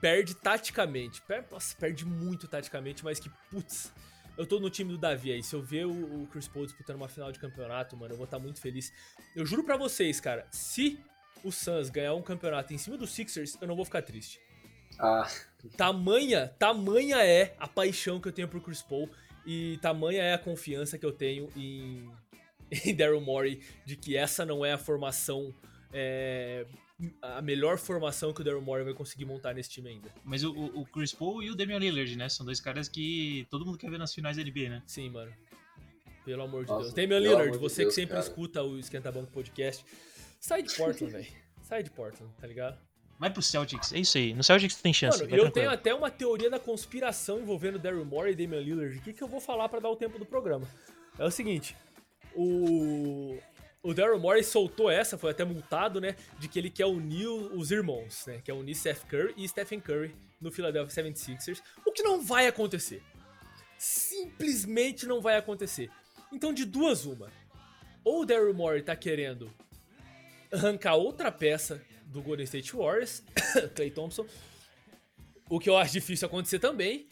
perde 0.00 0.34
taticamente, 0.34 1.20
per- 1.22 1.44
nossa, 1.50 1.76
perde 1.76 2.04
muito 2.04 2.48
taticamente, 2.48 3.04
mas 3.04 3.20
que, 3.20 3.30
putz, 3.50 3.92
eu 4.36 4.46
tô 4.46 4.58
no 4.58 4.70
time 4.70 4.90
do 4.90 4.98
Davi 4.98 5.30
aí. 5.32 5.42
Se 5.42 5.54
eu 5.54 5.62
ver 5.62 5.86
o, 5.86 6.22
o 6.22 6.26
Chris 6.28 6.48
Paul 6.48 6.66
disputando 6.66 6.96
uma 6.96 7.08
final 7.08 7.30
de 7.30 7.38
campeonato, 7.38 7.96
mano, 7.96 8.12
eu 8.14 8.16
vou 8.16 8.24
estar 8.24 8.38
muito 8.38 8.60
feliz. 8.60 8.92
Eu 9.36 9.44
juro 9.46 9.62
pra 9.62 9.76
vocês, 9.76 10.20
cara, 10.20 10.46
se 10.50 10.98
o 11.44 11.52
Suns 11.52 11.90
ganhar 11.90 12.14
um 12.14 12.22
campeonato 12.22 12.72
em 12.72 12.78
cima 12.78 12.96
dos 12.96 13.10
Sixers, 13.10 13.56
eu 13.60 13.68
não 13.68 13.76
vou 13.76 13.84
ficar 13.84 14.02
triste. 14.02 14.40
Ah, 14.98 15.28
Tamanha, 15.76 16.48
tamanha 16.58 17.24
é 17.24 17.54
a 17.58 17.66
paixão 17.68 18.20
que 18.20 18.28
eu 18.28 18.32
tenho 18.32 18.48
por 18.48 18.60
Chris 18.62 18.82
Paul 18.82 19.08
e 19.46 19.78
tamanha 19.82 20.22
é 20.22 20.34
a 20.34 20.38
confiança 20.38 20.98
que 20.98 21.06
eu 21.06 21.12
tenho 21.12 21.48
em, 21.56 22.10
em 22.84 22.94
Daryl 22.94 23.20
Morey 23.20 23.60
de 23.84 23.96
que 23.96 24.16
essa 24.16 24.44
não 24.44 24.64
é 24.64 24.72
a 24.72 24.78
formação 24.78 25.54
é, 25.92 26.66
a 27.20 27.42
melhor 27.42 27.78
formação 27.78 28.32
que 28.32 28.40
o 28.40 28.44
Daryl 28.44 28.62
Morey 28.62 28.84
vai 28.84 28.94
conseguir 28.94 29.24
montar 29.24 29.54
nesse 29.54 29.70
time 29.70 29.90
ainda. 29.90 30.12
Mas 30.24 30.44
o, 30.44 30.52
o 30.52 30.84
Chris 30.86 31.12
Paul 31.12 31.42
e 31.42 31.50
o 31.50 31.54
Damian 31.54 31.78
Lillard, 31.78 32.16
né? 32.16 32.28
São 32.28 32.46
dois 32.46 32.60
caras 32.60 32.88
que 32.88 33.46
todo 33.50 33.64
mundo 33.64 33.78
quer 33.78 33.90
ver 33.90 33.98
nas 33.98 34.14
finais 34.14 34.36
da 34.36 34.42
NBA, 34.42 34.68
né? 34.68 34.82
Sim, 34.86 35.10
mano. 35.10 35.32
Pelo 36.24 36.42
amor 36.42 36.64
de 36.64 36.70
Nossa, 36.70 36.84
Deus. 36.84 36.94
Damian 36.94 37.18
Lillard, 37.18 37.52
de 37.52 37.58
você 37.58 37.82
Deus, 37.82 37.94
que 37.94 38.00
sempre 38.00 38.14
cara. 38.14 38.26
escuta 38.26 38.62
o 38.62 38.78
Esquenta 38.78 39.10
Banco 39.10 39.32
Podcast, 39.32 39.84
sai 40.40 40.62
de 40.62 40.74
Portland, 40.74 41.12
velho. 41.12 41.32
Sai 41.62 41.82
de 41.82 41.90
Portland, 41.90 42.32
tá 42.40 42.46
ligado? 42.46 42.78
Vai 43.22 43.30
pro 43.30 43.40
Celtics, 43.40 43.92
é 43.92 44.00
isso 44.00 44.18
aí. 44.18 44.34
No 44.34 44.42
Celtics 44.42 44.74
tem 44.82 44.92
chance. 44.92 45.18
Mano, 45.18 45.30
vai 45.30 45.38
eu 45.38 45.44
tranquilo. 45.44 45.68
tenho 45.68 45.70
até 45.70 45.94
uma 45.94 46.10
teoria 46.10 46.50
da 46.50 46.58
conspiração 46.58 47.38
envolvendo 47.38 47.78
Daryl 47.78 48.04
Morey 48.04 48.32
e 48.32 48.34
Damian 48.34 48.60
Lillard 48.60 48.98
aqui 48.98 49.12
que 49.12 49.22
eu 49.22 49.28
vou 49.28 49.40
falar 49.40 49.68
pra 49.68 49.78
dar 49.78 49.90
o 49.90 49.94
tempo 49.94 50.18
do 50.18 50.26
programa. 50.26 50.66
É 51.16 51.24
o 51.24 51.30
seguinte, 51.30 51.76
o 52.34 53.38
o 53.80 53.94
Daryl 53.94 54.18
Morey 54.18 54.42
soltou 54.42 54.90
essa, 54.90 55.16
foi 55.16 55.30
até 55.30 55.44
multado, 55.44 56.00
né, 56.00 56.16
de 56.36 56.48
que 56.48 56.58
ele 56.58 56.68
quer 56.68 56.86
unir 56.86 57.28
os 57.28 57.70
irmãos, 57.70 58.26
né, 58.26 58.40
quer 58.44 58.54
unir 58.54 58.74
Seth 58.74 59.04
Curry 59.08 59.34
e 59.36 59.48
Stephen 59.48 59.78
Curry 59.78 60.16
no 60.40 60.50
Philadelphia 60.50 61.04
76ers, 61.04 61.62
o 61.86 61.92
que 61.92 62.02
não 62.02 62.20
vai 62.20 62.48
acontecer. 62.48 63.04
Simplesmente 63.78 65.06
não 65.06 65.20
vai 65.20 65.36
acontecer. 65.36 65.88
Então, 66.32 66.52
de 66.52 66.64
duas 66.64 67.04
uma. 67.04 67.30
Ou 68.02 68.22
o 68.22 68.26
Daryl 68.26 68.52
Morey 68.52 68.82
tá 68.82 68.96
querendo 68.96 69.48
arrancar 70.52 70.96
outra 70.96 71.30
peça 71.30 71.80
do 72.12 72.22
Golden 72.22 72.44
State 72.44 72.74
Warriors, 72.74 73.22
Clay 73.74 73.90
Thompson, 73.90 74.26
o 75.48 75.58
que 75.58 75.68
eu 75.68 75.76
acho 75.76 75.92
difícil 75.92 76.26
acontecer 76.26 76.58
também, 76.58 77.08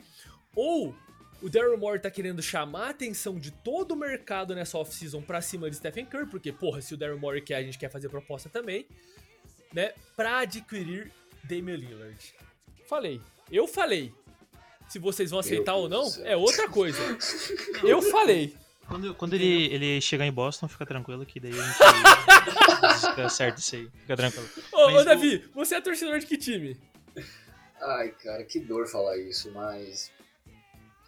ou 0.54 0.94
o 1.42 1.48
Daryl 1.48 1.76
Morey 1.78 2.00
tá 2.00 2.10
querendo 2.10 2.42
chamar 2.42 2.86
a 2.86 2.90
atenção 2.90 3.38
de 3.38 3.50
todo 3.50 3.92
o 3.92 3.96
mercado 3.96 4.54
nessa 4.54 4.78
off-season 4.78 5.22
pra 5.22 5.40
cima 5.40 5.70
de 5.70 5.76
Stephen 5.76 6.04
Curry, 6.04 6.26
porque, 6.26 6.52
porra, 6.52 6.80
se 6.80 6.92
o 6.94 6.96
Daryl 6.96 7.18
Morey 7.18 7.40
quer, 7.40 7.56
a 7.56 7.62
gente 7.62 7.78
quer 7.78 7.90
fazer 7.90 8.08
proposta 8.08 8.48
também, 8.48 8.86
né, 9.72 9.92
pra 10.16 10.40
adquirir 10.40 11.10
Damian 11.44 11.76
Lillard. 11.76 12.34
Falei, 12.86 13.20
eu 13.50 13.66
falei. 13.66 14.12
Se 14.88 14.98
vocês 14.98 15.30
vão 15.30 15.38
aceitar 15.38 15.76
ou 15.76 15.88
não, 15.88 16.06
céu. 16.06 16.26
é 16.26 16.36
outra 16.36 16.68
coisa. 16.68 16.98
Eu 17.84 18.02
falei. 18.02 18.56
Quando, 18.90 19.14
quando 19.14 19.34
ele, 19.34 19.72
ele 19.72 20.00
chegar 20.00 20.26
em 20.26 20.32
Boston, 20.32 20.66
fica 20.66 20.84
tranquilo 20.84 21.24
que 21.24 21.38
daí 21.38 21.52
a 21.52 21.62
gente 21.62 21.78
fica 23.10 23.28
certo 23.28 23.58
isso 23.58 23.76
aí. 23.76 23.88
Fica 24.00 24.16
tranquilo. 24.16 24.48
Ô, 24.72 24.86
Mas 24.86 24.94
ô 24.96 25.00
o- 25.00 25.04
Davi, 25.04 25.48
você 25.54 25.76
é 25.76 25.80
torcedor 25.80 26.18
de 26.18 26.26
que 26.26 26.36
time? 26.36 26.76
Ai, 27.80 28.08
cara, 28.22 28.42
que 28.44 28.58
dor 28.58 28.88
falar 28.88 29.16
isso, 29.16 29.50
mas. 29.52 30.10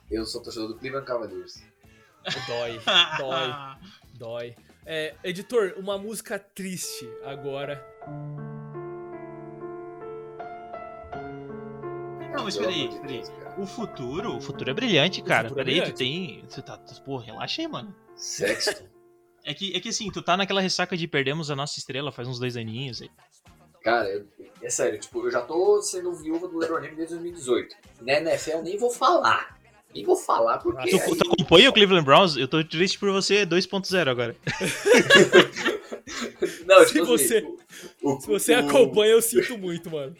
Eu 0.09 0.25
sou 0.25 0.41
torcedor 0.41 0.69
do 0.69 0.77
Cleveland 0.79 1.07
Cavaliers. 1.07 1.61
Dói, 2.47 2.81
dói, 3.19 3.55
dói. 4.15 4.55
É, 4.87 5.15
editor, 5.25 5.75
uma 5.77 5.99
música 5.99 6.39
triste 6.39 7.09
agora. 7.25 7.85
Não, 12.33 12.45
mas 12.45 12.57
peraí, 12.57 12.89
peraí. 13.01 13.23
O 13.59 13.67
futuro, 13.67 14.37
o 14.37 14.41
futuro 14.41 14.71
é 14.71 14.75
brilhante, 14.75 15.23
cara. 15.23 15.49
é 15.49 15.51
peraí, 15.51 15.65
brilhante. 15.81 15.93
tu 15.93 15.97
tem. 15.99 16.45
Tu 16.53 16.63
tá. 16.63 16.77
Tu, 16.79 17.01
pô, 17.03 17.17
relaxa 17.19 17.61
aí, 17.63 17.69
mano. 17.69 17.95
Sexto. 18.17 18.85
É 19.45 19.53
que, 19.53 19.77
é 19.77 19.81
que 19.81 19.89
assim, 19.89 20.09
tu 20.09 20.23
tá 20.23 20.37
naquela 20.37 20.61
ressaca 20.61 20.97
de 20.97 21.09
perdemos 21.09 21.51
a 21.51 21.57
nossa 21.57 21.77
estrela 21.77 22.13
faz 22.13 22.29
uns 22.29 22.39
dois 22.39 22.57
aninhos 22.57 23.03
aí. 23.03 23.11
Cara, 23.83 24.09
eu- 24.09 24.25
é 24.63 24.71
sério, 24.71 25.01
tipo, 25.01 25.27
eu 25.27 25.33
já 25.33 25.41
tô 25.41 25.83
sendo 25.83 26.15
viúva 26.15 26.47
do 26.47 26.57
LeBron 26.59 26.81
James 26.81 26.97
desde 26.97 27.15
2018. 27.17 27.75
Na 28.03 28.13
NFL 28.21 28.51
eu 28.59 28.63
nem 28.63 28.79
vou 28.79 28.93
falar. 28.93 29.59
Nem 29.93 30.05
vou 30.05 30.15
falar 30.15 30.59
porque. 30.59 30.91
Tu, 30.91 30.97
aí- 30.97 31.17
tu 31.19 31.33
acompanha 31.33 31.71
o 31.71 31.73
Cleveland 31.73 32.05
Browns? 32.05 32.37
Eu 32.37 32.47
tô 32.47 32.63
triste 32.63 33.01
por 33.01 33.11
você 33.11 33.45
2.0 33.45 34.09
agora. 34.09 34.37
Não, 36.65 36.87
Se 36.87 36.93
tipo 36.93 37.13
assim, 37.15 37.27
você- 37.27 37.55
o- 38.01 38.15
o- 38.17 38.21
Se 38.21 38.27
você 38.29 38.55
o- 38.55 38.69
acompanha, 38.69 39.11
eu 39.13 39.23
sinto 39.23 39.59
muito, 39.59 39.91
mano. 39.91 40.15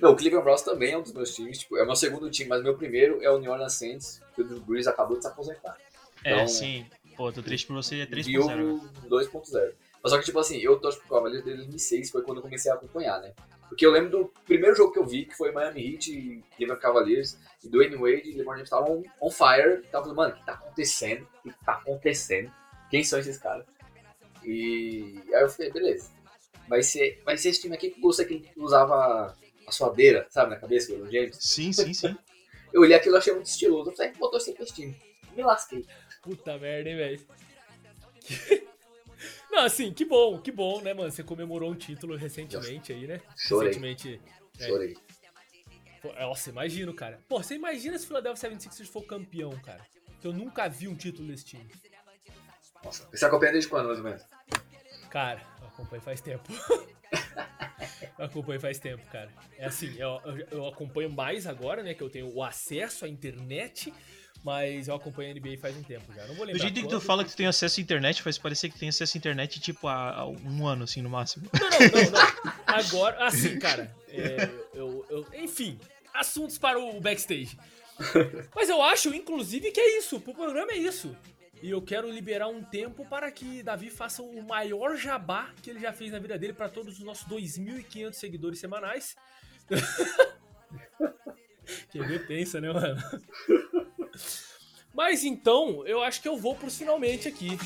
Não, 0.00 0.12
o 0.12 0.16
Cleveland 0.16 0.44
Browns 0.44 0.62
também 0.62 0.92
é 0.92 0.98
um 0.98 1.02
dos 1.02 1.12
meus 1.12 1.34
times. 1.34 1.58
Tipo, 1.58 1.76
é 1.76 1.82
o 1.82 1.86
meu 1.86 1.96
segundo 1.96 2.30
time, 2.30 2.48
mas 2.48 2.62
meu 2.62 2.76
primeiro 2.76 3.22
é 3.22 3.30
o 3.30 3.38
New 3.38 3.50
Orleans 3.50 3.74
Saints, 3.74 4.20
que 4.34 4.42
o 4.42 4.44
Drew 4.44 4.60
Brees 4.60 4.86
acabou 4.86 5.16
de 5.16 5.22
se 5.22 5.28
aposentar. 5.28 5.76
É, 6.24 6.34
Então, 6.34 6.48
sim. 6.48 6.86
Pô, 7.16 7.30
tô 7.32 7.42
triste 7.42 7.66
por 7.66 7.74
você 7.74 8.06
3.0 8.06 8.24
Viu 8.24 8.42
agora. 8.42 8.62
2.0. 9.08 9.72
Mas 10.02 10.10
só 10.12 10.18
que, 10.18 10.24
tipo 10.24 10.38
assim, 10.38 10.58
eu 10.58 10.78
torço 10.80 10.98
pro 11.00 11.16
Cavaliers 11.16 11.44
desde 11.44 11.62
2006, 11.62 12.10
foi 12.10 12.22
quando 12.22 12.38
eu 12.38 12.42
comecei 12.42 12.70
a 12.70 12.74
acompanhar, 12.74 13.20
né? 13.20 13.32
Porque 13.68 13.86
eu 13.86 13.90
lembro 13.90 14.10
do 14.10 14.32
primeiro 14.44 14.76
jogo 14.76 14.92
que 14.92 14.98
eu 14.98 15.06
vi, 15.06 15.24
que 15.24 15.36
foi 15.36 15.52
Miami 15.52 15.94
Heat 15.94 16.12
e 16.12 16.44
Cleveland 16.56 16.82
Cavaliers, 16.82 17.38
e 17.64 17.68
Dwayne 17.68 17.96
Wade 17.96 18.28
e 18.28 18.32
LeBron 18.32 18.52
James 18.52 18.64
estavam 18.64 19.02
on 19.20 19.30
fire. 19.30 19.82
Tava 19.90 20.04
falando, 20.04 20.16
mano, 20.16 20.34
o 20.34 20.36
que 20.36 20.44
tá 20.44 20.52
acontecendo? 20.52 21.26
O 21.44 21.48
que 21.48 21.64
tá 21.64 21.72
acontecendo? 21.74 22.52
Quem 22.90 23.04
são 23.04 23.18
esses 23.18 23.38
caras? 23.38 23.64
E 24.44 25.22
aí 25.32 25.42
eu 25.42 25.48
falei, 25.48 25.70
beleza. 25.72 26.10
Vai 26.68 26.82
ser, 26.82 27.22
vai 27.24 27.36
ser 27.38 27.50
esse 27.50 27.60
time 27.62 27.74
aqui 27.74 27.90
que 27.90 28.00
você 28.00 28.24
que 28.24 28.44
usava 28.56 29.34
a 29.66 29.72
suadeira, 29.72 30.26
sabe, 30.30 30.50
na 30.50 30.56
cabeça, 30.56 30.90
o 30.92 30.96
LeBron 30.96 31.10
James. 31.10 31.36
Sim, 31.40 31.72
sim, 31.72 31.92
sim. 31.92 32.16
Eu 32.72 32.80
olhei 32.80 32.96
aquilo 32.96 33.16
e 33.16 33.18
achei 33.18 33.34
muito 33.34 33.46
estiloso. 33.46 33.90
Eu 33.90 33.96
falei, 33.96 34.12
pra 34.12 34.64
esse 34.64 34.74
time. 34.74 34.96
Me 35.36 35.42
lasquei. 35.42 35.86
Puta 36.22 36.56
merda, 36.58 36.88
hein, 36.88 36.96
velho. 36.96 37.26
Não, 39.50 39.64
assim, 39.64 39.92
que 39.92 40.04
bom, 40.06 40.40
que 40.40 40.50
bom, 40.50 40.80
né, 40.80 40.94
mano? 40.94 41.10
Você 41.10 41.22
comemorou 41.22 41.70
um 41.70 41.74
título 41.74 42.16
recentemente 42.16 42.92
aí, 42.92 43.06
né? 43.06 43.20
Chorei. 43.36 43.68
Recentemente. 43.68 44.20
é. 44.58 44.66
Chorei. 44.66 44.96
Pô, 46.00 46.12
Nossa, 46.14 46.48
imagino, 46.48 46.94
cara. 46.94 47.20
Pô, 47.28 47.42
você 47.42 47.54
imagina 47.54 47.98
se 47.98 48.04
o 48.04 48.08
Philadelphia 48.08 48.50
76ers 48.50 48.86
for 48.86 49.02
campeão, 49.04 49.50
cara. 49.60 49.86
Que 50.20 50.26
eu 50.26 50.32
nunca 50.32 50.68
vi 50.68 50.88
um 50.88 50.96
título 50.96 51.28
desse 51.28 51.44
time. 51.44 51.70
Nossa, 52.82 53.06
você 53.10 53.24
acompanha 53.24 53.52
desde 53.52 53.68
quando, 53.68 53.86
mais 53.86 53.98
ou 53.98 54.04
menos? 54.04 54.22
Cara, 55.10 55.42
eu 55.60 55.68
acompanho 55.68 56.02
faz 56.02 56.20
tempo. 56.20 56.50
eu 58.18 58.24
acompanho 58.24 58.60
faz 58.60 58.78
tempo, 58.78 59.02
cara. 59.10 59.30
É 59.58 59.66
assim, 59.66 59.94
eu, 59.98 60.20
eu- 60.50 60.66
acompanho 60.66 61.10
mais 61.10 61.46
agora, 61.46 61.82
né? 61.82 61.94
Que 61.94 62.02
eu 62.02 62.10
tenho 62.10 62.32
o 62.34 62.42
acesso 62.42 63.04
à 63.04 63.08
internet, 63.08 63.92
mas 64.44 64.88
eu 64.88 64.94
acompanho 64.94 65.30
a 65.30 65.34
NBA 65.34 65.58
faz 65.58 65.76
um 65.76 65.82
tempo 65.82 66.12
já. 66.14 66.22
Não 66.26 66.34
vou 66.34 66.44
Do 66.46 66.52
lembrar. 66.52 66.62
jeito 66.62 66.74
que 66.74 66.82
tu 66.82 66.88
quando. 66.88 67.00
fala 67.00 67.24
que 67.24 67.30
tu 67.30 67.36
tem 67.36 67.46
acesso 67.46 67.80
à 67.80 67.82
internet, 67.82 68.22
faz 68.22 68.38
parecer 68.38 68.68
que 68.70 68.78
tem 68.78 68.88
acesso 68.88 69.16
à 69.16 69.18
internet 69.18 69.60
tipo 69.60 69.86
há, 69.88 70.10
há 70.20 70.26
um 70.26 70.66
ano, 70.66 70.84
assim, 70.84 71.00
no 71.02 71.10
máximo. 71.10 71.48
Não, 71.52 71.70
não, 71.70 71.78
não, 71.78 72.10
não. 72.10 72.52
Agora, 72.66 73.24
assim, 73.26 73.58
cara, 73.58 73.94
é, 74.08 74.48
eu, 74.74 75.04
eu- 75.10 75.26
enfim, 75.34 75.78
assuntos 76.14 76.58
para 76.58 76.78
o 76.78 77.00
backstage. 77.00 77.56
Mas 78.54 78.68
eu 78.68 78.82
acho, 78.82 79.14
inclusive, 79.14 79.70
que 79.70 79.78
é 79.80 79.98
isso. 79.98 80.16
O 80.16 80.20
programa 80.34 80.72
é 80.72 80.76
isso. 80.76 81.14
E 81.62 81.70
eu 81.70 81.80
quero 81.80 82.10
liberar 82.10 82.48
um 82.48 82.64
tempo 82.64 83.06
para 83.06 83.30
que 83.30 83.62
Davi 83.62 83.88
faça 83.88 84.20
o 84.20 84.42
maior 84.42 84.96
jabá 84.96 85.48
que 85.62 85.70
ele 85.70 85.78
já 85.78 85.92
fez 85.92 86.10
na 86.10 86.18
vida 86.18 86.36
dele 86.36 86.52
para 86.52 86.68
todos 86.68 86.98
os 86.98 87.04
nossos 87.04 87.24
2.500 87.28 88.12
seguidores 88.14 88.58
semanais. 88.58 89.14
Quem 91.90 92.02
vê 92.02 92.18
pensa, 92.18 92.60
né, 92.60 92.72
mano? 92.72 93.00
Mas 94.92 95.22
então, 95.22 95.86
eu 95.86 96.02
acho 96.02 96.20
que 96.20 96.28
eu 96.28 96.36
vou 96.36 96.56
pros 96.56 96.76
finalmente 96.76 97.28
aqui. 97.28 97.56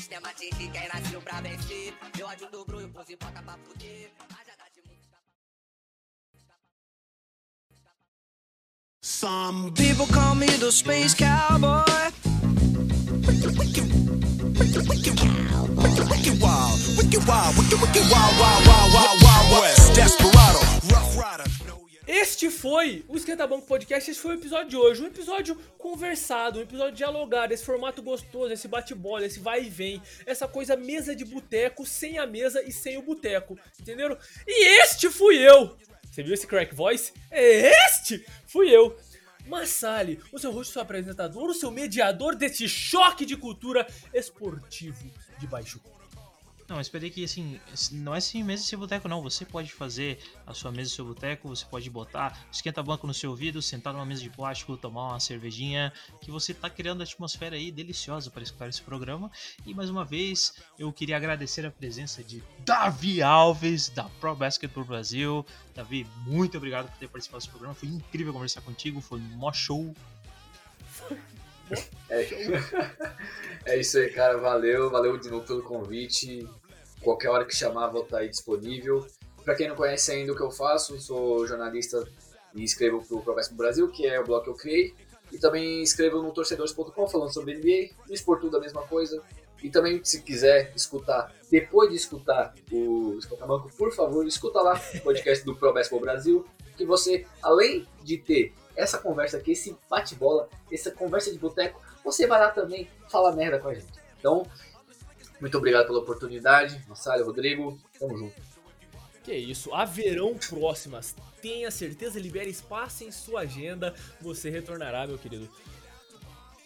Some 9.01 9.73
people 9.73 10.05
call 10.13 10.35
me 10.35 10.45
the 10.59 10.71
space 10.71 11.15
cowboy. 11.15 12.36
Este 22.07 22.49
foi 22.49 23.03
o 23.09 23.17
Esquenta 23.17 23.45
Banco 23.45 23.67
Podcast, 23.67 24.09
esse 24.09 24.19
foi 24.19 24.35
o 24.35 24.39
episódio 24.39 24.69
de 24.69 24.77
hoje. 24.77 25.03
Um 25.03 25.07
episódio 25.07 25.55
conversado, 25.77 26.59
um 26.59 26.61
episódio 26.61 26.95
dialogado, 26.95 27.53
esse 27.53 27.65
formato 27.65 28.01
gostoso, 28.01 28.53
esse 28.53 28.67
bate-bola, 28.69 29.25
esse 29.25 29.41
vai 29.41 29.63
e 29.63 29.69
vem, 29.69 30.01
essa 30.25 30.47
coisa 30.47 30.77
mesa 30.77 31.13
de 31.13 31.25
boteco, 31.25 31.85
sem 31.85 32.17
a 32.17 32.25
mesa 32.25 32.63
e 32.63 32.71
sem 32.71 32.97
o 32.97 33.01
boteco, 33.01 33.59
entenderam? 33.77 34.17
E 34.47 34.81
este 34.83 35.09
fui 35.09 35.35
eu! 35.37 35.75
Você 36.09 36.23
viu 36.23 36.33
esse 36.33 36.47
crack 36.47 36.73
voice? 36.73 37.11
Este 37.29 38.25
fui 38.47 38.73
eu! 38.73 38.97
Massali, 39.47 40.19
o 40.31 40.39
seu 40.39 40.51
host, 40.51 40.73
seu 40.73 40.81
apresentador, 40.81 41.49
o 41.49 41.53
seu 41.53 41.71
mediador 41.71 42.35
desse 42.35 42.67
choque 42.67 43.25
de 43.25 43.35
cultura 43.35 43.87
esportivo 44.13 45.09
de 45.39 45.47
baixo 45.47 45.79
custo. 45.79 45.96
Não, 46.67 46.81
esperei 46.81 47.09
que 47.09 47.23
assim, 47.23 47.59
não 47.93 48.13
é 48.13 48.19
sem 48.19 48.43
mesa 48.43 48.63
e 48.63 48.65
sem 48.65 48.77
boteco, 48.77 49.07
não. 49.07 49.21
Você 49.21 49.45
pode 49.45 49.71
fazer 49.71 50.19
a 50.45 50.53
sua 50.53 50.69
mesa 50.69 50.91
e 50.91 50.93
seu 50.93 51.05
boteco, 51.05 51.47
você 51.47 51.65
pode 51.65 51.89
botar 51.89 52.45
esquenta 52.51 52.83
banco 52.83 53.07
no 53.07 53.13
seu 53.13 53.29
ouvido, 53.29 53.61
sentar 53.61 53.93
numa 53.93 54.05
mesa 54.05 54.21
de 54.21 54.29
plástico, 54.29 54.75
tomar 54.75 55.09
uma 55.09 55.19
cervejinha, 55.19 55.93
que 56.19 56.29
você 56.29 56.53
tá 56.53 56.69
criando 56.69 57.01
a 57.01 57.03
atmosfera 57.05 57.55
aí 57.55 57.71
deliciosa 57.71 58.29
para 58.29 58.43
escutar 58.43 58.67
esse 58.67 58.81
programa. 58.81 59.31
E 59.65 59.73
mais 59.73 59.89
uma 59.89 60.03
vez, 60.03 60.55
eu 60.77 60.91
queria 60.91 61.15
agradecer 61.15 61.65
a 61.65 61.71
presença 61.71 62.21
de 62.21 62.43
Davi 62.65 63.21
Alves, 63.21 63.87
da 63.87 64.03
Pro 64.19 64.35
Basketball 64.35 64.83
Brasil. 64.83 65.45
Davi, 65.73 66.05
muito 66.25 66.57
obrigado 66.57 66.89
por 66.91 66.97
ter 66.97 67.07
participado 67.07 67.39
desse 67.39 67.49
programa. 67.49 67.75
Foi 67.75 67.87
incrível 67.87 68.33
conversar 68.33 68.61
contigo, 68.61 68.99
foi 68.99 69.21
mó 69.21 69.53
show. 69.53 69.95
É, 72.09 72.27
é 73.65 73.77
isso 73.77 73.97
aí, 73.97 74.09
cara. 74.09 74.37
Valeu, 74.37 74.89
valeu 74.89 75.17
de 75.17 75.29
novo 75.29 75.45
pelo 75.45 75.61
convite. 75.61 76.47
Qualquer 77.01 77.29
hora 77.29 77.45
que 77.45 77.55
chamar, 77.55 77.87
vou 77.87 78.03
estar 78.03 78.19
aí 78.19 78.29
disponível. 78.29 79.05
Pra 79.43 79.55
quem 79.55 79.67
não 79.67 79.75
conhece 79.75 80.11
ainda 80.11 80.33
o 80.33 80.35
que 80.35 80.41
eu 80.41 80.51
faço, 80.51 80.99
sou 80.99 81.47
jornalista 81.47 82.05
e 82.53 82.63
escrevo 82.63 83.05
pro 83.05 83.21
Progresso 83.21 83.51
do 83.51 83.57
Brasil, 83.57 83.87
que 83.89 84.05
é 84.05 84.19
o 84.19 84.23
blog 84.25 84.43
que 84.43 84.49
eu 84.49 84.55
criei. 84.55 84.93
E 85.31 85.37
também 85.37 85.81
escrevo 85.81 86.21
no 86.21 86.31
torcedores.com 86.31 87.07
falando 87.07 87.33
sobre 87.33 87.55
NBA, 87.55 87.93
no 88.07 88.13
Esportudo 88.13 88.51
tudo 88.51 88.57
a 88.57 88.61
mesma 88.61 88.81
coisa. 88.83 89.21
E 89.61 89.69
também, 89.69 90.03
se 90.03 90.21
quiser 90.21 90.71
escutar, 90.75 91.33
depois 91.49 91.89
de 91.89 91.95
escutar 91.95 92.53
o 92.71 93.15
Escotamanco, 93.17 93.69
por 93.75 93.91
favor, 93.91 94.25
escuta 94.27 94.61
lá 94.61 94.79
o 94.95 94.99
podcast 95.01 95.43
do 95.43 95.55
Pro 95.55 95.73
Basketball 95.73 96.01
Brasil, 96.01 96.45
que 96.77 96.85
você, 96.85 97.25
além 97.41 97.87
de 98.03 98.17
ter 98.17 98.53
essa 98.75 98.99
conversa 98.99 99.37
aqui, 99.37 99.51
esse 99.51 99.75
bate-bola, 99.89 100.47
essa 100.71 100.91
conversa 100.91 101.31
de 101.31 101.39
boteco, 101.39 101.81
você 102.03 102.27
vai 102.27 102.39
lá 102.39 102.51
também 102.51 102.87
falar 103.09 103.35
merda 103.35 103.59
com 103.59 103.67
a 103.67 103.73
gente. 103.73 103.87
Então, 104.19 104.45
muito 105.41 105.57
obrigado 105.57 105.87
pela 105.87 105.99
oportunidade. 105.99 106.81
Massalho, 106.87 107.25
Rodrigo, 107.25 107.77
tamo 107.99 108.17
junto. 108.17 108.35
Que 109.23 109.33
isso, 109.33 109.73
haverão 109.73 110.35
próximas. 110.37 111.15
Tenha 111.41 111.69
certeza, 111.69 112.19
libere 112.19 112.49
espaço 112.49 113.03
em 113.03 113.11
sua 113.11 113.41
agenda. 113.41 113.93
Você 114.21 114.49
retornará, 114.49 115.05
meu 115.05 115.17
querido. 115.17 115.49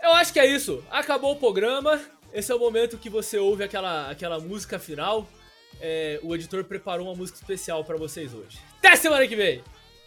Eu 0.01 0.11
acho 0.13 0.31
que 0.31 0.39
é 0.39 0.45
isso. 0.45 0.83
Acabou 0.89 1.33
o 1.33 1.39
programa. 1.39 1.99
Esse 2.33 2.51
é 2.51 2.55
o 2.55 2.59
momento 2.59 2.97
que 2.97 3.09
você 3.09 3.37
ouve 3.37 3.63
aquela, 3.63 4.09
aquela 4.09 4.39
música 4.39 4.77
final. 4.79 5.27
É, 5.79 6.19
o 6.23 6.35
editor 6.35 6.63
preparou 6.63 7.07
uma 7.07 7.15
música 7.15 7.39
especial 7.39 7.83
pra 7.83 7.97
vocês 7.97 8.33
hoje. 8.33 8.59
Até 8.77 8.95
semana 8.95 9.27
que 9.27 9.35
vem! 9.35 9.63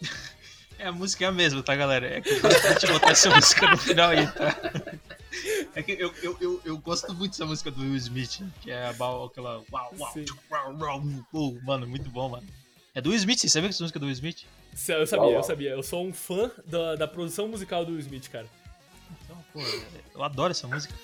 É, 0.76 0.88
a 0.88 0.92
música 0.92 1.24
é 1.24 1.28
a 1.28 1.32
mesma, 1.32 1.62
tá, 1.62 1.76
galera? 1.76 2.16
É 2.16 2.20
que 2.20 2.30
eu 2.30 2.40
gosto 2.40 2.80
de 2.80 2.92
botar 2.92 3.10
essa 3.10 3.30
música 3.30 3.70
no 3.70 3.76
final 3.76 4.10
aí, 4.10 4.26
tá? 4.26 4.56
É 5.74 5.82
que 5.82 5.92
eu, 5.92 6.12
eu, 6.20 6.36
eu, 6.40 6.60
eu 6.64 6.78
gosto 6.78 7.14
muito 7.14 7.30
dessa 7.30 7.46
música 7.46 7.70
do 7.70 7.80
Will 7.82 7.96
Smith, 7.96 8.42
que 8.60 8.72
é 8.72 8.88
aquela. 8.88 9.62
Uau, 9.72 9.94
uau, 9.98 10.14
uau, 10.50 10.76
uau, 10.80 11.02
uau. 11.32 11.58
Mano, 11.62 11.86
muito 11.86 12.10
bom, 12.10 12.28
mano. 12.28 12.46
É 12.92 13.00
do 13.00 13.10
Will 13.10 13.18
Smith, 13.18 13.38
você 13.38 13.48
sabia 13.48 13.68
que 13.68 13.74
essa 13.74 13.84
música 13.84 13.98
é 13.98 14.00
do 14.00 14.06
Will 14.06 14.14
Smith? 14.14 14.44
Eu 14.88 15.06
sabia, 15.06 15.30
eu 15.36 15.42
sabia. 15.44 15.70
Eu 15.70 15.82
sou 15.82 16.04
um 16.04 16.12
fã 16.12 16.50
da, 16.66 16.96
da 16.96 17.08
produção 17.08 17.46
musical 17.48 17.84
do 17.84 17.92
Will 17.92 18.00
Smith, 18.00 18.28
cara. 18.28 18.46
Então, 19.24 19.36
pô, 19.52 19.60
eu 20.14 20.22
adoro 20.24 20.50
essa 20.50 20.66
música. 20.66 20.94